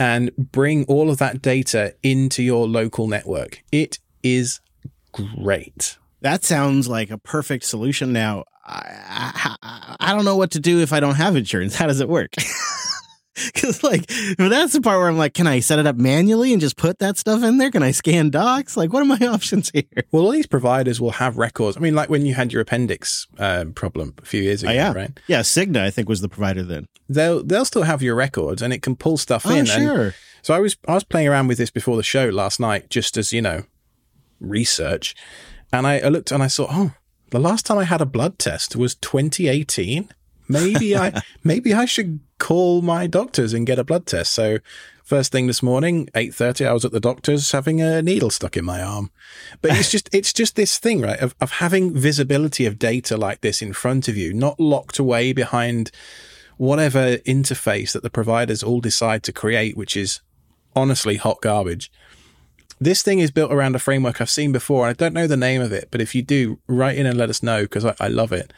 and 0.00 0.34
bring 0.36 0.84
all 0.84 1.10
of 1.10 1.18
that 1.18 1.42
data 1.42 1.94
into 2.02 2.42
your 2.42 2.66
local 2.66 3.08
network. 3.08 3.62
It 3.72 3.98
is 4.22 4.60
great. 5.12 5.98
That 6.20 6.44
sounds 6.44 6.88
like 6.88 7.10
a 7.10 7.18
perfect 7.18 7.64
solution. 7.64 8.12
Now, 8.12 8.44
I, 8.64 9.56
I, 9.62 9.96
I 10.00 10.14
don't 10.14 10.24
know 10.24 10.36
what 10.36 10.50
to 10.52 10.60
do 10.60 10.80
if 10.80 10.92
I 10.92 11.00
don't 11.00 11.14
have 11.14 11.36
insurance. 11.36 11.74
How 11.76 11.86
does 11.86 12.00
it 12.00 12.08
work? 12.08 12.34
Because 13.54 13.82
like 13.82 14.06
that's 14.36 14.72
the 14.72 14.80
part 14.80 14.98
where 14.98 15.08
I'm 15.08 15.18
like, 15.18 15.34
can 15.34 15.46
I 15.46 15.60
set 15.60 15.78
it 15.78 15.86
up 15.86 15.96
manually 15.96 16.52
and 16.52 16.60
just 16.60 16.76
put 16.76 16.98
that 16.98 17.18
stuff 17.18 17.42
in 17.42 17.58
there? 17.58 17.70
Can 17.70 17.82
I 17.82 17.90
scan 17.92 18.30
docs? 18.30 18.76
Like, 18.76 18.92
what 18.92 19.02
are 19.02 19.06
my 19.06 19.18
options 19.26 19.70
here? 19.70 19.84
Well, 20.12 20.24
all 20.24 20.30
these 20.32 20.46
providers 20.46 21.00
will 21.00 21.12
have 21.12 21.36
records. 21.38 21.76
I 21.76 21.80
mean, 21.80 21.94
like 21.94 22.08
when 22.10 22.24
you 22.26 22.34
had 22.34 22.52
your 22.52 22.62
appendix 22.62 23.26
um, 23.38 23.72
problem 23.72 24.14
a 24.22 24.24
few 24.24 24.42
years 24.42 24.62
ago, 24.62 24.70
Oh, 24.72 24.74
yeah. 24.74 24.92
right? 24.92 25.20
Yeah, 25.26 25.40
Cigna 25.40 25.78
I 25.82 25.90
think 25.90 26.08
was 26.08 26.20
the 26.20 26.28
provider 26.28 26.62
then. 26.62 26.86
They'll 27.08 27.42
they'll 27.42 27.64
still 27.64 27.82
have 27.84 28.02
your 28.02 28.14
records, 28.14 28.60
and 28.62 28.72
it 28.72 28.82
can 28.82 28.96
pull 28.96 29.16
stuff 29.16 29.46
Oh, 29.46 29.50
in. 29.50 29.58
And 29.60 29.68
sure. 29.68 30.14
so 30.42 30.54
I 30.54 30.58
was 30.60 30.76
I 30.86 30.94
was 30.94 31.04
playing 31.04 31.28
around 31.28 31.46
with 31.48 31.58
this 31.58 31.70
before 31.70 31.96
the 31.96 32.02
show 32.02 32.28
last 32.28 32.60
night, 32.60 32.90
just 32.90 33.16
as 33.16 33.32
you 33.32 33.40
know, 33.42 33.62
research, 34.40 35.14
and 35.72 35.86
I, 35.86 35.98
I 36.00 36.08
looked 36.08 36.30
and 36.32 36.42
I 36.42 36.46
saw, 36.48 36.66
oh, 36.70 36.92
the 37.30 37.38
last 37.40 37.66
time 37.66 37.78
I 37.78 37.84
had 37.84 38.00
a 38.00 38.06
blood 38.06 38.38
test 38.38 38.76
was 38.76 38.94
2018. 38.96 40.08
Maybe 40.48 40.96
I 40.96 41.22
maybe 41.44 41.74
I 41.74 41.84
should 41.84 42.20
call 42.38 42.82
my 42.82 43.06
doctors 43.06 43.52
and 43.52 43.66
get 43.66 43.78
a 43.78 43.84
blood 43.84 44.06
test. 44.06 44.32
So 44.32 44.58
first 45.02 45.32
thing 45.32 45.46
this 45.46 45.62
morning, 45.62 46.08
8:30, 46.14 46.66
I 46.66 46.72
was 46.72 46.84
at 46.84 46.92
the 46.92 47.00
doctor's 47.00 47.50
having 47.52 47.80
a 47.80 48.02
needle 48.02 48.30
stuck 48.30 48.56
in 48.56 48.64
my 48.64 48.82
arm. 48.82 49.10
But 49.62 49.72
it's 49.72 49.90
just 49.90 50.08
it's 50.12 50.32
just 50.32 50.56
this 50.56 50.78
thing, 50.78 51.00
right, 51.00 51.18
of 51.20 51.34
of 51.40 51.52
having 51.52 51.94
visibility 51.94 52.66
of 52.66 52.78
data 52.78 53.16
like 53.16 53.40
this 53.40 53.62
in 53.62 53.72
front 53.72 54.08
of 54.08 54.16
you, 54.16 54.32
not 54.32 54.60
locked 54.60 54.98
away 54.98 55.32
behind 55.32 55.90
whatever 56.56 57.18
interface 57.18 57.92
that 57.92 58.02
the 58.02 58.10
providers 58.10 58.62
all 58.62 58.80
decide 58.80 59.22
to 59.22 59.32
create, 59.32 59.76
which 59.76 59.96
is 59.96 60.20
honestly 60.74 61.16
hot 61.16 61.40
garbage. 61.40 61.90
This 62.80 63.02
thing 63.02 63.18
is 63.18 63.30
built 63.30 63.52
around 63.52 63.74
a 63.74 63.80
framework 63.80 64.20
I've 64.20 64.30
seen 64.30 64.52
before. 64.52 64.86
I 64.86 64.92
don't 64.92 65.14
know 65.14 65.26
the 65.26 65.36
name 65.36 65.60
of 65.60 65.72
it, 65.72 65.88
but 65.90 66.00
if 66.00 66.14
you 66.14 66.22
do, 66.22 66.58
write 66.68 66.96
in 66.96 67.06
and 67.06 67.18
let 67.18 67.30
us 67.30 67.42
know 67.42 67.62
because 67.62 67.84
I, 67.84 67.94
I 67.98 68.08
love 68.08 68.32
it. 68.32 68.52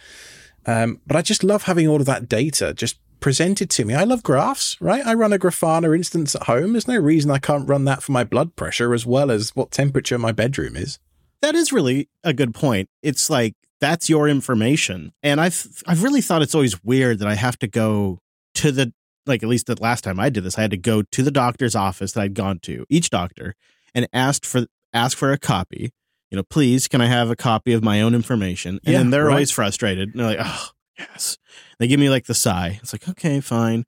Um, 0.67 1.01
but 1.07 1.17
I 1.17 1.23
just 1.23 1.43
love 1.43 1.63
having 1.63 1.89
all 1.89 2.01
of 2.01 2.07
that 2.07 2.29
data 2.29 2.75
just 2.75 2.99
presented 3.21 3.71
to 3.71 3.85
me. 3.85 3.95
I 3.95 4.05
love 4.05 4.23
graphs, 4.23 4.77
right? 4.81 5.07
I 5.07 5.15
run 5.15 5.33
a 5.33 5.39
Grafana 5.39 5.95
instance 5.95 6.35
at 6.35 6.45
home. 6.45 6.73
There's 6.73 6.89
no 6.89 6.97
reason 6.97 7.31
I 7.31 7.39
can't 7.39 7.69
run 7.69 7.85
that 7.85 8.03
for 8.03 8.13
my 8.13 8.25
blood 8.25 8.57
pressure 8.57 8.93
as 8.95 9.07
well 9.07 9.31
as 9.31 9.51
what 9.55 9.71
temperature 9.71 10.19
my 10.19 10.33
bedroom 10.33 10.77
is. 10.77 10.99
That 11.43 11.55
is 11.55 11.73
really 11.73 12.09
a 12.25 12.33
good 12.33 12.55
point. 12.55 12.89
It's 13.03 13.31
like 13.31 13.55
that's 13.81 14.09
your 14.11 14.29
information. 14.29 15.13
And 15.23 15.41
I've 15.41 15.83
I've 15.87 16.03
really 16.03 16.21
thought 16.21 16.43
it's 16.43 16.55
always 16.55 16.83
weird 16.85 17.19
that 17.21 17.29
I 17.29 17.35
have 17.35 17.59
to 17.61 17.67
go 17.67 18.19
to 18.57 18.73
the 18.73 18.93
like 19.27 19.43
at 19.43 19.49
least 19.49 19.67
the 19.67 19.81
last 19.81 20.03
time 20.05 20.19
I 20.19 20.29
did 20.31 20.45
this, 20.45 20.59
I 20.59 20.63
had 20.63 20.71
to 20.73 20.77
go 20.77 21.03
to 21.03 21.23
the 21.23 21.31
doctor's 21.31 21.75
office 21.77 22.13
that 22.13 22.23
I'd 22.23 22.35
gone 22.35 22.59
to, 22.61 22.85
each 22.91 23.11
doctor, 23.11 23.55
and 23.95 24.09
asked 24.13 24.45
for 24.45 24.67
ask 24.93 25.17
for 25.17 25.33
a 25.33 25.39
copy. 25.39 25.93
You 26.31 26.37
know, 26.37 26.43
please, 26.45 26.87
can 26.89 27.01
I 27.01 27.07
have 27.07 27.31
a 27.31 27.37
copy 27.37 27.73
of 27.73 27.83
my 27.83 28.01
own 28.03 28.15
information? 28.15 28.79
And 28.85 28.93
Yeah, 28.93 28.99
then 28.99 29.11
they're 29.11 29.25
right. 29.25 29.33
always 29.33 29.51
frustrated. 29.51 30.11
And 30.11 30.21
they're 30.21 30.27
like, 30.37 30.39
oh, 30.41 30.69
yes. 31.01 31.39
They 31.79 31.87
give 31.87 32.01
me 32.01 32.11
like 32.11 32.27
the 32.27 32.35
sigh. 32.35 32.79
It's 32.83 32.93
like, 32.93 33.09
okay, 33.09 33.41
fine. 33.41 33.85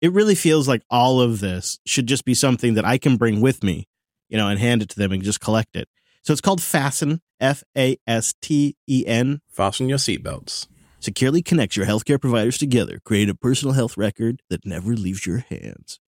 It 0.00 0.12
really 0.12 0.34
feels 0.34 0.66
like 0.66 0.82
all 0.90 1.20
of 1.20 1.40
this 1.40 1.78
should 1.86 2.06
just 2.06 2.24
be 2.24 2.34
something 2.34 2.74
that 2.74 2.84
I 2.84 2.98
can 2.98 3.16
bring 3.16 3.40
with 3.40 3.62
me, 3.62 3.86
you 4.28 4.36
know, 4.36 4.48
and 4.48 4.58
hand 4.58 4.82
it 4.82 4.88
to 4.90 4.96
them 4.96 5.12
and 5.12 5.22
just 5.22 5.40
collect 5.40 5.76
it. 5.76 5.88
So 6.24 6.32
it's 6.32 6.40
called 6.40 6.62
Fasten, 6.62 7.20
F 7.40 7.62
A 7.76 7.96
S 8.06 8.34
T 8.40 8.76
E 8.88 9.04
N. 9.06 9.40
Fasten 9.48 9.88
your 9.88 9.98
seatbelts. 9.98 10.66
Securely 11.00 11.42
connects 11.42 11.76
your 11.76 11.86
healthcare 11.86 12.20
providers 12.20 12.58
together, 12.58 13.00
create 13.04 13.28
a 13.28 13.34
personal 13.34 13.74
health 13.74 13.96
record 13.96 14.40
that 14.50 14.64
never 14.64 14.94
leaves 14.94 15.26
your 15.26 15.38
hands. 15.38 15.98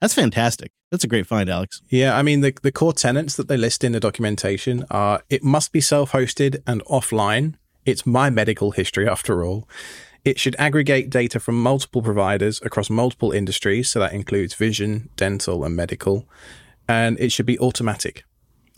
That's 0.00 0.14
fantastic. 0.14 0.70
That's 0.90 1.04
a 1.04 1.08
great 1.08 1.26
find, 1.26 1.48
Alex. 1.48 1.80
Yeah, 1.88 2.16
I 2.16 2.22
mean, 2.22 2.40
the, 2.40 2.52
the 2.62 2.72
core 2.72 2.92
tenants 2.92 3.36
that 3.36 3.48
they 3.48 3.56
list 3.56 3.82
in 3.82 3.92
the 3.92 4.00
documentation 4.00 4.84
are 4.90 5.22
it 5.28 5.42
must 5.42 5.72
be 5.72 5.80
self 5.80 6.12
hosted 6.12 6.62
and 6.66 6.84
offline. 6.84 7.54
It's 7.84 8.06
my 8.06 8.30
medical 8.30 8.70
history, 8.72 9.08
after 9.08 9.44
all. 9.44 9.68
It 10.24 10.38
should 10.38 10.54
aggregate 10.58 11.10
data 11.10 11.40
from 11.40 11.60
multiple 11.60 12.00
providers 12.02 12.60
across 12.62 12.88
multiple 12.88 13.32
industries. 13.32 13.90
So 13.90 13.98
that 14.00 14.12
includes 14.12 14.54
vision, 14.54 15.08
dental, 15.16 15.64
and 15.64 15.74
medical. 15.74 16.28
And 16.86 17.18
it 17.18 17.32
should 17.32 17.46
be 17.46 17.58
automatic. 17.58 18.22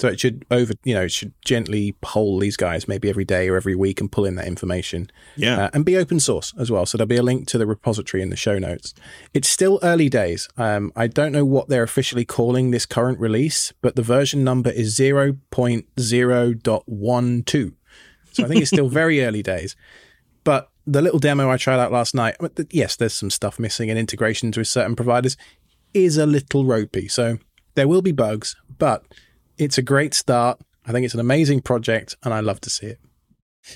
So 0.01 0.09
it 0.09 0.19
should 0.19 0.45
over, 0.51 0.73
you 0.83 0.93
know, 0.95 1.03
it 1.03 1.13
should 1.13 1.33
gently 1.45 1.95
poll 2.01 2.41
these 2.41 2.57
guys 2.57 2.89
maybe 2.89 3.09
every 3.09 3.25
day 3.25 3.49
or 3.49 3.57
every 3.57 3.77
week 3.77 4.01
and 4.01 4.11
pull 4.11 4.25
in 4.25 4.35
that 4.35 4.49
information 4.49 5.09
Yeah. 5.37 5.67
uh, 5.67 5.71
and 5.73 5.85
be 5.85 5.97
open 5.97 6.19
source 6.19 6.53
as 6.59 6.69
well. 6.69 6.85
So 6.85 6.99
there'll 6.99 7.07
be 7.07 7.15
a 7.17 7.23
link 7.23 7.47
to 7.49 7.59
the 7.59 7.67
repository 7.67 8.21
in 8.21 8.31
the 8.31 8.37
show 8.37 8.59
notes. 8.59 8.93
It's 9.35 9.49
still 9.49 9.79
early 9.85 10.09
days. 10.09 10.49
Um, 10.57 10.91
I 10.97 11.07
don't 11.07 11.31
know 11.31 11.45
what 11.45 11.69
they're 11.69 11.85
officially 11.85 12.25
calling 12.25 12.73
this 12.73 12.87
current 12.87 13.21
release, 13.21 13.73
but 13.83 13.95
the 13.95 14.03
version 14.03 14.43
number 14.43 14.71
is 14.71 14.99
0.0.12. 14.99 17.73
So 18.35 18.45
I 18.45 18.49
think 18.49 18.61
it's 18.61 18.71
still 18.71 18.89
very 18.89 19.25
early 19.25 19.43
days. 19.43 19.77
But 20.43 20.69
the 20.87 21.01
little 21.01 21.19
demo 21.19 21.51
I 21.51 21.57
tried 21.57 21.79
out 21.79 21.93
last 21.93 22.15
night, 22.15 22.37
yes, 22.71 22.97
there's 22.97 23.15
some 23.15 23.31
stuff 23.31 23.59
missing 23.59 23.91
and 23.91 23.99
integrations 23.99 24.57
with 24.57 24.69
certain 24.69 24.97
providers 24.97 25.37
is 25.95 26.19
a 26.19 26.27
little 26.27 26.65
ropey. 26.65 27.09
So 27.09 27.39
there 27.75 27.89
will 27.89 28.03
be 28.03 28.13
bugs, 28.13 28.57
but 28.79 29.05
it's 29.57 29.79
a 29.79 29.83
great 29.83 30.15
start. 30.15 30.61
I 30.85 30.93
think 30.93 31.05
it's 31.05 31.15
an 31.15 31.21
amazing 31.21 31.63
project 31.63 32.17
and 32.23 32.35
I 32.35 32.41
love 32.41 32.61
to 32.63 32.71
see 32.71 32.87
it. 32.87 33.01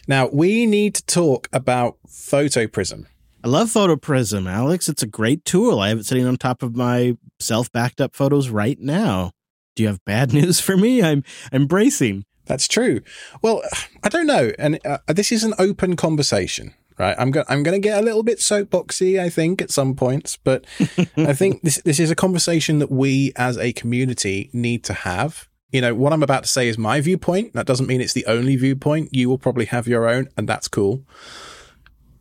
Now, 0.06 0.28
we 0.30 0.66
need 0.66 0.94
to 0.96 1.06
talk 1.06 1.48
about 1.52 1.96
PhotoPrism. 2.06 3.06
I 3.42 3.48
love 3.48 3.68
PhotoPrism, 3.68 4.50
Alex. 4.50 4.88
It's 4.88 5.02
a 5.02 5.06
great 5.06 5.44
tool. 5.44 5.78
I 5.78 5.88
have 5.88 6.00
it 6.00 6.06
sitting 6.06 6.26
on 6.26 6.36
top 6.36 6.62
of 6.62 6.76
my 6.76 7.16
self 7.38 7.70
backed 7.72 8.00
up 8.00 8.14
photos 8.14 8.50
right 8.50 8.78
now. 8.78 9.30
Do 9.76 9.84
you 9.84 9.88
have 9.88 10.04
bad 10.04 10.32
news 10.34 10.60
for 10.60 10.76
me? 10.76 11.02
I'm 11.02 11.22
I'm 11.52 11.66
bracing. 11.66 12.24
That's 12.48 12.66
true. 12.66 13.02
Well, 13.42 13.62
I 14.02 14.08
don't 14.08 14.26
know, 14.26 14.50
and 14.58 14.80
uh, 14.84 14.98
this 15.06 15.30
is 15.30 15.44
an 15.44 15.54
open 15.58 15.94
conversation, 15.94 16.74
right? 16.98 17.14
I'm 17.16 17.30
going 17.30 17.46
I'm 17.48 17.62
going 17.62 17.80
to 17.80 17.86
get 17.88 18.00
a 18.00 18.04
little 18.04 18.24
bit 18.24 18.38
soapboxy, 18.38 19.20
I 19.20 19.28
think, 19.28 19.62
at 19.62 19.70
some 19.70 19.94
points, 19.94 20.36
but 20.36 20.64
I 21.16 21.34
think 21.34 21.62
this 21.62 21.80
this 21.84 22.00
is 22.00 22.10
a 22.10 22.16
conversation 22.16 22.80
that 22.80 22.90
we 22.90 23.32
as 23.36 23.56
a 23.56 23.72
community 23.72 24.50
need 24.52 24.82
to 24.84 24.94
have. 24.94 25.48
You 25.70 25.82
know, 25.82 25.94
what 25.94 26.14
I'm 26.14 26.22
about 26.22 26.44
to 26.44 26.48
say 26.48 26.66
is 26.66 26.78
my 26.78 27.00
viewpoint. 27.02 27.52
That 27.52 27.66
doesn't 27.66 27.86
mean 27.86 28.00
it's 28.00 28.14
the 28.14 28.24
only 28.26 28.56
viewpoint. 28.56 29.10
You 29.12 29.28
will 29.28 29.38
probably 29.38 29.66
have 29.66 29.86
your 29.86 30.08
own, 30.08 30.28
and 30.36 30.48
that's 30.48 30.66
cool. 30.66 31.04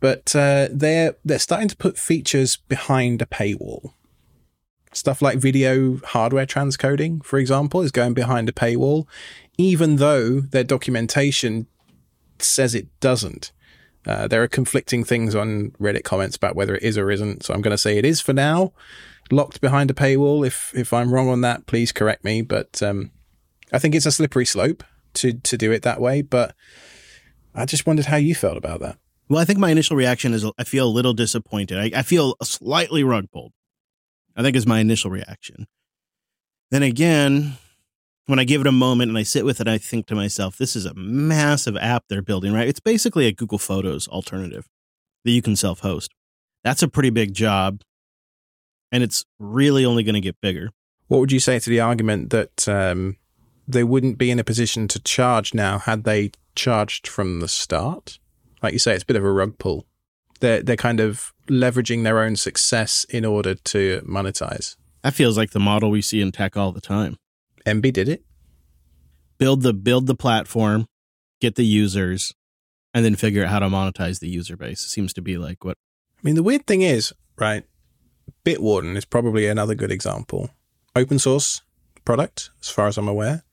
But 0.00 0.36
uh, 0.36 0.68
they're 0.70 1.16
they're 1.24 1.38
starting 1.38 1.68
to 1.68 1.76
put 1.76 1.98
features 1.98 2.58
behind 2.68 3.22
a 3.22 3.26
paywall. 3.26 3.94
Stuff 4.98 5.22
like 5.22 5.38
video 5.38 5.98
hardware 5.98 6.44
transcoding, 6.44 7.24
for 7.24 7.38
example, 7.38 7.82
is 7.82 7.92
going 7.92 8.14
behind 8.14 8.48
a 8.48 8.52
paywall, 8.52 9.06
even 9.56 9.94
though 9.96 10.40
their 10.40 10.64
documentation 10.64 11.68
says 12.40 12.74
it 12.74 12.88
doesn't. 12.98 13.52
Uh, 14.04 14.26
there 14.26 14.42
are 14.42 14.48
conflicting 14.48 15.04
things 15.04 15.36
on 15.36 15.70
Reddit 15.80 16.02
comments 16.02 16.34
about 16.34 16.56
whether 16.56 16.74
it 16.74 16.82
is 16.82 16.98
or 16.98 17.12
isn't. 17.12 17.44
So 17.44 17.54
I'm 17.54 17.62
going 17.62 17.70
to 17.70 17.78
say 17.78 17.96
it 17.96 18.04
is 18.04 18.20
for 18.20 18.32
now, 18.32 18.72
locked 19.30 19.60
behind 19.60 19.88
a 19.88 19.94
paywall. 19.94 20.44
If 20.44 20.72
if 20.74 20.92
I'm 20.92 21.14
wrong 21.14 21.28
on 21.28 21.42
that, 21.42 21.66
please 21.66 21.92
correct 21.92 22.24
me. 22.24 22.42
But 22.42 22.82
um, 22.82 23.12
I 23.72 23.78
think 23.78 23.94
it's 23.94 24.06
a 24.06 24.10
slippery 24.10 24.46
slope 24.46 24.82
to 25.14 25.32
to 25.32 25.56
do 25.56 25.70
it 25.70 25.82
that 25.82 26.00
way. 26.00 26.22
But 26.22 26.56
I 27.54 27.66
just 27.66 27.86
wondered 27.86 28.06
how 28.06 28.16
you 28.16 28.34
felt 28.34 28.56
about 28.56 28.80
that. 28.80 28.98
Well, 29.28 29.38
I 29.38 29.44
think 29.44 29.60
my 29.60 29.70
initial 29.70 29.96
reaction 29.96 30.34
is 30.34 30.44
I 30.58 30.64
feel 30.64 30.88
a 30.88 30.90
little 30.90 31.14
disappointed. 31.14 31.78
I, 31.78 32.00
I 32.00 32.02
feel 32.02 32.34
slightly 32.42 33.04
rug 33.04 33.30
pulled. 33.30 33.52
I 34.38 34.42
think 34.42 34.54
is 34.54 34.66
my 34.66 34.78
initial 34.78 35.10
reaction. 35.10 35.66
Then 36.70 36.84
again, 36.84 37.58
when 38.26 38.38
I 38.38 38.44
give 38.44 38.60
it 38.60 38.66
a 38.68 38.72
moment 38.72 39.08
and 39.08 39.18
I 39.18 39.24
sit 39.24 39.44
with 39.44 39.60
it, 39.60 39.66
I 39.66 39.78
think 39.78 40.06
to 40.06 40.14
myself, 40.14 40.56
this 40.56 40.76
is 40.76 40.86
a 40.86 40.94
massive 40.94 41.76
app 41.76 42.04
they're 42.08 42.22
building, 42.22 42.52
right? 42.52 42.68
It's 42.68 42.78
basically 42.78 43.26
a 43.26 43.32
Google 43.32 43.58
Photos 43.58 44.06
alternative 44.06 44.68
that 45.24 45.32
you 45.32 45.42
can 45.42 45.56
self 45.56 45.80
host. 45.80 46.14
That's 46.62 46.82
a 46.82 46.88
pretty 46.88 47.10
big 47.10 47.34
job. 47.34 47.82
And 48.92 49.02
it's 49.02 49.24
really 49.38 49.84
only 49.84 50.04
going 50.04 50.14
to 50.14 50.20
get 50.20 50.40
bigger. 50.40 50.70
What 51.08 51.18
would 51.18 51.32
you 51.32 51.40
say 51.40 51.58
to 51.58 51.70
the 51.70 51.80
argument 51.80 52.30
that 52.30 52.68
um, 52.68 53.16
they 53.66 53.82
wouldn't 53.82 54.18
be 54.18 54.30
in 54.30 54.38
a 54.38 54.44
position 54.44 54.86
to 54.88 55.00
charge 55.00 55.52
now 55.52 55.78
had 55.78 56.04
they 56.04 56.30
charged 56.54 57.08
from 57.08 57.40
the 57.40 57.48
start? 57.48 58.18
Like 58.62 58.72
you 58.72 58.78
say, 58.78 58.94
it's 58.94 59.02
a 59.02 59.06
bit 59.06 59.16
of 59.16 59.24
a 59.24 59.32
rug 59.32 59.58
pull. 59.58 59.86
They're 60.40 60.62
they're 60.62 60.76
kind 60.76 61.00
of 61.00 61.32
leveraging 61.48 62.04
their 62.04 62.20
own 62.20 62.36
success 62.36 63.04
in 63.08 63.24
order 63.24 63.54
to 63.54 64.00
monetize. 64.02 64.76
That 65.02 65.14
feels 65.14 65.36
like 65.36 65.50
the 65.50 65.60
model 65.60 65.90
we 65.90 66.02
see 66.02 66.20
in 66.20 66.32
tech 66.32 66.56
all 66.56 66.72
the 66.72 66.80
time. 66.80 67.16
Emby 67.64 67.92
did 67.92 68.08
it. 68.08 68.24
Build 69.38 69.62
the 69.62 69.72
build 69.72 70.06
the 70.06 70.14
platform, 70.14 70.86
get 71.40 71.54
the 71.54 71.64
users, 71.64 72.34
and 72.92 73.04
then 73.04 73.14
figure 73.14 73.44
out 73.44 73.50
how 73.50 73.58
to 73.60 73.68
monetize 73.68 74.20
the 74.20 74.28
user 74.28 74.56
base. 74.56 74.84
It 74.84 74.88
seems 74.88 75.12
to 75.14 75.22
be 75.22 75.38
like 75.38 75.64
what 75.64 75.76
I 76.18 76.20
mean, 76.22 76.34
the 76.34 76.42
weird 76.42 76.66
thing 76.66 76.82
is, 76.82 77.12
right? 77.38 77.64
Bitwarden 78.44 78.96
is 78.96 79.04
probably 79.04 79.46
another 79.46 79.74
good 79.74 79.92
example. 79.92 80.50
Open 80.96 81.18
source 81.18 81.62
product, 82.04 82.50
as 82.60 82.68
far 82.70 82.88
as 82.88 82.98
I'm 82.98 83.06
aware. 83.06 83.44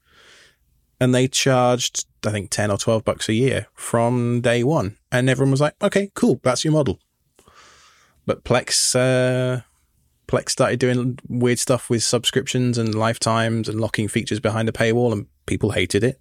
And 0.98 1.14
they 1.14 1.28
charged 1.28 2.06
I 2.26 2.32
think 2.32 2.50
10 2.50 2.70
or 2.70 2.78
12 2.78 3.04
bucks 3.04 3.28
a 3.28 3.34
year 3.34 3.66
from 3.74 4.40
day 4.40 4.64
one. 4.64 4.96
And 5.12 5.28
everyone 5.28 5.50
was 5.50 5.60
like, 5.60 5.74
okay, 5.82 6.10
cool, 6.14 6.40
that's 6.42 6.64
your 6.64 6.72
model. 6.72 6.98
But 8.26 8.44
Plex, 8.44 8.94
uh, 8.94 9.62
Plex 10.26 10.50
started 10.50 10.80
doing 10.80 11.18
weird 11.28 11.58
stuff 11.58 11.88
with 11.88 12.02
subscriptions 12.02 12.76
and 12.76 12.94
lifetimes 12.94 13.68
and 13.68 13.80
locking 13.80 14.08
features 14.08 14.40
behind 14.40 14.68
a 14.68 14.72
paywall, 14.72 15.12
and 15.12 15.26
people 15.46 15.70
hated 15.70 16.02
it. 16.02 16.20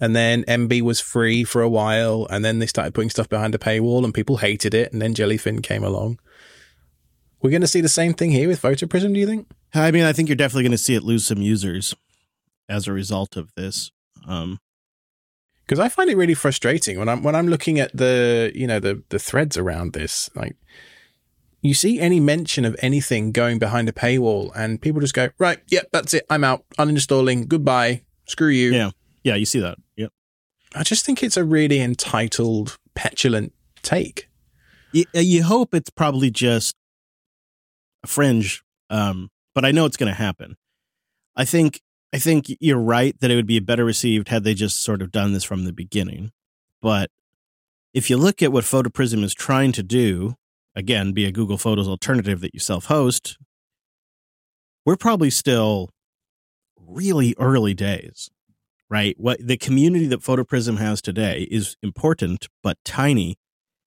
And 0.00 0.14
then 0.14 0.44
Emby 0.44 0.82
was 0.82 1.00
free 1.00 1.44
for 1.44 1.62
a 1.62 1.68
while, 1.68 2.26
and 2.28 2.44
then 2.44 2.58
they 2.58 2.66
started 2.66 2.94
putting 2.94 3.10
stuff 3.10 3.28
behind 3.28 3.54
a 3.54 3.58
paywall, 3.58 4.04
and 4.04 4.12
people 4.12 4.38
hated 4.38 4.74
it. 4.74 4.92
And 4.92 5.00
then 5.00 5.14
Jellyfin 5.14 5.62
came 5.62 5.82
along. 5.82 6.18
We're 7.40 7.50
going 7.50 7.62
to 7.62 7.68
see 7.68 7.80
the 7.80 7.88
same 7.88 8.12
thing 8.14 8.30
here 8.30 8.48
with 8.48 8.60
PhotoPrism, 8.60 9.14
do 9.14 9.20
you 9.20 9.26
think? 9.26 9.48
I 9.74 9.90
mean, 9.90 10.04
I 10.04 10.12
think 10.12 10.28
you're 10.28 10.36
definitely 10.36 10.64
going 10.64 10.72
to 10.72 10.78
see 10.78 10.94
it 10.94 11.02
lose 11.02 11.26
some 11.26 11.42
users 11.42 11.94
as 12.68 12.86
a 12.86 12.92
result 12.92 13.36
of 13.36 13.52
this. 13.54 13.90
Um, 14.26 14.60
because 15.66 15.78
I 15.78 15.88
find 15.88 16.10
it 16.10 16.16
really 16.16 16.34
frustrating 16.34 16.98
when 16.98 17.08
I'm 17.08 17.22
when 17.22 17.34
I'm 17.34 17.48
looking 17.48 17.78
at 17.78 17.96
the 17.96 18.52
you 18.54 18.66
know 18.66 18.80
the 18.80 19.02
the 19.08 19.18
threads 19.18 19.56
around 19.56 19.92
this. 19.92 20.30
Like, 20.34 20.56
you 21.62 21.74
see 21.74 21.98
any 21.98 22.20
mention 22.20 22.64
of 22.64 22.76
anything 22.80 23.32
going 23.32 23.58
behind 23.58 23.88
a 23.88 23.92
paywall, 23.92 24.50
and 24.54 24.80
people 24.80 25.00
just 25.00 25.14
go, 25.14 25.30
right, 25.38 25.60
yep, 25.68 25.88
that's 25.92 26.12
it, 26.14 26.26
I'm 26.28 26.44
out, 26.44 26.64
uninstalling, 26.78 27.48
goodbye, 27.48 28.02
screw 28.26 28.48
you. 28.48 28.72
Yeah, 28.72 28.90
yeah, 29.22 29.34
you 29.34 29.46
see 29.46 29.60
that. 29.60 29.78
Yep. 29.96 30.12
I 30.74 30.82
just 30.82 31.06
think 31.06 31.22
it's 31.22 31.36
a 31.36 31.44
really 31.44 31.80
entitled, 31.80 32.78
petulant 32.94 33.52
take. 33.82 34.28
You, 34.92 35.04
uh, 35.16 35.20
you 35.20 35.42
hope 35.42 35.74
it's 35.74 35.90
probably 35.90 36.30
just 36.30 36.76
a 38.02 38.06
fringe, 38.06 38.62
um, 38.90 39.30
but 39.54 39.64
I 39.64 39.70
know 39.70 39.86
it's 39.86 39.96
going 39.96 40.12
to 40.12 40.18
happen. 40.18 40.56
I 41.34 41.44
think 41.44 41.80
I 42.14 42.18
think 42.18 42.46
you're 42.60 42.78
right 42.78 43.18
that 43.18 43.32
it 43.32 43.34
would 43.34 43.44
be 43.44 43.58
better 43.58 43.84
received 43.84 44.28
had 44.28 44.44
they 44.44 44.54
just 44.54 44.80
sort 44.80 45.02
of 45.02 45.10
done 45.10 45.32
this 45.32 45.42
from 45.42 45.64
the 45.64 45.72
beginning. 45.72 46.30
But 46.80 47.10
if 47.92 48.08
you 48.08 48.16
look 48.16 48.40
at 48.40 48.52
what 48.52 48.62
PhotoPrism 48.62 49.24
is 49.24 49.34
trying 49.34 49.72
to 49.72 49.82
do, 49.82 50.36
again, 50.76 51.10
be 51.10 51.24
a 51.24 51.32
Google 51.32 51.58
Photos 51.58 51.88
alternative 51.88 52.40
that 52.40 52.54
you 52.54 52.60
self 52.60 52.84
host, 52.84 53.36
we're 54.86 54.94
probably 54.94 55.28
still 55.28 55.90
really 56.78 57.34
early 57.36 57.74
days, 57.74 58.30
right? 58.88 59.16
What 59.18 59.44
the 59.44 59.56
community 59.56 60.06
that 60.06 60.20
PhotoPrism 60.20 60.78
has 60.78 61.02
today 61.02 61.48
is 61.50 61.76
important, 61.82 62.46
but 62.62 62.78
tiny 62.84 63.38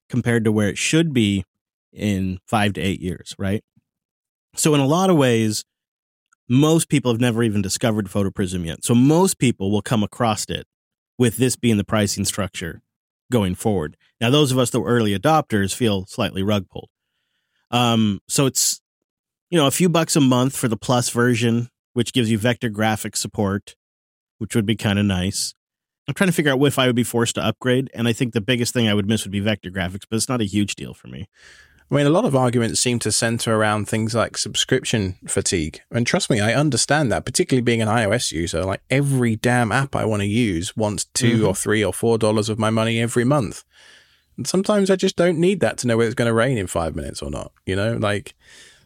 compared 0.10 0.44
to 0.44 0.52
where 0.52 0.68
it 0.68 0.78
should 0.78 1.14
be 1.14 1.46
in 1.94 2.40
five 2.46 2.74
to 2.74 2.82
eight 2.82 3.00
years, 3.00 3.34
right? 3.40 3.64
So, 4.54 4.74
in 4.74 4.82
a 4.82 4.86
lot 4.86 5.10
of 5.10 5.16
ways, 5.16 5.64
most 6.50 6.90
people 6.90 7.12
have 7.12 7.22
never 7.22 7.44
even 7.44 7.62
discovered 7.62 8.08
PhotoPrism 8.08 8.66
yet. 8.66 8.84
So 8.84 8.96
most 8.96 9.38
people 9.38 9.72
will 9.72 9.82
come 9.82 10.04
across 10.04 10.46
it 10.46 10.66
with 11.18 11.38
this 11.38 11.56
being 11.56 11.78
the 11.78 11.84
pricing 11.84 12.26
structure 12.26 12.82
going 13.32 13.56
forward. 13.56 13.98
Now, 14.22 14.30
those 14.30 14.52
of 14.52 14.58
us 14.58 14.70
that 14.70 14.80
were 14.80 14.90
early 14.90 15.18
adopters 15.18 15.76
feel 15.76 16.06
slightly 16.06 16.44
rug 16.44 16.70
pulled. 16.70 16.90
Um, 17.72 18.22
so 18.28 18.46
it's, 18.46 18.82
you 19.50 19.58
know, 19.58 19.68
a 19.68 19.72
few 19.72 19.90
bucks 19.90 20.16
a 20.16 20.22
month 20.22 20.56
for 20.56 20.68
the 20.68 20.78
plus 20.78 21.10
version, 21.10 21.70
which 21.94 22.14
gives 22.14 22.32
you 22.32 22.38
vector 22.38 22.70
graphics 22.70 23.18
support, 23.18 23.76
which 24.38 24.56
would 24.56 24.66
be 24.66 24.76
kind 24.76 25.00
of 25.00 25.06
nice. 25.06 25.54
I'm 26.08 26.14
trying 26.14 26.30
to 26.30 26.34
figure 26.34 26.54
out 26.54 26.62
if 26.62 26.80
I 26.80 26.88
would 26.88 26.96
be 26.96 27.04
forced 27.04 27.36
to 27.36 27.44
upgrade. 27.44 27.90
And 27.94 28.08
I 28.08 28.14
think 28.14 28.34
the 28.34 28.42
biggest 28.42 28.74
thing 28.74 28.88
I 28.88 28.94
would 28.94 29.08
miss 29.08 29.26
would 29.26 29.32
be 29.32 29.42
vector 29.42 29.70
graphics, 29.70 30.06
but 30.10 30.16
it's 30.16 30.30
not 30.30 30.40
a 30.40 30.46
huge 30.46 30.76
deal 30.76 30.94
for 30.94 31.08
me. 31.08 31.28
I 31.90 31.96
mean, 31.96 32.06
a 32.06 32.10
lot 32.10 32.26
of 32.26 32.36
arguments 32.36 32.82
seem 32.82 33.00
to 33.00 33.12
center 33.14 33.56
around 33.56 33.88
things 33.88 34.14
like 34.14 34.38
subscription 34.38 35.16
fatigue. 35.26 35.80
And 35.90 36.06
trust 36.06 36.30
me, 36.30 36.42
I 36.42 36.54
understand 36.54 37.12
that, 37.12 37.24
particularly 37.24 37.62
being 37.62 37.82
an 37.82 37.88
iOS 37.88 38.34
user. 38.34 38.66
Like 38.66 38.82
every 38.90 39.38
damn 39.38 39.72
app 39.72 39.96
I 39.96 40.04
want 40.04 40.22
to 40.22 40.28
use 40.28 40.76
wants 40.76 41.06
2 41.14 41.28
mm-hmm. 41.28 41.46
or 41.48 41.56
three 41.56 41.84
or 41.84 41.94
four 41.94 42.18
dollars 42.18 42.50
of 42.50 42.60
my 42.60 42.70
money 42.70 43.00
every 43.00 43.24
month. 43.24 43.64
And 44.36 44.46
sometimes 44.46 44.92
I 44.92 44.98
just 44.98 45.16
don't 45.16 45.40
need 45.40 45.62
that 45.62 45.78
to 45.80 45.88
know 45.88 45.96
whether 45.96 46.08
it's 46.08 46.16
going 46.16 46.28
to 46.28 46.34
rain 46.34 46.58
in 46.58 46.68
five 46.68 46.94
minutes 46.96 47.22
or 47.22 47.32
not. 47.32 47.54
You 47.66 47.78
know, 47.78 47.94
like 47.94 48.36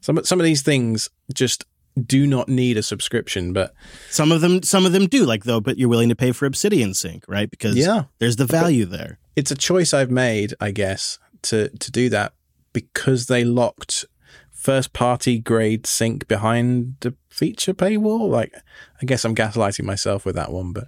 some, 0.02 0.24
some 0.24 0.40
of 0.40 0.44
these 0.44 0.62
things 0.62 1.10
just 1.34 1.66
do 2.06 2.28
not 2.28 2.48
need 2.48 2.78
a 2.78 2.84
subscription, 2.84 3.52
but 3.52 3.74
some 4.12 4.32
of 4.32 4.42
them, 4.42 4.62
some 4.62 4.86
of 4.86 4.92
them 4.92 5.08
do 5.08 5.26
like 5.26 5.44
though, 5.44 5.60
but 5.60 5.78
you're 5.80 5.90
willing 5.90 6.10
to 6.10 6.16
pay 6.16 6.32
for 6.32 6.46
Obsidian 6.46 6.94
Sync, 6.94 7.26
right? 7.28 7.50
Because 7.50 7.76
yeah, 7.76 8.04
there's 8.20 8.36
the 8.36 8.46
value 8.46 8.86
there. 8.86 9.18
It's 9.36 9.52
a 9.52 9.56
choice 9.56 9.92
I've 9.92 10.12
made, 10.12 10.54
I 10.62 10.70
guess, 10.72 11.18
to, 11.44 11.70
to 11.70 11.92
do 11.92 12.08
that 12.10 12.34
because 12.74 13.28
they 13.28 13.44
locked 13.44 14.06
first 14.52 14.94
party 14.94 15.40
grade 15.40 15.88
sync 15.88 16.28
behind 16.28 16.96
the 17.00 17.16
feature 17.30 17.74
paywall. 17.74 18.30
Like, 18.30 18.54
I 19.02 19.06
guess 19.06 19.26
I'm 19.26 19.36
gaslighting 19.36 19.86
myself 19.86 20.26
with 20.26 20.36
that 20.36 20.52
one, 20.52 20.72
but. 20.72 20.88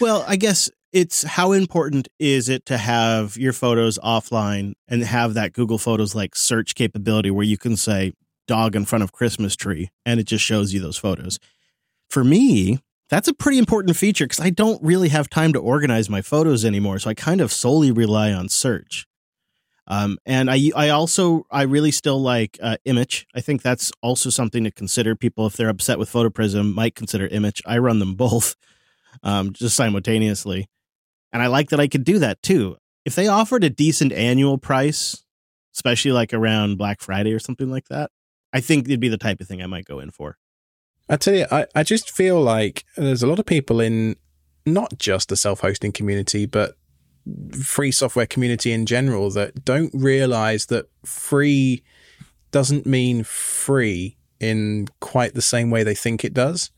Well, 0.00 0.24
I 0.26 0.36
guess 0.36 0.70
it's 0.92 1.22
how 1.22 1.52
important 1.52 2.08
is 2.18 2.48
it 2.48 2.66
to 2.66 2.78
have 2.78 3.36
your 3.36 3.52
photos 3.52 3.98
offline 3.98 4.72
and 4.88 5.02
have 5.04 5.34
that 5.34 5.52
Google 5.52 5.78
Photos 5.78 6.14
like 6.14 6.34
search 6.34 6.74
capability 6.74 7.30
where 7.30 7.44
you 7.44 7.58
can 7.58 7.76
say 7.76 8.12
dog 8.46 8.74
in 8.74 8.84
front 8.84 9.02
of 9.02 9.12
Christmas 9.12 9.56
tree 9.56 9.90
and 10.04 10.18
it 10.18 10.24
just 10.24 10.44
shows 10.44 10.72
you 10.72 10.80
those 10.80 10.98
photos. 10.98 11.38
For 12.08 12.24
me, 12.24 12.78
that's 13.08 13.28
a 13.28 13.34
pretty 13.34 13.58
important 13.58 13.96
feature 13.96 14.24
because 14.24 14.40
I 14.40 14.50
don't 14.50 14.82
really 14.82 15.10
have 15.10 15.28
time 15.28 15.52
to 15.52 15.58
organize 15.58 16.08
my 16.08 16.22
photos 16.22 16.64
anymore. 16.64 16.98
So 16.98 17.10
I 17.10 17.14
kind 17.14 17.40
of 17.40 17.52
solely 17.52 17.90
rely 17.90 18.32
on 18.32 18.48
search. 18.48 19.06
Um, 19.92 20.16
and 20.24 20.50
I, 20.50 20.70
I 20.74 20.88
also, 20.88 21.46
I 21.50 21.64
really 21.64 21.90
still 21.90 22.18
like 22.18 22.58
uh, 22.62 22.78
Immich. 22.86 23.26
I 23.34 23.42
think 23.42 23.60
that's 23.60 23.92
also 24.00 24.30
something 24.30 24.64
to 24.64 24.70
consider. 24.70 25.14
People, 25.14 25.46
if 25.46 25.58
they're 25.58 25.68
upset 25.68 25.98
with 25.98 26.10
PhotoPrism, 26.10 26.72
might 26.72 26.94
consider 26.94 27.28
Immich. 27.28 27.60
I 27.66 27.76
run 27.76 27.98
them 27.98 28.14
both, 28.16 28.56
um, 29.22 29.52
just 29.52 29.76
simultaneously, 29.76 30.70
and 31.30 31.42
I 31.42 31.48
like 31.48 31.68
that 31.68 31.80
I 31.80 31.88
could 31.88 32.04
do 32.04 32.18
that 32.20 32.42
too. 32.42 32.78
If 33.04 33.16
they 33.16 33.28
offered 33.28 33.64
a 33.64 33.68
decent 33.68 34.14
annual 34.14 34.56
price, 34.56 35.24
especially 35.74 36.12
like 36.12 36.32
around 36.32 36.78
Black 36.78 37.02
Friday 37.02 37.34
or 37.34 37.38
something 37.38 37.70
like 37.70 37.88
that, 37.88 38.10
I 38.50 38.62
think 38.62 38.86
it'd 38.86 38.98
be 38.98 39.10
the 39.10 39.18
type 39.18 39.42
of 39.42 39.46
thing 39.46 39.60
I 39.60 39.66
might 39.66 39.84
go 39.84 39.98
in 39.98 40.10
for. 40.10 40.38
I 41.06 41.16
tell 41.16 41.34
you, 41.34 41.44
I, 41.50 41.66
I 41.74 41.82
just 41.82 42.10
feel 42.10 42.40
like 42.40 42.86
there's 42.96 43.22
a 43.22 43.26
lot 43.26 43.38
of 43.38 43.44
people 43.44 43.78
in 43.78 44.16
not 44.64 44.98
just 44.98 45.28
the 45.28 45.36
self-hosting 45.36 45.92
community, 45.92 46.46
but 46.46 46.76
free 47.62 47.92
software 47.92 48.26
community 48.26 48.72
in 48.72 48.86
general 48.86 49.30
that 49.30 49.64
don't 49.64 49.92
realize 49.94 50.66
that 50.66 50.86
free 51.04 51.82
doesn't 52.50 52.86
mean 52.86 53.24
free 53.24 54.16
in 54.40 54.88
quite 55.00 55.34
the 55.34 55.42
same 55.42 55.70
way 55.70 55.82
they 55.82 55.94
think 55.94 56.24
it 56.24 56.34
does. 56.34 56.70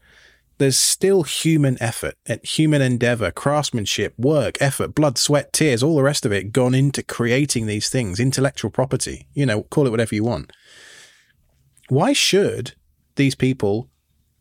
There's 0.58 0.78
still 0.78 1.24
human 1.24 1.76
effort, 1.82 2.14
human 2.44 2.80
endeavor, 2.80 3.32
craftsmanship, 3.32 4.14
work, 4.16 4.56
effort, 4.60 4.94
blood, 4.94 5.18
sweat, 5.18 5.52
tears, 5.52 5.82
all 5.82 5.96
the 5.96 6.02
rest 6.02 6.24
of 6.24 6.32
it 6.32 6.52
gone 6.52 6.74
into 6.74 7.02
creating 7.02 7.66
these 7.66 7.88
things, 7.88 8.20
intellectual 8.20 8.70
property, 8.70 9.26
you 9.34 9.46
know, 9.46 9.64
call 9.64 9.86
it 9.86 9.90
whatever 9.90 10.14
you 10.14 10.22
want. 10.22 10.52
Why 11.88 12.12
should 12.12 12.74
these 13.16 13.34
people 13.34 13.88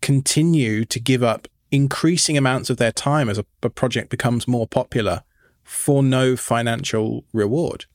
continue 0.02 0.86
to 0.86 1.00
give 1.00 1.24
up 1.24 1.48
increasing 1.72 2.38
amounts 2.38 2.70
of 2.70 2.78
their 2.78 2.92
time 2.92 3.28
as 3.28 3.40
a, 3.40 3.46
a 3.64 3.70
project 3.70 4.10
becomes 4.10 4.48
more 4.48 4.68
popular 4.68 5.24
for 5.64 6.04
no 6.04 6.36
financial 6.36 7.26
reward. 7.34 7.86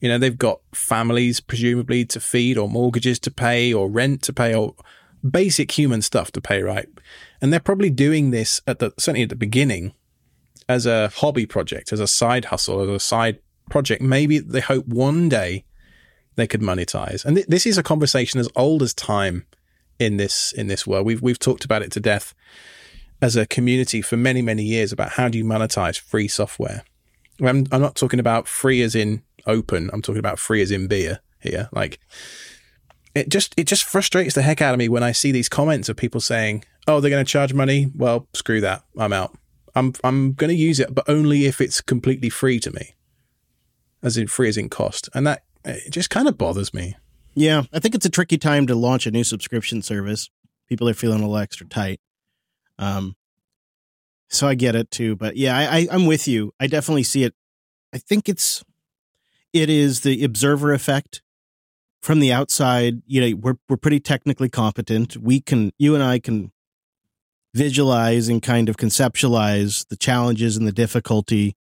You 0.00 0.08
know, 0.08 0.18
they've 0.18 0.36
got 0.36 0.60
families 0.72 1.40
presumably 1.40 2.04
to 2.06 2.20
feed 2.20 2.58
or 2.58 2.68
mortgages 2.68 3.18
to 3.20 3.30
pay 3.30 3.72
or 3.72 3.88
rent 3.88 4.22
to 4.22 4.32
pay 4.32 4.54
or 4.54 4.74
basic 5.28 5.72
human 5.72 6.02
stuff 6.02 6.30
to 6.32 6.40
pay, 6.40 6.62
right? 6.62 6.88
And 7.40 7.52
they're 7.52 7.60
probably 7.60 7.90
doing 7.90 8.30
this 8.30 8.60
at 8.66 8.78
the 8.78 8.92
certainly 8.98 9.22
at 9.22 9.30
the 9.30 9.36
beginning 9.36 9.94
as 10.68 10.86
a 10.86 11.08
hobby 11.08 11.46
project, 11.46 11.92
as 11.92 12.00
a 12.00 12.06
side 12.06 12.46
hustle, 12.46 12.80
as 12.80 12.88
a 12.88 13.00
side 13.00 13.38
project. 13.70 14.02
Maybe 14.02 14.38
they 14.38 14.60
hope 14.60 14.86
one 14.86 15.28
day 15.28 15.64
they 16.36 16.46
could 16.46 16.60
monetize. 16.60 17.24
And 17.24 17.36
th- 17.36 17.46
this 17.46 17.66
is 17.66 17.78
a 17.78 17.82
conversation 17.82 18.40
as 18.40 18.48
old 18.56 18.82
as 18.82 18.94
time 18.94 19.46
in 19.98 20.16
this 20.16 20.52
in 20.52 20.66
this 20.66 20.86
world. 20.86 21.06
We've 21.06 21.22
we've 21.22 21.38
talked 21.38 21.64
about 21.64 21.82
it 21.82 21.92
to 21.92 22.00
death 22.00 22.34
as 23.22 23.36
a 23.36 23.46
community 23.46 24.02
for 24.02 24.16
many 24.16 24.42
many 24.42 24.62
years 24.62 24.92
about 24.92 25.12
how 25.12 25.28
do 25.28 25.38
you 25.38 25.44
monetize 25.44 25.98
free 25.98 26.28
software. 26.28 26.84
I'm, 27.40 27.66
I'm 27.72 27.80
not 27.80 27.96
talking 27.96 28.20
about 28.20 28.48
free 28.48 28.82
as 28.82 28.94
in 28.94 29.22
open. 29.46 29.90
I'm 29.92 30.02
talking 30.02 30.18
about 30.18 30.38
free 30.38 30.62
as 30.62 30.70
in 30.70 30.86
beer 30.86 31.20
here. 31.40 31.68
Like 31.72 31.98
it 33.14 33.28
just 33.28 33.54
it 33.56 33.66
just 33.66 33.84
frustrates 33.84 34.34
the 34.34 34.42
heck 34.42 34.60
out 34.60 34.74
of 34.74 34.78
me 34.78 34.88
when 34.88 35.02
I 35.02 35.12
see 35.12 35.32
these 35.32 35.48
comments 35.48 35.88
of 35.88 35.96
people 35.96 36.20
saying, 36.20 36.64
"Oh, 36.86 37.00
they're 37.00 37.10
going 37.10 37.24
to 37.24 37.30
charge 37.30 37.54
money." 37.54 37.90
Well, 37.94 38.28
screw 38.34 38.60
that. 38.60 38.82
I'm 38.98 39.12
out. 39.12 39.36
I'm 39.74 39.94
I'm 40.04 40.32
going 40.34 40.50
to 40.50 40.56
use 40.56 40.80
it, 40.80 40.94
but 40.94 41.08
only 41.08 41.46
if 41.46 41.60
it's 41.60 41.80
completely 41.80 42.28
free 42.28 42.60
to 42.60 42.70
me, 42.72 42.94
as 44.02 44.16
in 44.16 44.26
free 44.26 44.48
as 44.48 44.56
in 44.56 44.68
cost, 44.68 45.08
and 45.14 45.26
that 45.26 45.44
it 45.64 45.90
just 45.90 46.10
kind 46.10 46.28
of 46.28 46.38
bothers 46.38 46.74
me. 46.74 46.96
Yeah, 47.34 47.64
I 47.72 47.78
think 47.80 47.94
it's 47.94 48.06
a 48.06 48.10
tricky 48.10 48.38
time 48.38 48.66
to 48.66 48.74
launch 48.74 49.06
a 49.06 49.10
new 49.10 49.24
subscription 49.24 49.82
service. 49.82 50.30
People 50.68 50.88
are 50.88 50.94
feeling 50.94 51.18
a 51.18 51.22
little 51.22 51.36
extra 51.36 51.66
tight. 51.66 52.00
Um, 52.78 53.16
so 54.28 54.48
I 54.48 54.54
get 54.54 54.74
it 54.74 54.90
too. 54.90 55.16
But 55.16 55.36
yeah, 55.36 55.56
I, 55.56 55.78
I 55.78 55.88
I'm 55.90 56.06
with 56.06 56.26
you. 56.28 56.52
I 56.60 56.66
definitely 56.66 57.04
see 57.04 57.24
it. 57.24 57.34
I 57.92 57.98
think 57.98 58.28
it's 58.28 58.64
it 59.52 59.70
is 59.70 60.00
the 60.00 60.24
observer 60.24 60.72
effect 60.72 61.22
from 62.02 62.20
the 62.20 62.32
outside. 62.32 63.02
You 63.06 63.20
know, 63.20 63.36
we're 63.36 63.56
we're 63.68 63.76
pretty 63.76 64.00
technically 64.00 64.48
competent. 64.48 65.16
We 65.16 65.40
can 65.40 65.72
you 65.78 65.94
and 65.94 66.02
I 66.02 66.18
can 66.18 66.52
visualize 67.54 68.28
and 68.28 68.42
kind 68.42 68.68
of 68.68 68.76
conceptualize 68.76 69.88
the 69.88 69.96
challenges 69.96 70.56
and 70.56 70.66
the 70.66 70.72
difficulty 70.72 71.56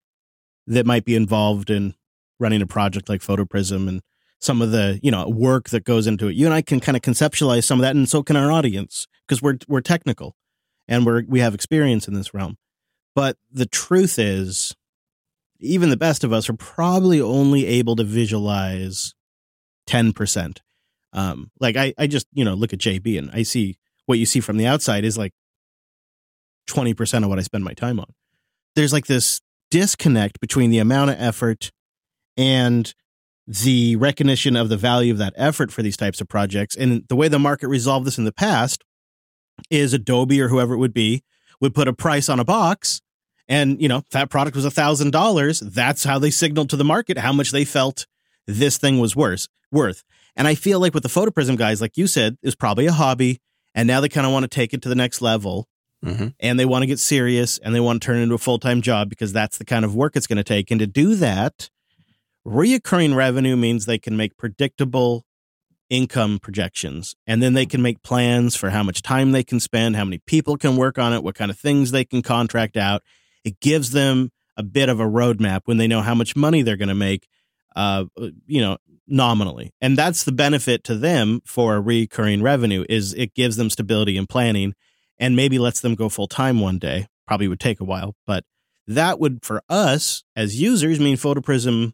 that 0.68 0.86
might 0.86 1.06
be 1.06 1.16
involved 1.16 1.70
in 1.70 1.96
running 2.40 2.62
a 2.62 2.68
project 2.68 3.08
like 3.08 3.22
PhotoPrism 3.22 3.88
and 3.88 4.02
some 4.40 4.62
of 4.62 4.72
the 4.72 5.00
you 5.02 5.12
know 5.12 5.28
work 5.30 5.70
that 5.70 5.84
goes 5.86 6.08
into 6.08 6.28
it. 6.28 6.36
You 6.36 6.46
and 6.46 6.54
I 6.54 6.62
can 6.62 6.80
kind 6.80 6.96
of 6.96 7.02
conceptualize 7.02 7.64
some 7.64 7.80
of 7.80 7.84
that, 7.84 7.96
and 7.96 8.10
so 8.10 8.24
can 8.24 8.36
our 8.36 8.52
audience 8.52 9.08
because 9.28 9.42
we're 9.42 9.58
we're 9.68 9.82
technical 9.82 10.36
and 10.88 11.06
we're 11.06 11.24
we 11.28 11.40
have 11.40 11.54
experience 11.54 12.08
in 12.08 12.14
this 12.14 12.34
realm. 12.34 12.58
But 13.16 13.38
the 13.52 13.66
truth 13.66 14.20
is, 14.20 14.76
even 15.60 15.90
the 15.90 15.98
best 15.98 16.24
of 16.24 16.34
us 16.34 16.50
are 16.50 16.56
probably 16.56 17.22
only 17.22 17.66
able 17.66 17.96
to 17.96 18.04
visualize 18.04 19.14
ten 19.86 20.14
percent. 20.14 20.62
Um, 21.14 21.52
like 21.60 21.78
I, 21.78 21.94
I 21.98 22.08
just 22.08 22.28
you 22.34 22.44
know 22.44 22.54
look 22.54 22.74
at 22.74 22.80
JB 22.80 23.18
and 23.18 23.32
I 23.32 23.44
see 23.44 23.78
what 24.06 24.20
you 24.20 24.26
see 24.26 24.40
from 24.40 24.58
the 24.58 24.68
outside 24.68 25.06
is 25.06 25.18
like 25.18 25.34
twenty 26.68 26.94
percent 26.94 27.24
of 27.24 27.30
what 27.30 27.40
I 27.40 27.44
spend 27.44 27.64
my 27.64 27.74
time 27.74 28.00
on. 28.00 28.14
There's 28.76 28.94
like 28.94 29.08
this 29.08 29.42
disconnect 29.72 30.40
between 30.40 30.70
the 30.70 30.80
amount 30.80 31.12
of 31.12 31.18
effort 31.20 31.72
and 32.38 32.94
the 33.48 33.96
recognition 33.98 34.56
of 34.56 34.70
the 34.70 34.78
value 34.78 35.12
of 35.12 35.20
that 35.20 35.34
effort 35.38 35.72
for 35.72 35.84
these 35.84 35.98
types 35.98 36.20
of 36.20 36.28
projects. 36.28 36.76
And 36.76 37.04
the 37.08 37.16
way 37.16 37.28
the 37.28 37.40
market 37.40 37.68
resolved 37.68 38.06
this 38.06 38.18
in 38.18 38.26
the 38.26 38.32
past 38.32 38.84
is 39.70 39.94
Adobe 39.94 40.42
or 40.42 40.50
whoever 40.50 40.74
it 40.74 40.78
would 40.78 40.94
be 40.94 41.24
would 41.62 41.74
put 41.74 41.88
a 41.88 41.94
price 41.94 42.30
on 42.30 42.40
a 42.40 42.46
box. 42.46 43.02
And, 43.48 43.82
you 43.82 43.88
know, 43.88 44.04
that 44.12 44.30
product 44.30 44.56
was 44.56 44.66
a 44.66 44.72
thousand 44.72 45.12
dollars, 45.12 45.60
that's 45.60 46.04
how 46.04 46.20
they 46.20 46.32
signaled 46.32 46.70
to 46.72 46.76
the 46.76 46.84
market 46.84 47.18
how 47.18 47.32
much 47.32 47.52
they 47.52 47.66
felt 47.66 48.08
this 48.48 48.78
thing 48.78 49.00
was 49.00 49.16
worth 49.16 49.48
worth. 49.72 50.04
And 50.36 50.48
I 50.48 50.56
feel 50.56 50.80
like 50.80 50.94
with 50.94 51.04
the 51.04 51.10
PhotoPrism 51.10 51.58
guys, 51.58 51.82
like 51.82 51.98
you 51.98 52.08
said, 52.08 52.38
is 52.42 52.56
probably 52.56 52.88
a 52.88 52.92
hobby. 52.92 53.40
And 53.74 53.88
now 53.88 54.02
they 54.02 54.10
kind 54.10 54.26
of 54.26 54.34
want 54.34 54.44
to 54.44 54.48
take 54.48 54.74
it 54.74 54.82
to 54.84 54.90
the 54.90 54.96
next 54.96 55.22
level. 55.22 55.68
Mm-hmm. 56.04 56.28
And 56.40 56.60
they 56.60 56.66
want 56.66 56.84
to 56.84 56.88
get 56.88 57.00
serious 57.00 57.58
and 57.58 57.74
they 57.74 57.80
want 57.80 58.02
to 58.02 58.06
turn 58.06 58.18
it 58.18 58.24
into 58.24 58.36
a 58.36 58.40
full 58.40 58.60
time 58.60 58.82
job 58.82 59.10
because 59.10 59.34
that's 59.34 59.58
the 59.58 59.66
kind 59.66 59.86
of 59.86 59.96
work 59.96 60.16
it's 60.16 60.28
going 60.28 60.38
to 60.38 60.44
take. 60.44 60.72
And 60.72 60.80
to 60.80 60.88
do 60.88 61.16
that, 61.16 61.70
Reoccurring 62.46 63.16
revenue 63.16 63.56
means 63.56 63.86
they 63.86 63.98
can 63.98 64.16
make 64.16 64.38
predictable 64.38 65.26
income 65.90 66.40
projections 66.40 67.16
and 67.28 67.42
then 67.42 67.54
they 67.54 67.66
can 67.66 67.82
make 67.82 68.02
plans 68.02 68.56
for 68.56 68.72
how 68.72 68.84
much 68.84 69.02
time 69.02 69.32
they 69.32 69.44
can 69.44 69.60
spend, 69.60 69.96
how 69.96 70.06
many 70.06 70.18
people 70.20 70.58
can 70.58 70.78
work 70.78 70.98
on 70.98 71.14
it, 71.14 71.24
what 71.24 71.36
kind 71.36 71.52
of 71.52 71.60
things 71.60 71.92
they 71.92 72.06
can 72.06 72.22
contract 72.22 72.76
out. 72.76 73.04
It 73.44 73.60
gives 73.60 73.92
them 73.92 74.32
a 74.58 74.64
bit 74.64 74.90
of 74.90 75.00
a 75.00 75.06
roadmap 75.06 75.62
when 75.66 75.78
they 75.78 75.88
know 75.88 76.02
how 76.02 76.16
much 76.16 76.36
money 76.36 76.62
they're 76.62 76.78
going 76.78 76.90
to 76.90 76.96
make, 76.96 77.28
uh, 77.76 78.06
you 78.48 78.62
know, 78.62 78.78
nominally. 79.08 79.74
And 79.82 79.98
that's 79.98 80.24
the 80.24 80.32
benefit 80.32 80.84
to 80.86 80.96
them 80.96 81.42
for 81.46 81.76
a 81.76 81.82
recurring 81.82 82.42
revenue 82.42 82.86
is 82.90 83.14
it 83.14 83.36
gives 83.36 83.56
them 83.56 83.70
stability 83.70 84.18
and 84.18 84.28
planning 84.28 84.74
and 85.20 85.36
maybe 85.36 85.60
lets 85.60 85.82
them 85.82 85.96
go 85.96 86.10
full 86.10 86.28
time 86.28 86.60
one 86.60 86.80
day. 86.80 87.08
Probably 87.28 87.48
would 87.48 87.60
take 87.60 87.80
a 87.80 87.86
while, 87.86 88.16
but 88.26 88.44
that 88.88 89.20
would 89.20 89.44
for 89.44 89.62
us 89.70 90.24
as 90.36 90.60
users 90.60 91.00
mean 91.00 91.18
PhotoPrism 91.18 91.94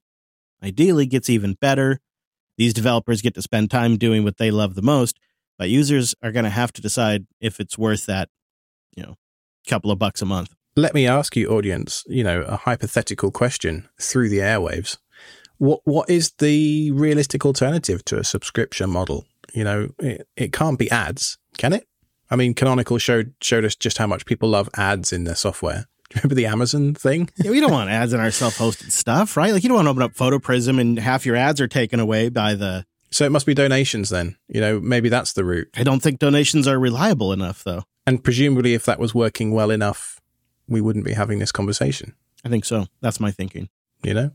ideally 0.64 1.06
gets 1.06 1.30
even 1.30 1.54
better. 1.54 2.00
These 2.62 2.76
developers 2.76 3.24
get 3.24 3.34
to 3.34 3.42
spend 3.42 3.72
time 3.72 3.98
doing 3.98 4.24
what 4.24 4.38
they 4.38 4.52
love 4.52 4.76
the 4.76 4.84
most, 4.84 5.20
but 5.58 5.72
users 5.72 6.14
are 6.22 6.32
going 6.32 6.44
to 6.44 6.52
have 6.52 6.72
to 6.74 6.82
decide 6.84 7.26
if 7.40 7.60
it's 7.60 7.76
worth 7.76 8.06
that, 8.06 8.30
you 8.96 9.02
know, 9.02 9.18
couple 9.68 9.90
of 9.90 9.98
bucks 9.98 10.22
a 10.22 10.28
month. 10.28 10.54
Let 10.76 10.94
me 10.94 11.08
ask 11.08 11.36
you, 11.36 11.48
audience, 11.48 12.04
you 12.06 12.24
know, 12.24 12.42
a 12.42 12.58
hypothetical 12.58 13.32
question 13.32 13.90
through 14.00 14.30
the 14.30 14.38
airwaves. 14.38 14.98
What 15.58 15.80
what 15.86 16.08
is 16.08 16.34
the 16.38 16.92
realistic 16.92 17.48
alternative 17.48 18.06
to 18.06 18.20
a 18.20 18.24
subscription 18.24 18.92
model? 18.92 19.26
You 19.56 19.64
know, 19.64 19.90
it, 19.98 20.28
it 20.38 20.54
can't 20.54 20.78
be 20.78 20.92
ads, 20.92 21.40
can 21.58 21.74
it? 21.74 21.88
I 22.30 22.36
mean, 22.36 22.54
Canonical 22.54 23.00
showed 23.00 23.34
showed 23.42 23.66
us 23.66 23.76
just 23.76 23.98
how 23.98 24.06
much 24.06 24.28
people 24.28 24.50
love 24.50 24.70
ads 24.78 25.12
in 25.12 25.24
their 25.24 25.34
software. 25.34 25.88
Remember 26.16 26.36
the 26.36 26.46
Amazon 26.46 26.94
thing? 26.94 27.30
yeah, 27.38 27.52
we 27.52 27.60
don't 27.60 27.72
want 27.72 27.90
ads 27.90 28.14
in 28.14 28.20
our 28.20 28.32
self-hosted 28.32 28.92
stuff, 28.92 29.38
right? 29.38 29.54
Like 29.54 29.64
you 29.64 29.70
don't 29.70 29.76
want 29.78 29.86
to 29.88 29.92
open 29.92 30.04
up 30.04 30.14
PhotoPrism 30.14 30.80
and 30.80 31.00
half 31.00 31.26
your 31.26 31.36
ads 31.36 31.62
are 31.62 31.68
taken 31.68 32.00
away 32.00 32.30
by 32.30 32.56
the. 32.56 32.86
So 33.12 33.26
it 33.26 33.32
must 33.32 33.46
be 33.46 33.54
donations 33.54 34.10
then. 34.10 34.38
You 34.48 34.62
know, 34.62 34.80
maybe 34.80 35.10
that's 35.10 35.34
the 35.34 35.44
route. 35.44 35.70
I 35.76 35.84
don't 35.84 36.02
think 36.02 36.20
donations 36.20 36.68
are 36.68 36.80
reliable 36.80 37.34
enough, 37.34 37.64
though. 37.64 37.84
And 38.08 38.24
presumably, 38.24 38.74
if 38.74 38.86
that 38.86 39.00
was 39.00 39.14
working 39.14 39.52
well 39.52 39.70
enough, 39.70 40.22
we 40.68 40.82
wouldn't 40.82 41.06
be 41.06 41.14
having 41.14 41.40
this 41.40 41.52
conversation. 41.52 42.16
I 42.46 42.50
think 42.50 42.66
so. 42.66 42.88
That's 43.02 43.20
my 43.20 43.32
thinking. 43.32 43.70
You 44.04 44.14
know. 44.14 44.32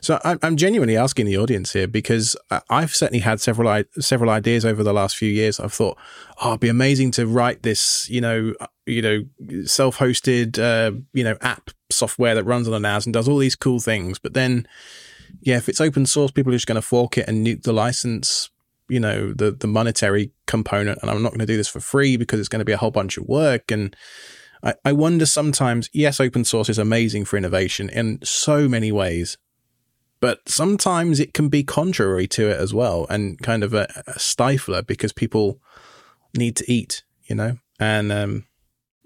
So 0.00 0.18
I'm 0.24 0.56
genuinely 0.56 0.96
asking 0.96 1.26
the 1.26 1.36
audience 1.36 1.72
here 1.72 1.86
because 1.88 2.36
I've 2.68 2.94
certainly 2.94 3.20
had 3.20 3.40
several 3.40 3.82
several 3.98 4.30
ideas 4.30 4.64
over 4.64 4.82
the 4.82 4.92
last 4.92 5.16
few 5.16 5.28
years. 5.28 5.60
I've 5.60 5.72
thought, 5.72 5.98
oh, 6.40 6.50
it'd 6.50 6.60
be 6.60 6.68
amazing 6.68 7.10
to 7.12 7.26
write 7.26 7.62
this, 7.62 8.08
you 8.08 8.20
know, 8.20 8.54
uh, 8.60 8.66
you 8.86 9.02
know, 9.02 9.64
self-hosted, 9.64 10.58
uh, 10.58 10.96
you 11.12 11.24
know, 11.24 11.36
app 11.40 11.70
software 11.90 12.34
that 12.34 12.44
runs 12.44 12.68
on 12.68 12.74
a 12.74 12.80
NAS 12.80 13.06
and 13.06 13.12
does 13.12 13.28
all 13.28 13.38
these 13.38 13.56
cool 13.56 13.80
things. 13.80 14.18
But 14.18 14.34
then, 14.34 14.66
yeah, 15.40 15.56
if 15.56 15.68
it's 15.68 15.80
open 15.80 16.06
source, 16.06 16.30
people 16.30 16.52
are 16.52 16.56
just 16.56 16.66
going 16.66 16.76
to 16.76 16.82
fork 16.82 17.18
it 17.18 17.28
and 17.28 17.46
nuke 17.46 17.62
the 17.62 17.72
license, 17.72 18.50
you 18.88 19.00
know, 19.00 19.32
the 19.32 19.50
the 19.50 19.68
monetary 19.68 20.30
component. 20.46 20.98
And 21.02 21.10
I'm 21.10 21.22
not 21.22 21.30
going 21.30 21.40
to 21.40 21.46
do 21.46 21.56
this 21.56 21.68
for 21.68 21.80
free 21.80 22.16
because 22.16 22.40
it's 22.40 22.48
going 22.48 22.60
to 22.60 22.64
be 22.64 22.72
a 22.72 22.78
whole 22.78 22.92
bunch 22.92 23.18
of 23.18 23.26
work 23.26 23.70
and. 23.70 23.94
I, 24.62 24.74
I 24.84 24.92
wonder 24.92 25.24
sometimes, 25.24 25.88
yes, 25.94 26.20
open 26.20 26.44
source 26.44 26.68
is 26.68 26.76
amazing 26.76 27.24
for 27.24 27.38
innovation 27.38 27.88
in 27.88 28.18
so 28.22 28.68
many 28.68 28.92
ways, 28.92 29.38
but 30.20 30.48
sometimes 30.48 31.18
it 31.18 31.32
can 31.32 31.48
be 31.48 31.64
contrary 31.64 32.26
to 32.28 32.48
it 32.48 32.58
as 32.58 32.74
well 32.74 33.06
and 33.08 33.38
kind 33.40 33.64
of 33.64 33.72
a, 33.72 33.84
a 34.06 34.12
stifler 34.12 34.86
because 34.86 35.12
people 35.12 35.60
need 36.36 36.56
to 36.56 36.70
eat, 36.70 37.02
you 37.24 37.34
know? 37.34 37.58
And 37.78 38.12
um, 38.12 38.46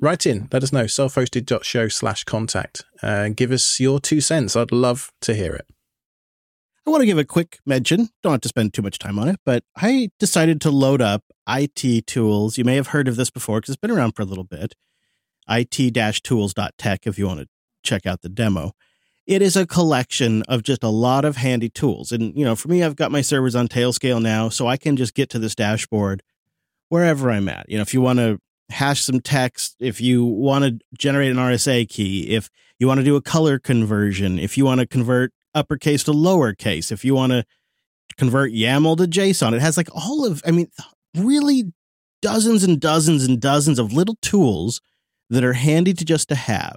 write 0.00 0.26
in, 0.26 0.48
let 0.52 0.64
us 0.64 0.72
know, 0.72 0.86
self-hosted.show 0.86 1.88
slash 1.88 2.24
contact. 2.24 2.84
Uh, 3.02 3.28
give 3.28 3.52
us 3.52 3.78
your 3.78 4.00
two 4.00 4.20
cents. 4.20 4.56
I'd 4.56 4.72
love 4.72 5.12
to 5.22 5.34
hear 5.34 5.54
it. 5.54 5.66
I 6.86 6.90
want 6.90 7.00
to 7.00 7.06
give 7.06 7.16
a 7.16 7.24
quick 7.24 7.60
mention. 7.64 8.10
Don't 8.22 8.32
have 8.32 8.40
to 8.42 8.48
spend 8.48 8.74
too 8.74 8.82
much 8.82 8.98
time 8.98 9.18
on 9.18 9.28
it, 9.28 9.40
but 9.46 9.64
I 9.76 10.10
decided 10.18 10.60
to 10.62 10.70
load 10.70 11.00
up 11.00 11.22
IT 11.48 12.06
tools. 12.06 12.58
You 12.58 12.64
may 12.64 12.74
have 12.74 12.88
heard 12.88 13.08
of 13.08 13.16
this 13.16 13.30
before 13.30 13.58
because 13.58 13.74
it's 13.74 13.80
been 13.80 13.90
around 13.90 14.12
for 14.12 14.22
a 14.22 14.26
little 14.26 14.44
bit. 14.44 14.74
it-tools.tech 15.48 17.06
if 17.06 17.18
you 17.18 17.26
want 17.26 17.40
to 17.40 17.48
check 17.82 18.04
out 18.04 18.22
the 18.22 18.28
demo 18.28 18.72
it 19.27 19.41
is 19.41 19.57
a 19.57 19.66
collection 19.66 20.43
of 20.43 20.62
just 20.62 20.83
a 20.83 20.89
lot 20.89 21.25
of 21.25 21.37
handy 21.37 21.70
tools. 21.70 22.12
And, 22.12 22.37
you 22.37 22.45
know, 22.45 22.55
for 22.55 22.68
me, 22.68 22.83
I've 22.83 22.97
got 22.97 23.11
my 23.11 23.22
servers 23.22 23.55
on 23.55 23.68
Tailscale 23.68 24.20
now, 24.20 24.49
so 24.49 24.66
I 24.66 24.77
can 24.77 24.97
just 24.97 25.14
get 25.14 25.31
to 25.31 25.39
this 25.39 25.55
dashboard 25.55 26.22
wherever 26.89 27.31
I'm 27.31 27.49
at. 27.49 27.68
You 27.68 27.77
know, 27.77 27.83
if 27.83 27.95
you 27.95 28.01
want 28.01 28.18
to 28.18 28.39
hash 28.70 29.03
some 29.03 29.20
text, 29.20 29.77
if 29.81 30.01
you 30.01 30.25
want 30.25 30.64
to 30.64 30.79
generate 30.99 31.31
an 31.31 31.39
RSA 31.39 31.89
key, 31.89 32.35
if 32.35 32.51
you 32.79 32.87
want 32.87 32.99
to 32.99 33.05
do 33.05 33.16
a 33.16 33.22
color 33.22 33.59
conversion, 33.59 34.39
if 34.39 34.59
you 34.59 34.64
want 34.64 34.81
to 34.81 34.87
convert 34.87 35.33
uppercase 35.55 36.05
to 36.05 36.12
lowercase, 36.12 36.93
if 36.93 37.05
you 37.05 37.14
want 37.14 37.33
to 37.33 37.45
convert 38.18 38.53
YAML 38.53 38.97
to 38.99 39.05
JSON, 39.05 39.55
it 39.55 39.61
has 39.61 39.77
like 39.77 39.89
all 39.95 40.27
of, 40.27 40.43
I 40.47 40.51
mean, 40.51 40.68
really 41.16 41.72
dozens 42.20 42.62
and 42.64 42.81
dozens 42.81 43.25
and 43.25 43.41
dozens 43.41 43.79
of 43.79 43.93
little 43.93 44.16
tools 44.20 44.81
that 45.31 45.45
are 45.45 45.55
handy 45.55 45.95
to 45.95 46.05
just 46.05 46.29
to 46.29 46.35
have 46.35 46.77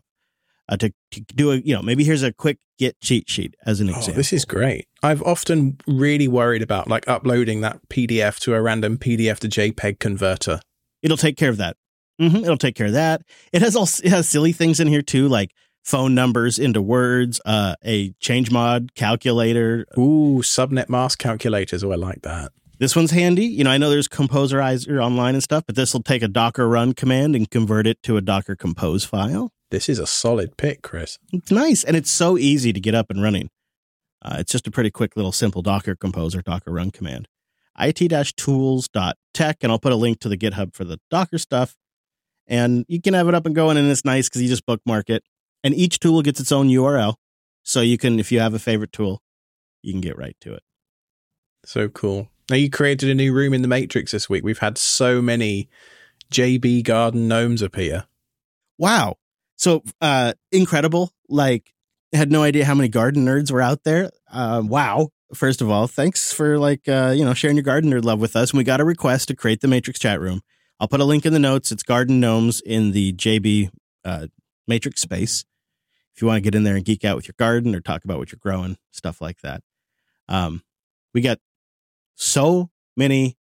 uh, 0.70 0.78
to, 0.78 0.94
to, 1.12 1.22
do 1.22 1.52
a 1.52 1.58
you 1.58 1.76
know 1.76 1.82
maybe 1.82 2.04
here's 2.04 2.24
a 2.24 2.34
quick 2.34 2.58
git 2.78 3.00
cheat 3.02 3.30
sheet 3.30 3.56
as 3.66 3.80
an 3.80 3.90
example. 3.90 4.14
Oh, 4.14 4.18
this 4.18 4.34
is 4.34 4.46
great. 4.46 4.88
I've 5.04 5.22
often 5.24 5.78
really 5.88 6.28
worried 6.28 6.62
about 6.62 6.88
like 6.88 7.08
uploading 7.08 7.62
that 7.62 7.80
PDF 7.90 8.40
to 8.40 8.54
a 8.54 8.62
random 8.62 8.98
PDF 8.98 9.40
to 9.40 9.48
JPEG 9.48 10.00
converter. 10.00 10.60
It'll 11.02 11.18
take 11.18 11.38
care 11.38 11.50
of 11.50 11.58
that. 11.58 11.78
Mm-hmm, 12.22 12.38
it'll 12.38 12.58
take 12.58 12.76
care 12.76 12.88
of 12.88 12.94
that. 12.94 13.22
It 13.54 13.62
has 13.62 13.76
all 13.76 13.88
it 14.04 14.10
has 14.10 14.28
silly 14.28 14.52
things 14.52 14.80
in 14.80 14.88
here 14.88 15.02
too, 15.02 15.28
like 15.28 15.52
phone 15.84 16.14
numbers 16.14 16.60
into 16.60 16.82
words, 16.82 17.40
uh, 17.46 17.76
a 17.86 18.12
change 18.20 18.52
mod 18.52 18.94
calculator. 18.96 19.86
Ooh, 19.98 20.42
subnet 20.42 20.90
mask 20.90 21.20
calculators. 21.20 21.84
Oh, 21.84 21.92
I 21.92 21.96
like 21.96 22.24
that. 22.24 22.52
This 22.80 22.96
one's 22.96 23.12
handy. 23.12 23.46
You 23.46 23.64
know, 23.64 23.72
I 23.72 23.78
know 23.78 23.90
there's 23.90 24.08
Composerizer 24.08 25.04
online 25.04 25.34
and 25.34 25.44
stuff, 25.44 25.64
but 25.66 25.76
this 25.76 25.94
will 25.94 26.04
take 26.04 26.22
a 26.22 26.28
Docker 26.28 26.68
run 26.68 26.94
command 26.94 27.36
and 27.36 27.50
convert 27.50 27.88
it 27.88 28.04
to 28.04 28.18
a 28.18 28.22
Docker 28.22 28.56
compose 28.56 29.04
file. 29.04 29.52
This 29.70 29.90
is 29.90 30.00
a 30.00 30.08
solid 30.08 30.58
pick, 30.58 30.82
Chris. 30.82 31.20
It's 31.34 31.52
nice. 31.52 31.84
And 31.84 31.98
it's 31.98 32.10
so 32.10 32.38
easy 32.38 32.72
to 32.72 32.80
get 32.80 32.96
up 32.96 33.10
and 33.10 33.22
running. 33.22 33.50
Uh, 34.22 34.38
it's 34.40 34.52
just 34.52 34.68
a 34.68 34.72
pretty 34.72 34.92
quick 34.92 35.16
little 35.16 35.32
simple 35.32 35.62
Docker 35.62 35.96
compose 35.96 36.36
or 36.36 36.42
Docker 36.42 36.72
run 36.72 36.92
command. 36.92 37.28
it-tools.tech, 37.80 39.58
and 39.62 39.72
I'll 39.72 39.80
put 39.80 39.92
a 39.92 39.98
link 39.98 40.20
to 40.22 40.30
the 40.30 40.38
GitHub 40.38 40.74
for 40.74 40.84
the 40.84 41.00
Docker 41.10 41.38
stuff. 41.38 41.76
And 42.48 42.86
you 42.88 43.02
can 43.02 43.14
have 43.14 43.28
it 43.28 43.36
up 43.36 43.46
and 43.46 43.54
going, 43.54 43.78
and 43.78 43.90
it's 43.92 44.06
nice 44.06 44.30
because 44.30 44.42
you 44.42 44.48
just 44.48 44.66
bookmark 44.66 45.10
it. 45.10 45.24
And 45.64 45.74
each 45.74 46.00
tool 46.00 46.22
gets 46.22 46.40
its 46.40 46.52
own 46.52 46.70
URL. 46.70 47.16
So 47.64 47.82
you 47.82 47.98
can, 47.98 48.20
if 48.20 48.32
you 48.32 48.40
have 48.40 48.54
a 48.54 48.60
favorite 48.60 48.94
tool, 48.94 49.22
you 49.84 49.92
can 49.92 50.02
get 50.02 50.18
right 50.18 50.38
to 50.42 50.54
it. 50.54 50.64
So 51.66 51.90
cool. 51.90 52.30
Now 52.50 52.56
you 52.56 52.70
created 52.70 53.10
a 53.10 53.16
new 53.16 53.34
room 53.34 53.54
in 53.54 53.62
the 53.62 53.68
Matrix 53.68 54.14
this 54.14 54.30
week. 54.30 54.44
We've 54.44 54.60
had 54.60 54.78
so 54.78 55.22
many 55.22 55.68
JB 56.32 56.84
Garden 56.84 57.28
gnomes 57.28 57.62
appear. 57.62 58.06
Wow. 58.78 59.18
So 59.58 59.84
uh, 60.02 60.34
incredible. 60.52 61.12
Like, 61.28 61.74
had 62.14 62.32
no 62.32 62.44
idea 62.44 62.66
how 62.66 62.74
many 62.74 62.88
garden 62.88 63.26
nerds 63.26 63.52
were 63.52 63.62
out 63.62 63.84
there. 63.84 64.10
Uh, 64.32 64.64
wow. 64.66 65.10
First 65.34 65.62
of 65.62 65.70
all, 65.70 65.88
thanks 65.88 66.32
for 66.32 66.58
like 66.58 66.88
uh, 66.88 67.14
you 67.16 67.26
know 67.26 67.34
sharing 67.34 67.58
your 67.58 67.64
garden 67.64 67.92
nerd 67.92 68.06
love 68.06 68.22
with 68.22 68.36
us. 68.36 68.52
And 68.52 68.58
we 68.58 68.64
got 68.64 68.80
a 68.80 68.86
request 68.86 69.28
to 69.28 69.36
create 69.36 69.60
the 69.60 69.68
Matrix 69.68 70.00
chat 70.00 70.22
room. 70.22 70.42
I'll 70.80 70.88
put 70.88 71.02
a 71.02 71.06
link 71.06 71.26
in 71.26 71.34
the 71.34 71.40
notes. 71.40 71.72
It's 71.72 71.84
Garden 71.84 72.20
Gnomes 72.20 72.62
in 72.62 72.92
the 72.92 73.12
JB 73.14 73.72
uh, 74.06 74.28
Matrix 74.68 75.02
space. 75.02 75.44
If 76.16 76.22
you 76.22 76.28
want 76.28 76.38
to 76.38 76.42
get 76.42 76.56
in 76.56 76.64
there 76.64 76.76
and 76.76 76.86
geek 76.86 77.04
out 77.04 77.16
with 77.16 77.28
your 77.28 77.36
garden 77.38 77.76
or 77.76 77.82
talk 77.82 78.04
about 78.06 78.20
what 78.20 78.32
you're 78.32 78.40
growing, 78.42 78.78
stuff 78.92 79.22
like 79.22 79.42
that. 79.42 79.62
Um, 80.30 80.64
we 81.14 81.22
got 81.22 81.40
so 82.16 82.70
many 82.96 83.38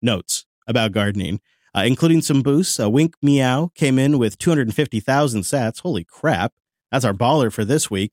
notes 0.00 0.46
about 0.66 0.92
gardening, 0.92 1.40
uh, 1.76 1.82
including 1.84 2.22
some 2.22 2.42
boosts. 2.42 2.80
Uh, 2.80 2.88
Wink 2.88 3.14
Meow 3.22 3.70
came 3.74 3.98
in 3.98 4.18
with 4.18 4.38
250,000 4.38 5.42
sats. 5.42 5.80
Holy 5.80 6.04
crap. 6.04 6.54
That's 6.90 7.04
our 7.04 7.12
baller 7.12 7.52
for 7.52 7.64
this 7.64 7.90
week. 7.90 8.12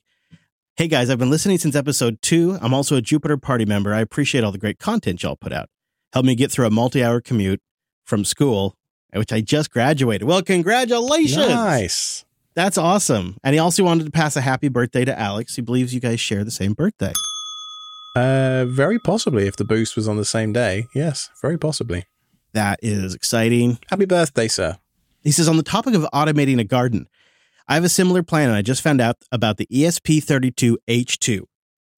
Hey 0.75 0.87
guys, 0.87 1.09
I've 1.09 1.19
been 1.19 1.29
listening 1.29 1.59
since 1.59 1.75
episode 1.75 2.21
two. 2.21 2.57
I'm 2.59 2.73
also 2.73 2.95
a 2.95 3.01
Jupiter 3.01 3.37
party 3.37 3.63
member. 3.63 3.93
I 3.93 4.01
appreciate 4.01 4.43
all 4.43 4.51
the 4.51 4.57
great 4.57 4.79
content 4.79 5.21
y'all 5.21 5.35
put 5.35 5.53
out. 5.53 5.69
Helped 6.11 6.25
me 6.25 6.35
get 6.35 6.51
through 6.51 6.65
a 6.65 6.71
multi 6.71 7.03
hour 7.03 7.21
commute 7.21 7.61
from 8.03 8.25
school, 8.25 8.75
which 9.13 9.31
I 9.31 9.41
just 9.41 9.71
graduated. 9.71 10.27
Well, 10.27 10.41
congratulations. 10.41 11.47
Nice. 11.47 12.25
That's 12.55 12.77
awesome. 12.77 13.37
And 13.43 13.53
he 13.53 13.59
also 13.59 13.83
wanted 13.83 14.05
to 14.05 14.11
pass 14.11 14.35
a 14.35 14.41
happy 14.41 14.67
birthday 14.67 15.05
to 15.05 15.17
Alex. 15.17 15.55
He 15.55 15.61
believes 15.61 15.93
you 15.93 15.99
guys 15.99 16.19
share 16.19 16.43
the 16.43 16.51
same 16.51 16.73
birthday. 16.73 17.13
Uh, 18.15 18.65
very 18.65 18.99
possibly 18.99 19.47
if 19.47 19.55
the 19.55 19.65
boost 19.65 19.95
was 19.95 20.07
on 20.07 20.17
the 20.17 20.25
same 20.25 20.53
day. 20.53 20.87
Yes, 20.93 21.29
very 21.41 21.57
possibly. 21.57 22.05
That 22.53 22.79
is 22.81 23.13
exciting. 23.15 23.79
Happy 23.89 24.05
birthday, 24.05 24.47
sir. 24.47 24.77
He 25.21 25.31
says, 25.31 25.47
on 25.47 25.57
the 25.57 25.63
topic 25.63 25.95
of 25.95 26.03
automating 26.13 26.59
a 26.59 26.63
garden, 26.63 27.07
I 27.67 27.75
have 27.75 27.83
a 27.83 27.89
similar 27.89 28.23
plan 28.23 28.49
and 28.49 28.57
I 28.57 28.61
just 28.61 28.81
found 28.81 28.99
out 29.01 29.15
about 29.31 29.57
the 29.57 29.65
ESP32H2. 29.67 31.41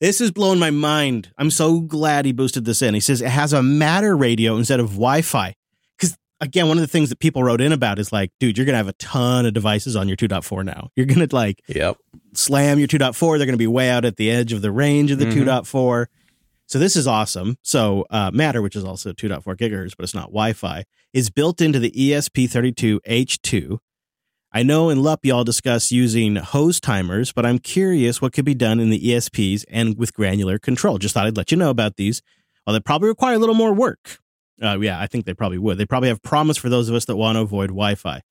This 0.01 0.21
is 0.21 0.31
blowing 0.31 0.59
my 0.59 0.71
mind. 0.71 1.31
I'm 1.37 1.49
so 1.49 1.79
glad 1.79 2.25
he 2.25 2.33
boosted 2.33 2.65
this 2.65 2.81
in. 2.81 2.93
He 2.93 2.99
says 2.99 3.21
it 3.21 3.29
has 3.29 3.53
a 3.53 3.63
matter 3.63 4.15
radio 4.15 4.57
instead 4.57 4.79
of 4.79 4.89
Wi 4.91 5.21
Fi. 5.21 5.55
Because, 5.97 6.17
again, 6.41 6.67
one 6.67 6.77
of 6.77 6.81
the 6.81 6.87
things 6.87 7.09
that 7.09 7.19
people 7.19 7.43
wrote 7.43 7.61
in 7.61 7.71
about 7.71 7.97
is 7.97 8.11
like, 8.11 8.31
dude, 8.39 8.57
you're 8.57 8.65
going 8.65 8.73
to 8.73 8.77
have 8.77 8.89
a 8.89 8.93
ton 8.93 9.45
of 9.45 9.53
devices 9.53 9.95
on 9.95 10.07
your 10.07 10.17
2.4 10.17 10.65
now. 10.65 10.89
You're 10.95 11.05
going 11.05 11.25
to 11.27 11.33
like 11.35 11.61
Yep. 11.67 11.97
slam 12.33 12.77
your 12.77 12.87
2.4. 12.89 13.37
They're 13.37 13.47
going 13.47 13.53
to 13.53 13.57
be 13.57 13.67
way 13.67 13.89
out 13.89 14.05
at 14.05 14.17
the 14.17 14.29
edge 14.29 14.51
of 14.53 14.61
the 14.61 14.71
range 14.71 15.11
of 15.11 15.17
the 15.19 15.25
Mhm. 15.25 15.33
2.4. 15.45 16.07
So 16.67 16.79
this 16.79 16.95
is 16.95 17.07
awesome. 17.07 17.57
So 17.61 18.05
uh, 18.09 18.31
Matter, 18.33 18.61
which 18.61 18.75
is 18.75 18.83
also 18.83 19.13
2.4 19.13 19.43
gigahertz, 19.55 19.95
but 19.95 20.03
it's 20.03 20.15
not 20.15 20.27
Wi-Fi, 20.27 20.83
is 21.13 21.29
built 21.29 21.61
into 21.61 21.79
the 21.79 21.91
E 22.01 22.09
ESP32H2. 22.11 23.77
I 24.51 24.63
know 24.63 24.89
in 24.89 25.03
LUP 25.03 25.25
y'all 25.25 25.43
discuss 25.43 25.91
using 25.91 26.37
hose 26.37 26.79
timers, 26.79 27.33
but 27.33 27.45
I'm 27.45 27.59
curious 27.59 28.21
what 28.21 28.33
could 28.33 28.45
be 28.45 28.55
done 28.55 28.79
in 28.79 28.89
the 28.89 28.99
ESPs 28.99 29.65
and 29.69 29.97
with 29.97 30.13
granular 30.13 30.57
control. 30.57 30.97
Just 30.97 31.13
thought 31.13 31.27
I'd 31.27 31.37
let 31.37 31.51
you 31.51 31.57
know 31.57 31.69
about 31.69 31.97
these. 31.97 32.21
Well, 32.65 32.73
they 32.73 32.79
probably 32.79 33.09
require 33.09 33.35
a 33.35 33.37
little 33.37 33.53
more 33.53 33.73
work. 33.73 34.19
Uh, 34.63 34.79
yeah, 34.79 34.99
I 34.99 35.07
think 35.07 35.25
they 35.25 35.33
probably 35.33 35.57
would. 35.57 35.77
They 35.77 35.85
probably 35.85 36.07
have 36.09 36.23
promise 36.23 36.57
for 36.57 36.69
those 36.69 36.87
of 36.87 36.95
us 36.95 37.05
that 37.05 37.17
want 37.17 37.35
to 37.35 37.41
avoid 37.41 37.67
Wi-Fi. 37.67 38.21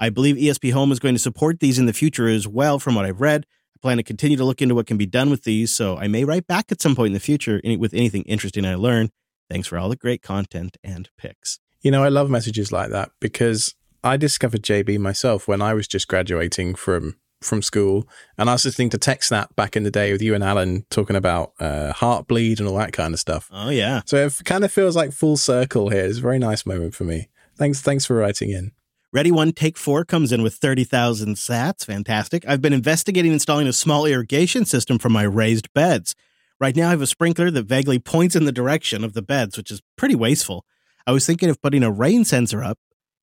I 0.00 0.10
believe 0.10 0.36
ESP 0.36 0.72
Home 0.72 0.92
is 0.92 0.98
going 0.98 1.14
to 1.14 1.20
support 1.20 1.60
these 1.60 1.78
in 1.78 1.86
the 1.86 1.92
future 1.92 2.28
as 2.28 2.46
well, 2.46 2.78
from 2.78 2.94
what 2.94 3.04
I've 3.04 3.20
read. 3.20 3.46
I 3.78 3.80
plan 3.80 3.98
to 3.98 4.02
continue 4.02 4.36
to 4.36 4.44
look 4.44 4.60
into 4.60 4.74
what 4.74 4.88
can 4.88 4.96
be 4.96 5.06
done 5.06 5.30
with 5.30 5.44
these, 5.44 5.72
so 5.72 5.96
I 5.96 6.08
may 6.08 6.24
write 6.24 6.48
back 6.48 6.72
at 6.72 6.82
some 6.82 6.96
point 6.96 7.08
in 7.08 7.12
the 7.12 7.20
future 7.20 7.60
with 7.78 7.94
anything 7.94 8.24
interesting 8.24 8.64
I 8.64 8.74
learn. 8.74 9.10
Thanks 9.48 9.68
for 9.68 9.78
all 9.78 9.88
the 9.88 9.94
great 9.94 10.20
content 10.20 10.76
and 10.82 11.08
picks. 11.16 11.60
You 11.80 11.92
know, 11.92 12.02
I 12.02 12.08
love 12.08 12.28
messages 12.28 12.72
like 12.72 12.90
that 12.90 13.12
because 13.20 13.76
I 14.02 14.16
discovered 14.16 14.62
JB 14.62 14.98
myself 14.98 15.46
when 15.46 15.62
I 15.62 15.74
was 15.74 15.86
just 15.86 16.08
graduating 16.08 16.74
from 16.74 17.16
from 17.40 17.62
school, 17.62 18.08
and 18.36 18.50
I 18.50 18.54
was 18.54 18.64
listening 18.64 18.90
to 18.90 18.98
TechSnap 18.98 19.54
back 19.54 19.76
in 19.76 19.84
the 19.84 19.92
day 19.92 20.10
with 20.10 20.20
you 20.20 20.34
and 20.34 20.42
Alan 20.42 20.84
talking 20.90 21.14
about 21.14 21.52
uh, 21.60 21.92
Heartbleed 21.92 22.58
and 22.58 22.68
all 22.68 22.78
that 22.78 22.92
kind 22.92 23.14
of 23.14 23.20
stuff. 23.20 23.48
Oh 23.52 23.70
yeah, 23.70 24.00
So 24.06 24.26
it 24.26 24.34
kind 24.44 24.64
of 24.64 24.72
feels 24.72 24.96
like 24.96 25.12
full 25.12 25.36
circle 25.36 25.88
here. 25.90 26.04
It's 26.04 26.18
a 26.18 26.22
very 26.22 26.40
nice 26.40 26.66
moment 26.66 26.96
for 26.96 27.04
me. 27.04 27.28
Thanks, 27.56 27.80
thanks 27.80 28.04
for 28.04 28.16
writing 28.16 28.50
in. 28.50 28.72
Ready 29.10 29.32
One 29.32 29.52
Take 29.52 29.78
Four 29.78 30.04
comes 30.04 30.32
in 30.32 30.42
with 30.42 30.56
30,000 30.56 31.36
sats. 31.36 31.86
Fantastic. 31.86 32.46
I've 32.46 32.60
been 32.60 32.74
investigating 32.74 33.32
installing 33.32 33.66
a 33.66 33.72
small 33.72 34.04
irrigation 34.04 34.66
system 34.66 34.98
for 34.98 35.08
my 35.08 35.22
raised 35.22 35.72
beds. 35.72 36.14
Right 36.60 36.76
now, 36.76 36.88
I 36.88 36.90
have 36.90 37.00
a 37.00 37.06
sprinkler 37.06 37.50
that 37.50 37.62
vaguely 37.62 37.98
points 37.98 38.36
in 38.36 38.44
the 38.44 38.52
direction 38.52 39.02
of 39.04 39.14
the 39.14 39.22
beds, 39.22 39.56
which 39.56 39.70
is 39.70 39.80
pretty 39.96 40.14
wasteful. 40.14 40.66
I 41.06 41.12
was 41.12 41.24
thinking 41.24 41.48
of 41.48 41.62
putting 41.62 41.82
a 41.82 41.90
rain 41.90 42.26
sensor 42.26 42.62
up 42.62 42.78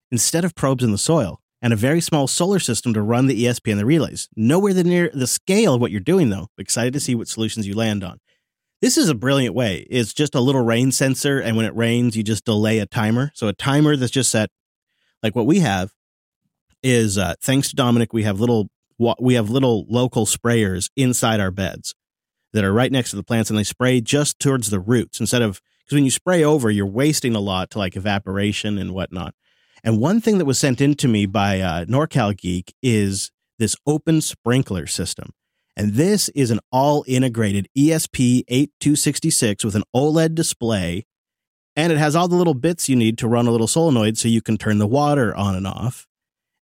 instead 0.10 0.44
of 0.44 0.56
probes 0.56 0.84
in 0.84 0.92
the 0.92 0.98
soil 0.98 1.40
and 1.62 1.72
a 1.72 1.76
very 1.76 2.02
small 2.02 2.26
solar 2.26 2.58
system 2.58 2.92
to 2.96 3.04
run 3.04 3.28
the 3.28 3.46
ESP 3.46 3.70
and 3.70 3.80
the 3.80 3.86
relays. 3.86 4.28
Nowhere 4.36 4.74
near 4.74 5.12
the 5.14 5.28
scale 5.28 5.76
of 5.76 5.82
what 5.82 5.92
you're 5.92 6.00
doing, 6.00 6.32
though. 6.32 6.48
Excited 6.58 6.94
to 6.94 7.00
see 7.00 7.14
what 7.14 7.28
solutions 7.28 7.68
you 7.68 7.76
land 7.76 8.04
on. 8.04 8.18
This 8.82 8.98
is 8.98 9.08
a 9.08 9.14
brilliant 9.14 9.54
way. 9.54 9.86
It's 9.92 10.16
just 10.16 10.34
a 10.34 10.42
little 10.42 10.66
rain 10.66 10.92
sensor, 10.92 11.40
and 11.40 11.56
when 11.56 11.68
it 11.68 11.76
rains, 11.76 12.18
you 12.18 12.24
just 12.24 12.44
delay 12.44 12.80
a 12.80 12.88
timer. 12.88 13.32
So 13.36 13.48
a 13.48 13.54
timer 13.54 13.96
that's 13.96 14.12
just 14.12 14.32
set 14.32 14.50
like 15.26 15.36
what 15.36 15.48
we 15.48 15.60
have 15.62 15.92
is 16.84 17.18
uh, 17.18 17.34
thanks 17.42 17.70
to 17.70 17.76
Dominic, 17.76 18.14
we 18.14 18.24
have 18.24 18.40
little 18.40 18.70
we 19.20 19.34
have 19.34 19.50
little 19.50 19.86
local 19.90 20.26
sprayers 20.26 20.90
inside 20.96 21.40
our 21.40 21.52
beds 21.52 21.96
that 22.54 22.64
are 22.64 22.72
right 22.72 22.92
next 22.92 23.10
to 23.10 23.16
the 23.16 23.24
plants, 23.24 23.50
and 23.50 23.58
they 23.58 23.64
spray 23.64 24.00
just 24.00 24.40
towards 24.40 24.70
the 24.70 24.80
roots 24.80 25.20
instead 25.20 25.42
of 25.42 25.60
because 25.84 25.96
when 25.96 26.06
you 26.06 26.12
spray 26.12 26.44
over, 26.44 26.70
you're 26.70 26.86
wasting 26.86 27.36
a 27.36 27.40
lot 27.40 27.72
to 27.72 27.80
like 27.80 27.96
evaporation 27.96 28.78
and 28.78 28.94
whatnot. 28.94 29.34
And 29.84 30.00
one 30.00 30.22
thing 30.22 30.38
that 30.38 30.46
was 30.46 30.60
sent 30.60 30.80
in 30.80 30.94
to 30.96 31.08
me 31.08 31.26
by 31.26 31.60
uh, 31.60 31.86
NorCal 31.86 32.38
Geek 32.38 32.76
is 32.84 33.32
this 33.58 33.76
open 33.88 34.22
sprinkler 34.22 34.86
system. 34.86 35.32
And 35.76 35.94
this 35.94 36.30
is 36.30 36.52
an 36.52 36.60
all 36.72 37.04
integrated 37.08 37.68
E 37.76 37.90
ESP8266 37.90 39.66
with 39.66 39.76
an 39.76 39.84
OLED 39.96 40.36
display 40.36 41.06
and 41.76 41.92
it 41.92 41.98
has 41.98 42.16
all 42.16 42.28
the 42.28 42.36
little 42.36 42.54
bits 42.54 42.88
you 42.88 42.96
need 42.96 43.18
to 43.20 43.28
run 43.28 43.48
a 43.48 43.52
little 43.52 43.68
solenoid 43.68 44.18
so 44.18 44.28
you 44.28 44.42
can 44.42 44.58
turn 44.58 44.78
the 44.78 44.88
water 44.88 45.36
on 45.36 45.56
and 45.56 45.68
off. 45.68 46.08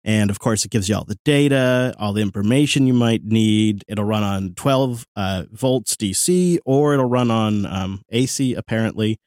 And 0.05 0.29
of 0.29 0.39
course, 0.39 0.65
it 0.65 0.71
gives 0.71 0.89
you 0.89 0.95
all 0.95 1.05
the 1.05 1.19
data, 1.23 1.95
all 1.97 2.11
the 2.13 2.21
information 2.21 2.87
you 2.87 2.93
might 2.93 3.23
need. 3.23 3.85
It'll 3.87 4.03
run 4.03 4.23
on 4.23 4.53
12 4.55 5.07
uh, 5.15 5.43
volts 5.51 5.95
DC 5.95 6.57
or 6.65 6.93
it'll 6.93 7.05
run 7.05 7.31
on 7.31 7.65
um, 7.65 8.01
AC, 8.09 8.53
apparently. 8.53 9.19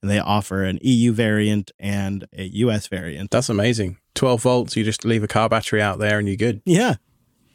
And 0.00 0.10
they 0.10 0.18
offer 0.18 0.64
an 0.64 0.78
EU 0.82 1.12
variant 1.12 1.70
and 1.78 2.26
a 2.36 2.44
US 2.44 2.88
variant. 2.88 3.30
That's 3.30 3.48
amazing. 3.48 3.98
12 4.14 4.42
volts, 4.42 4.76
you 4.76 4.84
just 4.84 5.04
leave 5.04 5.22
a 5.22 5.28
car 5.28 5.48
battery 5.48 5.82
out 5.82 5.98
there 5.98 6.18
and 6.18 6.26
you're 6.26 6.36
good. 6.36 6.62
Yeah. 6.64 6.96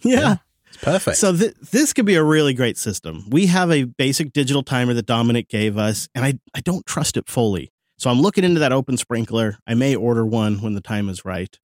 Yeah. 0.02 0.20
Yeah. 0.20 0.36
It's 0.68 0.78
perfect. 0.78 1.18
So 1.18 1.36
th- 1.36 1.56
this 1.72 1.94
could 1.94 2.06
be 2.06 2.16
a 2.16 2.24
really 2.24 2.54
great 2.54 2.78
system. 2.78 3.26
We 3.30 3.48
have 3.48 3.72
a 3.72 3.86
basic 3.86 4.34
digital 4.34 4.64
timer 4.64 4.94
that 4.94 5.06
Dominic 5.06 5.50
gave 5.50 5.78
us, 5.78 6.08
and 6.14 6.24
I, 6.24 6.40
I 6.54 6.62
don't 6.62 6.86
trust 6.86 7.18
it 7.18 7.28
fully. 7.28 7.72
So 7.98 8.10
I'm 8.10 8.22
looking 8.22 8.44
into 8.44 8.60
that 8.60 8.72
open 8.72 8.98
sprinkler. 8.98 9.58
I 9.66 9.74
may 9.74 9.96
order 9.96 10.26
one 10.26 10.62
when 10.62 10.74
the 10.74 10.82
time 10.82 11.10
is 11.10 11.26
right. 11.26 11.58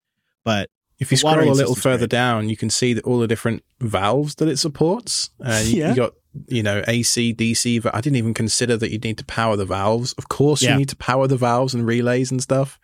But 0.44 0.70
if 0.98 1.10
you 1.10 1.16
scroll 1.16 1.40
a 1.40 1.50
little 1.52 1.74
further 1.74 2.00
great. 2.00 2.10
down, 2.10 2.48
you 2.48 2.56
can 2.56 2.70
see 2.70 2.92
that 2.94 3.04
all 3.04 3.18
the 3.18 3.26
different 3.26 3.64
valves 3.80 4.36
that 4.36 4.48
it 4.48 4.58
supports. 4.58 5.30
Uh, 5.44 5.60
you, 5.64 5.78
Yeah. 5.80 5.90
you 5.90 5.96
got, 5.96 6.12
you 6.48 6.62
know, 6.62 6.84
AC, 6.86 7.34
DC. 7.34 7.82
But 7.82 7.94
I 7.94 8.00
didn't 8.00 8.16
even 8.16 8.34
consider 8.34 8.76
that 8.76 8.90
you 8.92 8.98
need 8.98 9.18
to 9.18 9.24
power 9.24 9.56
the 9.56 9.64
valves. 9.64 10.12
Of 10.14 10.28
course, 10.28 10.62
Yeah. 10.62 10.72
you 10.72 10.78
need 10.78 10.88
to 10.90 10.96
power 10.96 11.26
the 11.26 11.36
valves 11.36 11.74
and 11.74 11.84
relays 11.86 12.30
and 12.30 12.40
stuff. 12.42 12.78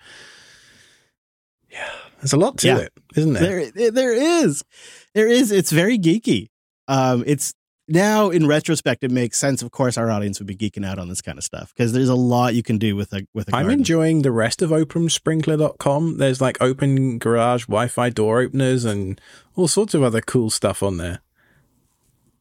Yeah, 1.71 1.89
there's 2.21 2.33
a 2.33 2.37
lot 2.39 2.59
to 2.59 2.67
Yeah. 2.69 2.79
it, 2.79 2.93
isn't 3.17 3.33
there? 3.35 3.71
there, 3.71 3.91
there 3.91 4.13
is, 4.15 4.63
there 5.15 5.29
is. 5.29 5.53
It's 5.53 5.71
very 5.71 5.99
geeky. 5.99 6.49
Um, 6.89 7.23
it's 7.27 7.55
now 7.89 8.31
in 8.31 8.47
retrospect, 8.47 9.05
it 9.05 9.11
makes 9.11 9.39
sense. 9.39 9.63
Of 9.63 9.71
course, 9.71 9.97
our 9.97 10.11
audience 10.11 10.39
would 10.41 10.47
be 10.47 10.57
geeking 10.57 10.85
out 10.85 10.99
on 10.99 11.09
this 11.09 11.21
kind 11.23 11.39
of 11.39 11.45
stuff 11.45 11.73
because 11.75 11.93
there's 11.93 12.09
a 12.09 12.15
lot 12.15 12.55
you 12.55 12.63
can 12.63 12.79
do 12.79 12.97
with 12.97 13.13
a 13.13 13.27
with 13.35 13.49
a 13.49 13.55
I'm 13.57 13.65
garden. 13.67 13.81
enjoying 13.81 14.23
the 14.23 14.33
rest 14.33 14.63
of 14.63 14.71
OpenSprinkler.com. 14.71 16.19
There's 16.19 16.41
like 16.41 16.61
open 16.61 17.19
garage 17.19 17.67
Wi-Fi 17.67 18.11
door 18.11 18.41
openers 18.41 18.85
and 18.85 19.21
all 19.55 19.69
sorts 19.69 19.95
of 19.95 20.03
other 20.03 20.21
cool 20.21 20.51
stuff 20.51 20.83
on 20.83 20.97
there. 20.97 21.21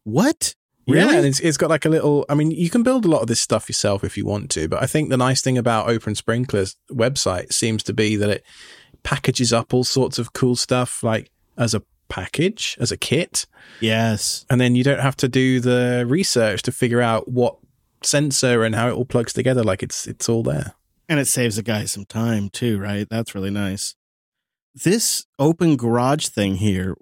what? 0.03 0.55
Yeah, 0.87 1.05
Really? 1.05 1.17
and 1.17 1.25
it's, 1.25 1.39
it's 1.39 1.57
got 1.57 1.71
like 1.71 1.85
a 1.85 1.89
little. 1.89 2.25
I 2.29 2.35
mean, 2.35 2.51
you 2.51 2.69
can 2.69 2.83
build 2.83 3.05
a 3.05 3.07
lot 3.07 3.21
of 3.21 3.27
this 3.27 3.41
stuff 3.41 3.67
yourself 3.67 4.03
if 4.03 4.17
you 4.17 4.25
want 4.25 4.51
to, 4.51 4.67
but 4.67 4.83
I 4.83 4.85
think 4.85 5.09
the 5.09 5.17
nice 5.17 5.41
thing 5.41 5.57
about 5.57 5.89
Open 5.89 6.13
Sprinkler's 6.13 6.75
website 6.91 7.51
seems 7.53 7.81
to 7.83 7.93
be 7.93 8.15
that 8.17 8.29
it 8.29 8.43
packages 9.01 9.51
up 9.51 9.73
all 9.73 9.83
sorts 9.83 10.19
of 10.19 10.33
cool 10.33 10.55
stuff 10.55 11.01
like 11.03 11.31
as 11.57 11.73
a 11.73 11.81
package, 12.08 12.78
as 12.80 12.91
a 12.91 12.97
kit, 12.97 13.45
Yes. 13.80 14.45
and 14.49 14.60
then 14.62 14.76
you 14.76 14.84
don't 14.84 14.99
have 15.01 15.16
to 15.18 15.28
do 15.28 15.60
the 15.60 16.06
research 16.08 16.62
to 16.64 16.72
figure 16.72 17.01
out 17.01 17.28
what 17.30 17.58
sensor 18.03 18.64
and 18.64 18.76
how 18.76 18.88
it 18.89 18.93
all 18.93 19.06
plugs 19.06 19.34
together. 19.34 19.64
Like 19.64 19.82
it's 19.84 20.08
it's 20.08 20.30
all 20.30 20.43
there. 20.43 20.74
And 21.10 21.20
it 21.20 21.26
saves 21.28 21.56
the 21.56 21.64
guy 21.64 21.86
some 21.86 22.06
time 22.06 22.49
too, 22.49 22.80
right? 22.80 23.08
That's 23.10 23.36
really 23.36 23.51
nice. 23.51 23.95
This 24.74 25.26
open 25.39 25.78
garage 25.78 26.28
thing 26.28 26.56
here 26.56 26.95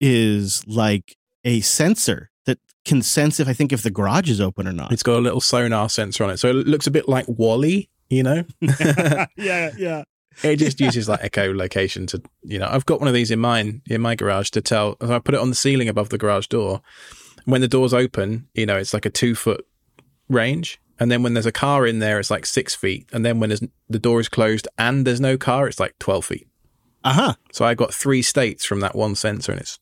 is 0.00 0.66
like 0.66 1.16
a 1.44 1.60
sensor 1.60 2.30
that 2.46 2.58
can 2.84 3.02
sense 3.02 3.38
if 3.40 3.48
I 3.48 3.52
think 3.52 3.72
if 3.72 3.82
the 3.82 3.90
garage 3.90 4.30
is 4.30 4.40
open 4.40 4.66
or 4.66 4.72
not. 4.72 4.92
It's 4.92 5.02
got 5.02 5.18
a 5.18 5.20
little 5.20 5.40
sonar 5.40 5.88
sensor 5.88 6.24
on 6.24 6.30
it, 6.30 6.38
so 6.38 6.48
it 6.48 6.66
looks 6.66 6.86
a 6.86 6.90
bit 6.90 7.08
like 7.08 7.26
Wally. 7.28 7.88
You 8.10 8.22
know, 8.22 8.44
yeah, 8.62 9.26
yeah. 9.76 10.02
It 10.42 10.56
just 10.56 10.80
uses 10.80 11.08
like 11.08 11.22
echo 11.22 11.52
location 11.52 12.06
to 12.06 12.22
you 12.42 12.58
know 12.58 12.68
i've 12.70 12.86
got 12.86 13.00
one 13.00 13.08
of 13.08 13.14
these 13.14 13.30
in 13.30 13.38
mine 13.38 13.82
in 13.88 14.00
my 14.00 14.14
garage 14.14 14.50
to 14.50 14.60
tell 14.60 14.96
i 15.00 15.18
put 15.18 15.34
it 15.34 15.40
on 15.40 15.50
the 15.50 15.56
ceiling 15.56 15.88
above 15.88 16.08
the 16.10 16.18
garage 16.18 16.46
door 16.46 16.80
when 17.44 17.60
the 17.60 17.68
doors 17.68 17.94
open 17.94 18.48
you 18.54 18.66
know 18.66 18.76
it's 18.76 18.94
like 18.94 19.06
a 19.06 19.10
two 19.10 19.34
foot 19.34 19.66
range 20.28 20.80
And 21.00 21.10
then 21.10 21.22
when 21.22 21.34
there's 21.34 21.46
a 21.46 21.52
car 21.52 21.86
in 21.86 22.00
there, 22.00 22.18
it's 22.18 22.30
like 22.30 22.44
six 22.44 22.74
feet. 22.74 23.08
And 23.12 23.24
then 23.24 23.38
when 23.38 23.54
the 23.88 23.98
door 23.98 24.20
is 24.20 24.28
closed 24.28 24.66
and 24.76 25.06
there's 25.06 25.20
no 25.20 25.36
car, 25.38 25.68
it's 25.68 25.78
like 25.78 25.98
12 25.98 26.24
feet. 26.24 26.48
Uh 27.04 27.12
huh. 27.12 27.34
So 27.52 27.64
I 27.64 27.74
got 27.74 27.94
three 27.94 28.22
states 28.22 28.64
from 28.64 28.80
that 28.80 28.96
one 28.96 29.14
sensor 29.14 29.52
and 29.52 29.60
it's 29.60 29.78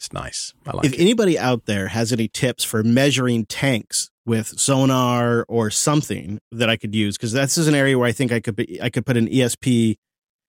it's 0.00 0.14
nice. 0.14 0.54
I 0.66 0.74
like 0.74 0.86
If 0.86 0.94
it. 0.94 1.00
anybody 1.00 1.38
out 1.38 1.66
there 1.66 1.88
has 1.88 2.10
any 2.10 2.26
tips 2.26 2.64
for 2.64 2.82
measuring 2.82 3.44
tanks 3.44 4.08
with 4.24 4.58
sonar 4.58 5.44
or 5.46 5.68
something 5.68 6.40
that 6.50 6.70
I 6.70 6.76
could 6.78 6.94
use, 6.94 7.18
because 7.18 7.32
this 7.32 7.58
is 7.58 7.68
an 7.68 7.74
area 7.74 7.98
where 7.98 8.08
I 8.08 8.12
think 8.12 8.32
I 8.32 8.40
could 8.40 8.56
be, 8.56 8.80
I 8.80 8.88
could 8.88 9.04
put 9.04 9.18
an 9.18 9.28
ESP 9.28 9.96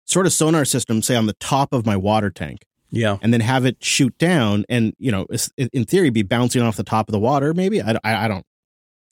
sort 0.06 0.28
of 0.28 0.34
sonar 0.34 0.66
system, 0.66 1.02
say 1.02 1.16
on 1.16 1.26
the 1.26 1.34
top 1.40 1.74
of 1.74 1.84
my 1.84 1.98
water 1.98 2.30
tank, 2.30 2.60
yeah. 2.92 3.18
and 3.24 3.34
then 3.34 3.42
have 3.42 3.66
it 3.66 3.84
shoot 3.84 4.16
down, 4.20 4.66
and 4.70 4.94
you 5.00 5.12
know, 5.12 5.26
in 5.58 5.84
theory, 5.86 6.12
be 6.12 6.22
bouncing 6.22 6.62
off 6.62 6.76
the 6.76 6.84
top 6.84 7.10
of 7.10 7.12
the 7.14 7.20
water. 7.20 7.52
Maybe 7.56 7.82
I, 7.82 7.94
I, 8.04 8.26
I 8.26 8.28
don't, 8.28 8.46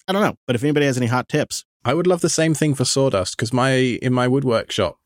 I 0.07 0.13
don't 0.13 0.21
know. 0.21 0.35
But 0.45 0.55
if 0.55 0.63
anybody 0.63 0.85
has 0.85 0.97
any 0.97 1.07
hot 1.07 1.27
tips, 1.29 1.65
I 1.83 1.95
would 1.95 2.05
love 2.05 2.21
the 2.21 2.29
same 2.29 2.53
thing 2.53 2.75
for 2.75 2.85
sawdust 2.85 3.35
because 3.35 3.51
my 3.51 3.71
in 3.73 4.13
my 4.13 4.27
woodwork 4.27 4.69
shop, 4.69 4.99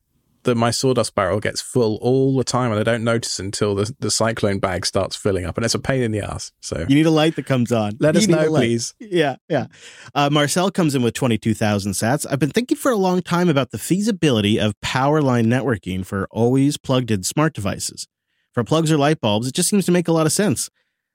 the 0.44 0.54
my 0.54 0.70
sawdust 0.70 1.14
barrel 1.14 1.40
gets 1.40 1.60
full 1.60 1.96
all 2.02 2.36
the 2.36 2.44
time 2.44 2.70
and 2.70 2.80
I 2.80 2.82
don't 2.82 3.04
notice 3.04 3.38
until 3.38 3.74
the 3.74 3.94
the 3.98 4.10
cyclone 4.10 4.58
bag 4.58 4.86
starts 4.86 5.16
filling 5.16 5.44
up 5.44 5.56
and 5.56 5.64
it's 5.64 5.74
a 5.74 5.78
pain 5.78 6.02
in 6.02 6.12
the 6.12 6.20
ass. 6.20 6.52
So 6.60 6.84
you 6.88 6.94
need 6.94 7.06
a 7.06 7.10
light 7.10 7.36
that 7.36 7.46
comes 7.46 7.72
on. 7.72 7.92
let 8.00 8.14
You 8.14 8.20
us 8.20 8.26
know, 8.28 8.48
please. 8.48 8.94
Yeah, 8.98 9.36
yeah. 9.48 9.66
Uh, 10.14 10.30
Marcel 10.30 10.70
comes 10.70 10.94
in 10.94 11.02
with 11.02 11.14
22,000 11.14 11.92
sats. 11.92 12.26
I've 12.30 12.38
been 12.38 12.50
thinking 12.50 12.76
for 12.76 12.90
a 12.90 12.96
long 12.96 13.22
time 13.22 13.48
about 13.48 13.70
the 13.70 13.78
feasibility 13.78 14.58
of 14.58 14.80
power 14.80 15.20
line 15.20 15.46
networking 15.46 16.04
for 16.04 16.26
always 16.30 16.76
plugged 16.76 17.10
in 17.10 17.22
smart 17.22 17.54
devices. 17.54 18.08
For 18.52 18.64
plugs 18.64 18.92
or 18.92 18.98
light 18.98 19.20
bulbs, 19.20 19.48
it 19.48 19.54
just 19.54 19.68
seems 19.68 19.86
to 19.86 19.92
make 19.92 20.08
a 20.08 20.12
lot 20.12 20.26
of 20.26 20.32
sense. 20.32 20.68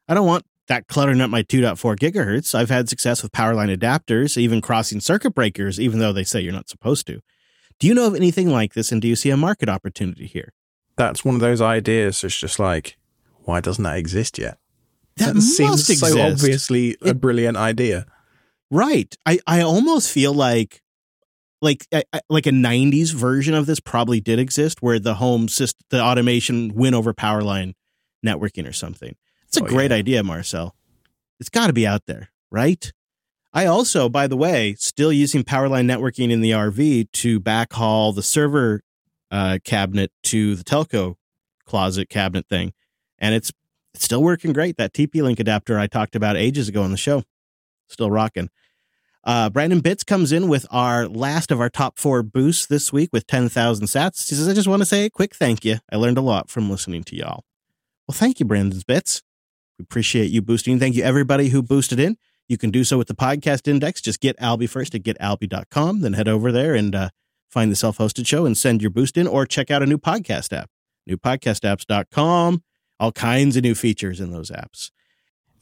I 0.07 0.13
don't 0.13 0.25
want 0.25 0.45
that 0.67 0.88
cluttering 0.88 1.21
up 1.21 1.30
my 1.30 1.43
2.4 1.43 1.97
gigahertz. 1.97 2.53
I've 2.55 2.69
had 2.69 2.89
success 2.89 3.23
with 3.23 3.32
power 3.32 3.53
line 3.53 3.69
adapters, 3.69 4.38
even 4.38 4.61
crossing 4.61 4.99
circuit 4.99 5.34
breakers, 5.34 5.80
even 5.80 5.99
though 5.99 6.13
they 6.13 6.23
say 6.23 6.41
you're 6.41 6.53
not 6.53 6.69
supposed 6.69 7.07
to. 7.07 7.21
Do 7.80 7.88
you 7.88 7.93
know 7.93 8.07
of 8.07 8.15
anything 8.15 8.49
like 8.49 8.73
this, 8.73 8.91
and 8.91 9.01
do 9.01 9.07
you 9.07 9.15
see 9.15 9.30
a 9.30 9.38
market 9.38 9.69
opportunity 9.69 10.25
here? 10.25 10.53
That's 10.95 11.23
one 11.23 11.36
of 11.36 11.41
those 11.41 11.61
ideas. 11.61 12.23
It's 12.23 12.38
just 12.38 12.57
like, 12.59 12.97
why 13.43 13.61
doesn't 13.61 13.84
that 13.84 13.97
exist 13.97 14.38
yet? 14.39 14.57
That, 15.17 15.36
seems 15.41 15.59
must 15.59 15.86
so 15.88 15.93
exist. 16.07 16.17
obviously 16.43 16.95
a 17.01 17.09
It- 17.09 17.21
brilliant 17.21 17.57
idea. 17.57 18.05
Right. 18.69 19.15
I, 19.25 19.39
I 19.47 19.61
almost 19.61 20.11
feel 20.11 20.34
like 20.34 20.82
like 21.61 21.88
I- 21.91 22.03
like 22.30 22.45
a 22.45 22.51
90s 22.51 23.13
version 23.13 23.53
of 23.55 23.65
this 23.65 23.80
probably 23.80 24.19
did 24.19 24.38
exist 24.38 24.82
where 24.84 24.99
the 24.99 25.15
home 25.15 25.47
system 25.47 25.80
the 25.89 26.01
automation 26.03 26.73
went 26.75 26.93
over 26.93 27.13
power 27.13 27.41
line 27.41 27.73
networking 28.25 28.67
or 28.69 28.73
something. 28.73 29.15
It's 29.47 29.57
a 29.57 29.63
Oh, 29.63 29.67
great 29.67 29.89
yeah. 29.91 29.97
idea, 29.97 30.23
Marcel. 30.23 30.75
It's 31.39 31.49
got 31.49 31.67
to 31.67 31.73
be 31.73 31.88
out 31.88 32.05
there, 32.07 32.30
right? 32.51 32.91
I 33.58 33.66
also, 33.66 34.08
by 34.08 34.28
the 34.28 34.38
way, 34.38 34.76
still 34.78 35.12
using 35.12 35.43
Powerline 35.43 35.91
networking 35.91 36.30
in 36.30 36.41
the 36.41 36.51
RV 36.51 37.12
to 37.12 37.39
backhaul 37.39 38.14
the 38.14 38.22
server 38.22 38.82
uh, 39.32 39.58
cabinet 39.64 40.12
to 40.26 40.53
the 40.53 40.64
telco 40.64 41.16
closet 41.66 42.08
cabinet 42.08 42.45
thing, 42.47 42.74
and 43.18 43.34
it's 43.34 43.51
it's 43.95 44.05
still 44.05 44.22
working 44.22 44.53
great. 44.53 44.78
That 44.78 44.93
TP 44.93 45.24
Link 45.24 45.39
adapter 45.39 45.80
I 45.80 45.88
talked 45.88 46.16
about 46.16 46.38
ages 46.38 46.70
ago 46.70 46.84
on 46.84 46.91
the 46.91 46.97
show, 46.97 47.24
still 47.88 48.12
rocking. 48.12 48.51
Uh, 49.24 49.49
Brandon 49.49 49.80
Bitts 49.80 50.03
comes 50.03 50.32
in 50.32 50.49
with 50.49 50.68
our 50.70 51.08
last 51.08 51.49
of 51.49 51.60
our 51.60 51.68
top 51.72 51.97
four 51.97 52.22
boosts 52.22 52.68
this 52.68 52.93
week 52.93 53.10
with 53.12 53.26
10,000 53.26 53.88
sats. 53.88 54.30
He 54.30 54.36
says, 54.36 54.47
I 54.47 54.53
just 54.53 54.68
want 54.68 54.84
to 54.84 54.86
say 54.86 55.05
a 55.05 55.10
quick 55.10 55.34
thank 55.34 55.66
you. 55.66 55.78
I 55.91 55.95
learned 55.95 56.20
a 56.20 56.22
lot 56.22 56.51
from 56.51 56.70
listening 56.70 57.03
to 57.05 57.16
y'all. 57.16 57.43
Well, 58.08 58.14
thank 58.14 58.39
you, 58.39 58.45
Brandon's 58.45 58.84
Bits. 58.84 59.24
We 59.80 59.84
appreciate 59.84 60.30
you 60.30 60.43
boosting. 60.43 60.78
Thank 60.78 60.95
you, 60.95 61.03
everybody 61.03 61.49
who 61.49 61.64
boosted 61.64 61.99
in. 61.99 62.18
You 62.48 62.58
can 62.58 62.72
do 62.72 62.84
so 62.84 62.98
with 62.98 63.08
the 63.08 63.16
podcast 63.16 63.68
index. 63.68 64.02
Just 64.02 64.22
get 64.22 64.36
Alby 64.39 64.68
first 64.68 64.95
at 64.95 65.04
getalby.com, 65.04 66.02
then 66.02 66.14
head 66.14 66.28
over 66.28 66.52
there 66.52 66.76
and 66.76 66.95
uh, 66.95 67.10
find 67.50 67.72
the 67.72 67.76
self 67.76 67.98
hosted 67.98 68.26
show 68.26 68.45
and 68.45 68.58
send 68.58 68.82
your 68.82 68.91
boost 68.91 69.18
in 69.18 69.28
or 69.28 69.45
check 69.45 69.70
out 69.70 69.84
a 69.84 69.86
new 69.86 69.98
podcast 69.98 70.56
app, 70.56 70.70
newpodcastapps.com. 71.10 72.64
All 73.00 73.12
kinds 73.12 73.56
of 73.56 73.64
new 73.64 73.76
features 73.76 74.20
in 74.20 74.32
those 74.32 74.50
apps. 74.50 74.89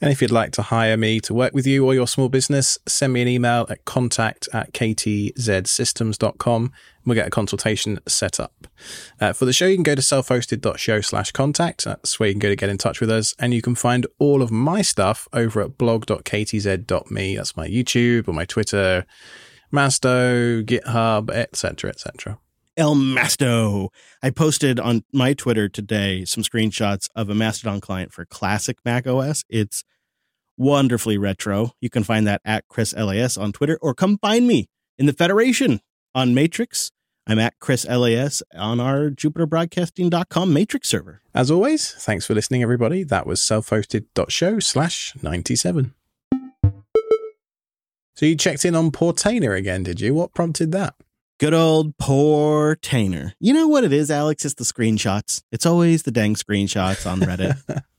And 0.01 0.11
if 0.11 0.21
you'd 0.21 0.31
like 0.31 0.51
to 0.53 0.61
hire 0.61 0.97
me 0.97 1.19
to 1.21 1.33
work 1.33 1.53
with 1.53 1.65
you 1.65 1.85
or 1.85 1.93
your 1.93 2.07
small 2.07 2.27
business, 2.27 2.77
send 2.87 3.13
me 3.13 3.21
an 3.21 3.27
email 3.27 3.65
at 3.69 3.85
contact 3.85 4.49
at 4.51 4.73
ktzsystems.com 4.73 6.63
and 6.63 6.71
we'll 7.05 7.15
get 7.15 7.27
a 7.27 7.31
consultation 7.31 7.99
set 8.07 8.39
up. 8.39 8.67
Uh, 9.21 9.31
for 9.31 9.45
the 9.45 9.53
show, 9.53 9.67
you 9.67 9.75
can 9.75 9.83
go 9.83 9.95
to 9.95 10.01
self-hosted.show 10.01 11.01
slash 11.01 11.31
contact. 11.31 11.85
That's 11.85 12.19
where 12.19 12.27
you 12.27 12.33
can 12.33 12.39
go 12.39 12.49
to 12.49 12.55
get 12.55 12.69
in 12.69 12.77
touch 12.77 12.99
with 12.99 13.09
us. 13.09 13.33
And 13.39 13.53
you 13.53 13.61
can 13.61 13.75
find 13.75 14.05
all 14.19 14.41
of 14.41 14.51
my 14.51 14.81
stuff 14.81 15.27
over 15.31 15.61
at 15.61 15.77
blog.ktz.me. 15.77 17.35
That's 17.37 17.55
my 17.55 17.67
YouTube 17.67 18.27
or 18.27 18.33
my 18.33 18.45
Twitter, 18.45 19.05
Masto, 19.71 20.63
GitHub, 20.65 21.29
etc., 21.29 21.89
etc. 21.89 22.37
El 22.77 22.95
Masto. 22.95 23.89
I 24.21 24.29
posted 24.29 24.79
on 24.79 25.03
my 25.13 25.33
Twitter 25.33 25.69
today 25.69 26.25
some 26.25 26.43
screenshots 26.43 27.09
of 27.15 27.29
a 27.29 27.35
Mastodon 27.35 27.79
client 27.79 28.11
for 28.11 28.25
classic 28.25 28.77
Mac 28.83 29.07
OS. 29.07 29.43
It's 29.49 29.83
wonderfully 30.57 31.17
retro. 31.17 31.71
You 31.79 31.89
can 31.89 32.03
find 32.03 32.27
that 32.27 32.41
at 32.43 32.67
Chris 32.67 32.93
LAS 32.93 33.37
on 33.37 33.51
Twitter 33.53 33.79
or 33.81 33.93
come 33.93 34.17
find 34.17 34.47
me 34.47 34.67
in 34.97 35.05
the 35.05 35.13
Federation 35.13 35.79
on 36.13 36.33
Matrix. 36.33 36.91
I'm 37.27 37.39
at 37.39 37.59
Chris 37.59 37.87
LAS 37.87 38.43
on 38.53 38.79
our 38.79 39.09
JupiterBroadcasting.com 39.09 40.53
Matrix 40.53 40.89
server. 40.89 41.21
As 41.33 41.49
always, 41.49 41.91
thanks 41.91 42.25
for 42.25 42.33
listening, 42.35 42.61
everybody. 42.61 43.03
That 43.03 43.25
was 43.25 43.41
self-hosted.show 43.41 44.59
slash 44.59 45.13
97. 45.21 45.93
So 48.15 48.25
you 48.25 48.35
checked 48.35 48.63
in 48.63 48.75
on 48.75 48.91
Portainer 48.91 49.57
again, 49.57 49.83
did 49.83 49.99
you? 49.99 50.13
What 50.13 50.33
prompted 50.33 50.71
that? 50.73 50.93
Good 51.39 51.53
old 51.53 51.97
poor 51.97 52.77
Tainer. 52.77 53.33
You 53.39 53.53
know 53.53 53.67
what 53.67 53.83
it 53.83 53.91
is, 53.91 54.09
Alex? 54.09 54.45
It's 54.45 54.53
the 54.53 54.63
screenshots. 54.63 55.43
It's 55.51 55.65
always 55.65 56.03
the 56.03 56.11
dang 56.11 56.35
screenshots 56.35 57.09
on 57.09 57.19
Reddit. 57.19 57.57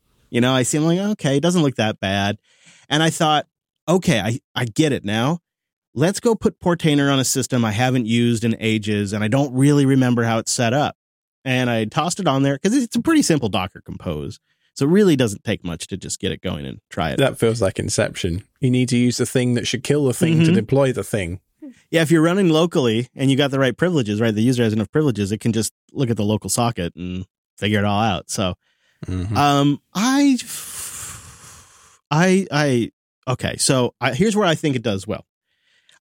you 0.30 0.40
know, 0.40 0.54
I 0.54 0.62
seem 0.62 0.84
like, 0.84 0.98
okay, 0.98 1.36
it 1.36 1.42
doesn't 1.42 1.62
look 1.62 1.76
that 1.76 2.00
bad. 2.00 2.38
And 2.88 3.02
I 3.02 3.10
thought, 3.10 3.46
okay, 3.86 4.20
I, 4.20 4.40
I 4.54 4.64
get 4.64 4.92
it 4.92 5.04
now. 5.04 5.40
Let's 5.94 6.18
go 6.20 6.34
put 6.34 6.60
Portainer 6.60 7.12
on 7.12 7.18
a 7.18 7.24
system 7.24 7.62
I 7.64 7.72
haven't 7.72 8.06
used 8.06 8.42
in 8.44 8.56
ages 8.58 9.12
and 9.12 9.22
I 9.22 9.28
don't 9.28 9.54
really 9.54 9.84
remember 9.84 10.24
how 10.24 10.38
it's 10.38 10.52
set 10.52 10.72
up. 10.72 10.96
And 11.44 11.68
I 11.68 11.84
tossed 11.84 12.20
it 12.20 12.26
on 12.26 12.42
there 12.42 12.58
because 12.60 12.76
it's 12.76 12.96
a 12.96 13.02
pretty 13.02 13.22
simple 13.22 13.48
Docker 13.50 13.80
compose. 13.82 14.40
So 14.74 14.84
it 14.86 14.90
really 14.90 15.16
doesn't 15.16 15.44
take 15.44 15.64
much 15.64 15.86
to 15.88 15.96
just 15.96 16.20
get 16.20 16.32
it 16.32 16.42
going 16.42 16.66
and 16.66 16.80
try 16.90 17.10
it. 17.10 17.18
That 17.18 17.38
feels 17.38 17.62
like 17.62 17.78
Inception. 17.78 18.44
You 18.60 18.70
need 18.70 18.88
to 18.90 18.96
use 18.98 19.16
the 19.18 19.24
thing 19.26 19.54
that 19.54 19.66
should 19.66 19.82
kill 19.84 20.04
the 20.06 20.12
thing 20.14 20.44
to 20.44 20.50
Mhm. 20.50 20.54
deploy 20.54 20.92
the 20.92 21.04
thing. 21.04 21.40
Yeah, 21.90 22.02
if 22.02 22.10
you're 22.10 22.22
running 22.22 22.48
locally 22.48 23.08
and 23.14 23.30
you 23.30 23.36
got 23.36 23.50
the 23.50 23.58
right 23.58 23.76
privileges, 23.76 24.20
right? 24.20 24.34
The 24.34 24.42
user 24.42 24.62
has 24.62 24.72
enough 24.72 24.90
privileges, 24.90 25.32
it 25.32 25.38
can 25.38 25.52
just 25.52 25.72
look 25.92 26.10
at 26.10 26.16
the 26.16 26.24
local 26.24 26.50
socket 26.50 26.94
and 26.96 27.26
figure 27.56 27.78
it 27.78 27.84
all 27.84 28.00
out. 28.00 28.30
So 28.30 28.54
Mhm. 29.06 29.36
Um, 29.36 29.80
I, 29.94 30.38
I, 32.10 32.46
I, 32.50 32.90
okay. 33.28 33.56
So 33.58 33.94
I, 34.00 34.14
here's 34.14 34.36
where 34.36 34.46
I 34.46 34.54
think 34.54 34.76
it 34.76 34.82
does 34.82 35.06
well. 35.06 35.24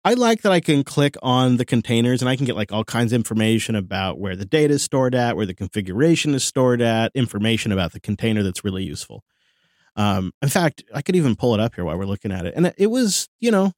I 0.04 0.14
like 0.14 0.42
that 0.42 0.52
I 0.52 0.60
can 0.60 0.84
click 0.84 1.16
on 1.22 1.56
the 1.56 1.64
containers 1.64 2.20
and 2.20 2.28
I 2.28 2.36
can 2.36 2.44
get 2.44 2.56
like 2.56 2.72
all 2.72 2.84
kinds 2.84 3.12
of 3.12 3.16
information 3.16 3.74
about 3.74 4.18
where 4.18 4.36
the 4.36 4.44
data 4.44 4.74
is 4.74 4.82
stored 4.82 5.14
at, 5.14 5.34
where 5.34 5.46
the 5.46 5.54
configuration 5.54 6.34
is 6.34 6.44
stored 6.44 6.82
at, 6.82 7.10
information 7.14 7.72
about 7.72 7.92
the 7.92 8.00
container 8.00 8.42
that's 8.42 8.64
really 8.64 8.84
useful. 8.84 9.24
Um, 9.96 10.32
in 10.42 10.50
fact, 10.50 10.84
I 10.94 11.00
could 11.00 11.16
even 11.16 11.36
pull 11.36 11.54
it 11.54 11.60
up 11.60 11.74
here 11.74 11.84
while 11.84 11.96
we're 11.96 12.04
looking 12.04 12.32
at 12.32 12.44
it. 12.44 12.52
And 12.54 12.74
it 12.76 12.88
was, 12.88 13.28
you 13.40 13.50
know, 13.50 13.72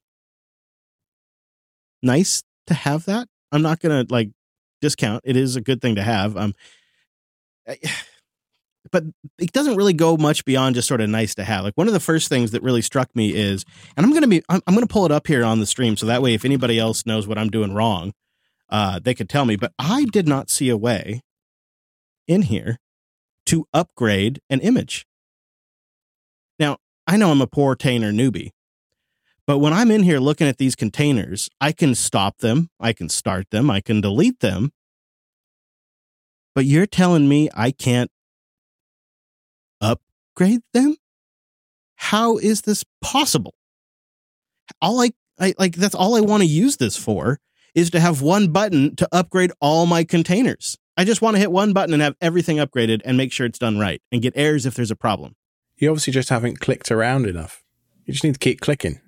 nice 2.01 2.43
to 2.67 2.73
have 2.73 3.05
that. 3.05 3.27
I'm 3.51 3.61
not 3.61 3.79
to 3.81 4.05
like 4.09 4.31
discount. 4.81 5.21
It 5.25 5.35
is 5.35 5.55
a 5.55 5.61
good 5.61 5.81
thing 5.81 5.95
to 5.95 6.03
have. 6.03 6.37
Um, 6.37 6.53
but 8.91 9.03
it 9.37 9.51
doesn't 9.51 9.75
really 9.75 9.93
go 9.93 10.17
much 10.17 10.45
beyond 10.45 10.75
just 10.75 10.87
sort 10.87 11.01
of 11.01 11.09
nice 11.09 11.35
to 11.35 11.43
have. 11.43 11.63
Like 11.63 11.75
one 11.75 11.87
of 11.87 11.93
the 11.93 11.99
first 11.99 12.29
things 12.29 12.51
that 12.51 12.63
really 12.63 12.81
struck 12.81 13.13
me 13.15 13.33
is, 13.33 13.65
and 13.95 14.05
I'm 14.05 14.13
gonna 14.13 14.27
be, 14.27 14.43
I'm, 14.49 14.61
I'm 14.67 14.73
gonna 14.73 14.87
pull 14.87 15.05
it 15.05 15.11
up 15.11 15.27
here 15.27 15.43
on 15.43 15.59
the 15.59 15.65
stream 15.65 15.97
so 15.97 16.05
that 16.05 16.21
way 16.21 16.33
if 16.33 16.45
anybody 16.45 16.79
else 16.79 17.05
knows 17.05 17.27
what 17.27 17.37
I'm 17.37 17.49
doing 17.49 17.73
wrong, 17.73 18.13
uh, 18.69 18.99
they 18.99 19.13
could 19.13 19.29
tell 19.29 19.45
me. 19.45 19.55
But 19.55 19.73
I 19.77 20.05
did 20.05 20.27
not 20.27 20.49
see 20.49 20.69
a 20.69 20.77
way 20.77 21.21
in 22.27 22.43
here 22.43 22.77
to 23.47 23.65
upgrade 23.73 24.41
an 24.49 24.59
image. 24.61 25.05
Now 26.59 26.77
I 27.05 27.17
know 27.17 27.31
I'm 27.31 27.41
a 27.41 27.47
Portainer 27.47 28.13
newbie, 28.13 28.51
but 29.47 29.59
when 29.59 29.73
I'm 29.73 29.89
in 29.89 30.03
here 30.03 30.19
looking 30.19 30.47
at 30.47 30.57
these 30.57 30.75
containers, 30.75 31.49
I 31.59 31.71
can 31.71 31.95
stop 31.95 32.39
them, 32.39 32.69
I 32.79 32.93
can 32.93 33.09
start 33.09 33.49
them, 33.49 33.71
I 33.71 33.81
can 33.81 34.01
delete 34.01 34.41
them. 34.41 34.71
But 36.53 36.65
you're 36.65 36.85
telling 36.85 37.27
me 37.29 37.49
I 37.55 37.71
can't 37.71 38.11
upgrade 39.81 40.61
them? 40.73 40.95
How 41.95 42.37
is 42.37 42.61
this 42.61 42.83
possible? 43.01 43.55
All 44.81 45.01
I, 45.01 45.11
I 45.39 45.53
like 45.57 45.75
that's 45.75 45.95
all 45.95 46.15
I 46.15 46.21
want 46.21 46.43
to 46.43 46.49
use 46.49 46.77
this 46.77 46.97
for 46.97 47.39
is 47.73 47.89
to 47.91 47.99
have 47.99 48.21
one 48.21 48.51
button 48.51 48.95
to 48.97 49.07
upgrade 49.11 49.51
all 49.61 49.85
my 49.85 50.03
containers. 50.03 50.77
I 50.97 51.05
just 51.05 51.21
want 51.21 51.35
to 51.35 51.39
hit 51.39 51.51
one 51.51 51.73
button 51.73 51.93
and 51.93 52.01
have 52.01 52.15
everything 52.19 52.57
upgraded 52.57 53.01
and 53.05 53.17
make 53.17 53.31
sure 53.31 53.45
it's 53.45 53.59
done 53.59 53.77
right 53.77 54.01
and 54.11 54.21
get 54.21 54.33
errors 54.35 54.65
if 54.65 54.73
there's 54.73 54.91
a 54.91 54.95
problem. 54.95 55.35
You 55.77 55.89
obviously 55.89 56.11
just 56.11 56.29
haven't 56.29 56.59
clicked 56.59 56.91
around 56.91 57.27
enough. 57.27 57.63
You 58.05 58.13
just 58.13 58.23
need 58.23 58.33
to 58.33 58.39
keep 58.39 58.61
clicking. 58.61 58.99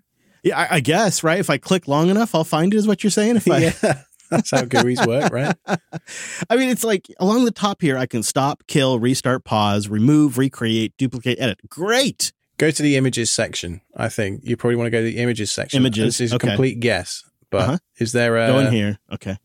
Yeah, 0.43 0.57
I, 0.59 0.75
I 0.75 0.79
guess, 0.79 1.23
right? 1.23 1.39
If 1.39 1.49
I 1.49 1.57
click 1.57 1.87
long 1.87 2.09
enough, 2.09 2.33
I'll 2.35 2.43
find 2.43 2.73
it, 2.73 2.77
is 2.77 2.87
what 2.87 3.03
you're 3.03 3.11
saying? 3.11 3.35
If 3.37 3.47
I, 3.51 3.57
yeah, 3.59 4.01
that's 4.29 4.51
how 4.51 4.61
GUIs 4.63 5.05
work, 5.05 5.31
right? 5.33 5.55
I 6.49 6.55
mean, 6.55 6.69
it's 6.69 6.83
like 6.83 7.07
along 7.19 7.45
the 7.45 7.51
top 7.51 7.81
here, 7.81 7.97
I 7.97 8.05
can 8.05 8.23
stop, 8.23 8.63
kill, 8.67 8.99
restart, 8.99 9.43
pause, 9.43 9.87
remove, 9.87 10.37
recreate, 10.37 10.93
duplicate, 10.97 11.39
edit. 11.39 11.59
Great. 11.69 12.31
Go 12.57 12.71
to 12.71 12.81
the 12.83 12.95
images 12.97 13.31
section. 13.31 13.81
I 13.95 14.09
think 14.09 14.41
you 14.43 14.57
probably 14.57 14.75
want 14.75 14.87
to 14.87 14.91
go 14.91 14.99
to 14.99 15.03
the 15.05 15.17
images 15.17 15.51
section. 15.51 15.77
Images, 15.81 16.17
This 16.17 16.21
is 16.21 16.33
okay. 16.33 16.47
a 16.47 16.51
complete 16.51 16.79
guess, 16.79 17.23
but 17.49 17.61
Uh-huh. 17.61 17.77
is 17.99 18.11
there 18.11 18.35
a 18.37 18.47
Go 18.47 18.59
in 18.59 18.71
here. 18.73 18.99
Okay. 19.13 19.37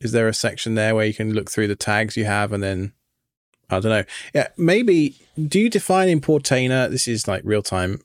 is 0.00 0.12
there 0.12 0.26
a 0.28 0.34
section 0.34 0.74
there 0.74 0.94
where 0.94 1.06
you 1.06 1.14
can 1.14 1.32
look 1.32 1.50
through 1.50 1.68
the 1.68 1.76
tags 1.76 2.16
you 2.16 2.24
have 2.24 2.52
and 2.52 2.62
then 2.62 2.92
I 3.72 3.78
don't 3.78 3.90
know. 3.92 4.04
Yeah, 4.34 4.48
maybe 4.56 5.14
do 5.40 5.60
you 5.60 5.70
define 5.70 6.08
in 6.08 6.20
Portainer? 6.20 6.90
This 6.90 7.06
is 7.06 7.28
like 7.28 7.42
real 7.44 7.62
time 7.62 8.00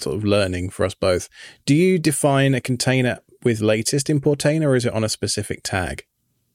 sort 0.00 0.16
of 0.16 0.24
learning 0.24 0.70
for 0.70 0.84
us 0.84 0.94
both. 0.94 1.28
Do 1.66 1.74
you 1.74 1.98
define 1.98 2.54
a 2.54 2.60
container 2.60 3.20
with 3.44 3.60
latest 3.60 4.10
in 4.10 4.20
Portainer 4.20 4.66
or 4.66 4.76
is 4.76 4.84
it 4.84 4.92
on 4.92 5.04
a 5.04 5.08
specific 5.08 5.62
tag? 5.62 6.04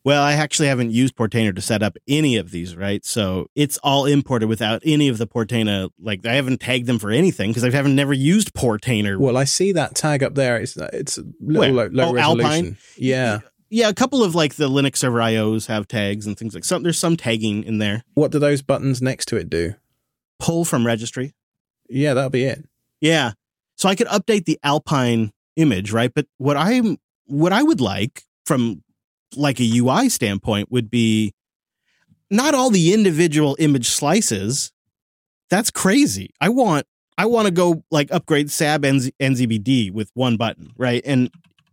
Well, 0.05 0.21
I 0.21 0.33
actually 0.33 0.67
haven't 0.67 0.91
used 0.91 1.15
Portainer 1.15 1.55
to 1.55 1.61
set 1.61 1.81
up 1.81 1.95
any 2.09 2.35
of 2.35 2.51
these, 2.51 2.75
right? 2.75 3.05
So 3.05 3.47
it's 3.55 3.77
all 3.83 4.05
imported 4.05 4.47
without 4.49 4.81
any 4.85 5.07
of 5.07 5.17
the 5.17 5.25
Portainer. 5.25 5.89
Like 5.97 6.25
I 6.25 6.33
haven't 6.33 6.59
tagged 6.59 6.87
them 6.87 6.99
for 6.99 7.09
anything 7.09 7.51
because 7.51 7.63
I 7.63 7.71
haven't 7.71 7.95
never 7.95 8.11
used 8.13 8.53
Portainer. 8.53 9.17
Well, 9.17 9.37
I 9.37 9.45
see 9.45 9.71
that 9.71 9.95
tag 9.95 10.21
up 10.21 10.35
there. 10.35 10.57
It's 10.57 10.75
it's 10.75 11.17
a 11.17 11.23
little 11.39 11.73
Where? 11.75 11.89
low, 11.89 12.03
low 12.03 12.09
Oh, 12.09 12.13
resolution. 12.13 12.45
Alpine? 12.51 12.77
Yeah. 12.97 13.39
yeah, 13.69 13.87
a 13.87 13.93
couple 13.93 14.25
of 14.25 14.35
like 14.35 14.55
the 14.55 14.67
Linux 14.67 14.97
server 14.97 15.19
IOs 15.19 15.67
have 15.67 15.87
tags 15.87 16.27
and 16.27 16.37
things 16.37 16.53
like 16.53 16.65
some. 16.65 16.83
There's 16.83 16.99
some 16.99 17.15
tagging 17.15 17.63
in 17.63 17.77
there. 17.77 18.03
What 18.13 18.31
do 18.31 18.39
those 18.39 18.61
buttons 18.61 19.01
next 19.01 19.27
to 19.27 19.37
it 19.37 19.49
do? 19.49 19.75
Pull 20.37 20.65
from 20.65 20.85
registry. 20.85 21.33
Yeah, 21.87 22.13
that'll 22.13 22.29
be 22.29 22.43
it. 22.43 22.67
Yeah. 23.03 23.33
So 23.75 23.89
I 23.89 23.95
could 23.95 24.07
update 24.07 24.45
the 24.45 24.57
Alpine 24.63 25.31
image, 25.57 25.91
right? 25.91 26.11
But 26.13 26.25
what 26.37 26.55
I'm 26.57 26.97
what 27.25 27.51
I 27.51 27.61
would 27.61 27.81
like 27.81 28.23
from 28.45 28.81
like 29.35 29.59
a 29.59 29.77
UI 29.77 30.07
standpoint 30.09 30.71
would 30.71 30.89
be 30.89 31.33
not 32.31 32.55
all 32.55 32.69
the 32.69 32.93
individual 32.93 33.55
image 33.59 33.89
slices. 33.89 34.71
That's 35.49 35.69
crazy. 35.69 36.29
I 36.39 36.49
want 36.49 36.85
I 37.17 37.25
want 37.25 37.45
to 37.47 37.51
go 37.51 37.83
like 37.91 38.09
upgrade 38.11 38.49
SAB 38.49 38.83
NZ, 38.83 39.11
NZBD 39.19 39.91
with 39.91 40.09
one 40.13 40.37
button, 40.37 40.71
right? 40.77 41.01
And 41.05 41.29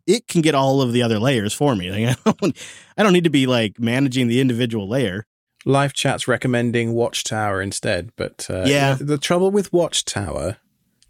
it 0.07 0.27
can 0.27 0.41
get 0.41 0.57
all 0.57 0.83
of 0.83 0.93
the 0.93 1.03
other 1.03 1.19
layers 1.21 1.55
for 1.55 1.77
me. 1.77 1.91
Like, 2.07 2.19
I, 2.27 2.33
don't, 2.41 2.57
I 2.99 3.03
don't 3.05 3.13
need 3.13 3.25
to 3.25 3.31
be 3.31 3.47
like 3.47 3.79
managing 3.79 4.27
the 4.27 4.41
individual 4.41 4.89
layer. 4.89 5.27
Live 5.65 5.93
chat's 5.93 6.27
recommending 6.27 6.93
Watchtower 6.95 7.63
instead, 7.63 8.11
but 8.17 8.47
uh, 8.51 8.65
Yeah. 8.67 8.97
the 8.99 9.19
trouble 9.19 9.51
with 9.53 9.73
Watchtower 9.73 10.57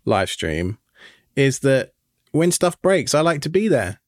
live 0.05 0.30
stream 0.30 0.78
is 1.36 1.61
that 1.61 1.92
when 2.32 2.51
stuff 2.53 2.80
breaks, 2.82 3.14
I 3.14 3.20
like 3.20 3.40
to 3.42 3.48
be 3.51 3.68
there. 3.68 4.01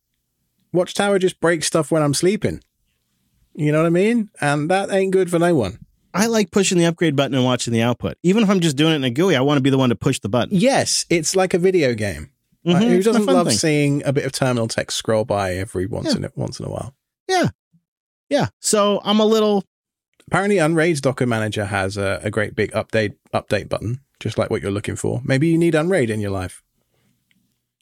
Watchtower 0.72 1.18
just 1.18 1.40
breaks 1.40 1.66
stuff 1.66 1.90
when 1.90 2.02
I'm 2.02 2.14
sleeping. 2.14 2.62
You 3.54 3.72
know 3.72 3.78
what 3.80 3.86
I 3.86 3.90
mean? 3.90 4.30
And 4.40 4.70
that 4.70 4.90
ain't 4.90 5.12
good 5.12 5.30
for 5.30 5.38
no 5.38 5.54
one. 5.54 5.78
I 6.14 6.26
like 6.26 6.50
pushing 6.50 6.78
the 6.78 6.84
upgrade 6.86 7.16
button 7.16 7.34
and 7.34 7.44
watching 7.44 7.72
the 7.72 7.82
output. 7.82 8.16
Even 8.22 8.42
if 8.42 8.50
I'm 8.50 8.60
just 8.60 8.76
doing 8.76 8.92
it 8.92 8.96
in 8.96 9.04
a 9.04 9.10
GUI, 9.10 9.36
I 9.36 9.40
want 9.40 9.58
to 9.58 9.62
be 9.62 9.70
the 9.70 9.78
one 9.78 9.88
to 9.90 9.94
push 9.94 10.18
the 10.20 10.28
button. 10.28 10.56
Yes, 10.56 11.04
it's 11.10 11.34
like 11.36 11.54
a 11.54 11.58
video 11.58 11.94
game. 11.94 12.30
Like, 12.64 12.82
Mhm, 12.82 12.88
who 12.90 13.02
doesn't 13.02 13.26
love 13.26 13.48
thing. 13.48 13.56
seeing 13.56 14.04
a 14.04 14.12
bit 14.12 14.24
of 14.24 14.32
terminal 14.32 14.68
text 14.68 14.96
scroll 14.96 15.24
by 15.24 15.54
every 15.56 15.86
once 15.86 16.08
Yeah. 16.10 16.16
in 16.16 16.24
a, 16.26 16.30
once 16.36 16.60
in 16.60 16.66
a 16.66 16.70
while? 16.70 16.94
Yeah, 17.28 17.48
yeah. 18.28 18.48
So 18.60 19.00
I'm 19.04 19.20
a 19.20 19.26
little 19.26 19.64
Apparently, 20.28 20.56
Unraid's 20.58 21.00
Docker 21.00 21.26
Manager 21.26 21.64
has 21.66 21.96
a, 21.96 22.20
a 22.22 22.30
great 22.30 22.54
big 22.54 22.70
update 22.72 23.16
update 23.34 23.68
button, 23.68 24.00
just 24.22 24.38
like 24.38 24.50
what 24.50 24.62
you're 24.62 24.70
looking 24.70 24.96
for. 24.96 25.20
Maybe 25.24 25.48
you 25.48 25.58
need 25.58 25.74
Unraid 25.74 26.08
in 26.08 26.20
your 26.20 26.30
life. 26.30 26.62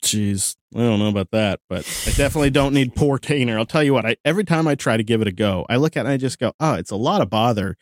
Jeez, 0.03 0.57
I 0.75 0.79
don't 0.79 0.99
know 0.99 1.09
about 1.09 1.31
that, 1.33 1.61
but 1.69 1.81
I 2.07 2.11
definitely 2.13 2.49
don't 2.49 2.73
need 2.73 2.95
poor 2.95 3.19
Portainer. 3.19 3.59
I'll 3.59 3.67
tell 3.67 3.83
you 3.83 3.93
what, 3.93 4.07
I 4.07 4.17
every 4.25 4.45
time 4.45 4.67
I 4.67 4.75
try 4.75 4.97
to 4.97 5.03
give 5.03 5.21
it 5.21 5.29
a 5.29 5.33
go, 5.33 5.67
I 5.69 5.77
look 5.77 5.97
at 5.97 6.01
it 6.01 6.09
and 6.09 6.09
I 6.09 6.17
just 6.17 6.39
go, 6.39 6.55
oh, 6.59 6.75
it's 6.75 6.91
a 6.91 6.97
lot 6.97 7.21
of 7.21 7.29
bother 7.29 7.77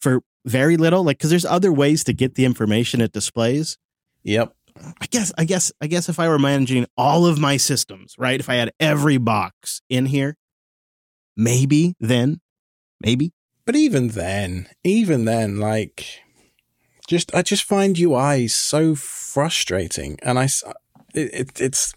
for 0.00 0.22
very 0.46 0.76
little. 0.76 1.02
Like, 1.02 1.18
because 1.18 1.30
there's 1.30 1.44
other 1.44 1.72
ways 1.72 2.04
to 2.04 2.12
get 2.12 2.36
the 2.36 2.44
information 2.44 3.00
it 3.00 3.12
displays. 3.12 3.76
Yep. 4.22 4.54
I 5.00 5.06
guess, 5.06 5.32
I 5.36 5.44
guess, 5.44 5.72
I 5.80 5.88
guess 5.88 6.08
if 6.08 6.20
I 6.20 6.28
were 6.28 6.38
managing 6.38 6.86
all 6.96 7.26
of 7.26 7.40
my 7.40 7.56
systems, 7.56 8.14
right? 8.16 8.38
If 8.38 8.48
I 8.48 8.54
had 8.54 8.70
every 8.78 9.18
box 9.18 9.82
in 9.90 10.06
here, 10.06 10.36
maybe 11.36 11.96
then, 11.98 12.40
maybe. 13.00 13.32
But 13.66 13.74
even 13.74 14.08
then, 14.08 14.68
even 14.84 15.24
then, 15.24 15.58
like, 15.58 16.20
just 17.10 17.34
I 17.34 17.42
just 17.42 17.64
find 17.64 17.98
UI 17.98 18.46
so 18.46 18.94
frustrating, 18.94 20.16
and 20.22 20.38
I 20.38 20.44
it, 21.12 21.34
it, 21.34 21.60
it's 21.60 21.92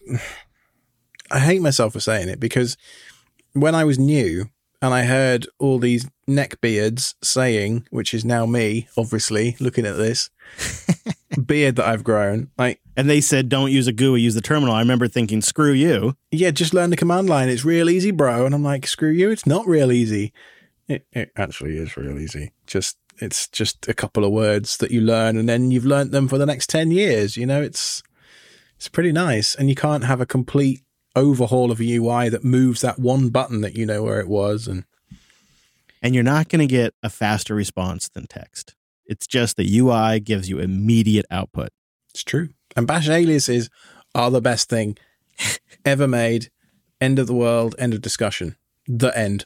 I 1.30 1.38
hate 1.38 1.62
myself 1.62 1.94
for 1.94 2.00
saying 2.00 2.30
it 2.30 2.40
because 2.40 2.76
when 3.54 3.76
I 3.76 3.84
was 3.84 4.00
new 4.00 4.50
and 4.82 4.92
I 4.92 5.04
heard 5.04 5.48
all 5.60 5.78
these 5.78 6.10
neckbeards 6.28 7.14
saying, 7.22 7.88
which 7.92 8.12
is 8.16 8.26
now 8.26 8.48
me, 8.48 8.88
obviously 8.98 9.56
looking 9.60 9.86
at 9.86 9.98
this 9.98 10.32
beard 11.46 11.76
that 11.76 11.88
I've 11.88 12.04
grown, 12.04 12.50
like. 12.58 12.80
And 12.96 13.10
they 13.10 13.22
said, 13.22 13.50
don't 13.50 13.72
use 13.72 13.88
a 13.88 13.92
GUI, 13.92 14.22
use 14.22 14.36
the 14.36 14.42
terminal. 14.42 14.76
I 14.76 14.80
remember 14.80 15.08
thinking, 15.08 15.42
screw 15.42 15.72
you. 15.72 16.16
yeah, 16.32 16.52
just 16.52 16.76
learn 16.76 16.92
the 16.92 16.96
command 16.96 17.28
line. 17.28 17.50
It's 17.50 17.66
real 17.66 17.90
easy, 17.90 18.12
bro. 18.12 18.46
And 18.46 18.54
I'm 18.54 18.64
like, 18.64 18.86
screw 18.86 19.10
you. 19.10 19.32
It's 19.32 19.48
not 19.48 19.66
real 19.68 19.92
easy. 19.92 20.32
It, 20.88 21.08
it 21.12 21.32
actually 21.36 21.78
is 21.78 21.98
real 21.98 22.20
easy. 22.20 22.52
Just, 22.68 22.98
it's 23.20 23.48
just 23.48 23.88
a 23.88 23.94
couple 23.94 24.26
of 24.26 24.32
words 24.32 24.78
that 24.78 24.92
you 24.92 25.02
learn 25.02 25.38
and 25.38 25.48
then 25.48 25.72
you've 25.72 25.86
learnt 25.86 26.12
them 26.12 26.28
for 26.28 26.38
the 26.38 26.46
next 26.46 26.70
10 26.70 26.92
years. 26.92 27.38
You 27.38 27.46
know, 27.46 27.62
it's, 27.62 28.04
it's 28.76 28.90
pretty 28.90 29.12
nice. 29.12 29.56
And 29.56 29.70
you 29.70 29.76
can't 29.76 30.04
have 30.06 30.22
a 30.22 30.26
complete 30.26 30.82
overhaul 31.16 31.72
of 31.72 31.80
a 31.80 31.96
UI 31.96 32.30
that 32.30 32.44
moves 32.44 32.82
that 32.82 33.00
one 33.00 33.30
button 33.30 33.62
that 33.62 33.76
you 33.76 33.86
know 33.86 34.04
where 34.04 34.20
it 34.20 34.28
was. 34.28 34.68
And 34.68 34.86
And 36.02 36.16
you're 36.16 36.24
not 36.24 36.50
going 36.50 36.60
to 36.60 36.68
get 36.68 36.94
a 37.04 37.10
faster 37.10 37.54
response 37.56 38.10
than 38.10 38.28
text. 38.28 38.76
It's 39.06 39.28
just 39.28 39.58
the 39.58 39.80
UI 39.80 40.20
gives 40.20 40.50
you 40.50 40.60
immediate 40.60 41.26
output. 41.30 41.70
it's 42.10 42.24
true. 42.24 42.50
And 42.76 42.88
bash 42.88 43.10
aliases 43.10 43.70
are 44.16 44.32
the 44.32 44.42
best 44.42 44.70
thing 44.70 44.98
ever 45.86 46.08
made. 46.08 46.50
End 47.00 47.20
of 47.20 47.28
the 47.28 47.34
world. 47.34 47.76
End 47.78 47.94
of 47.94 48.02
discussion. 48.02 48.56
The 48.88 49.16
end. 49.18 49.46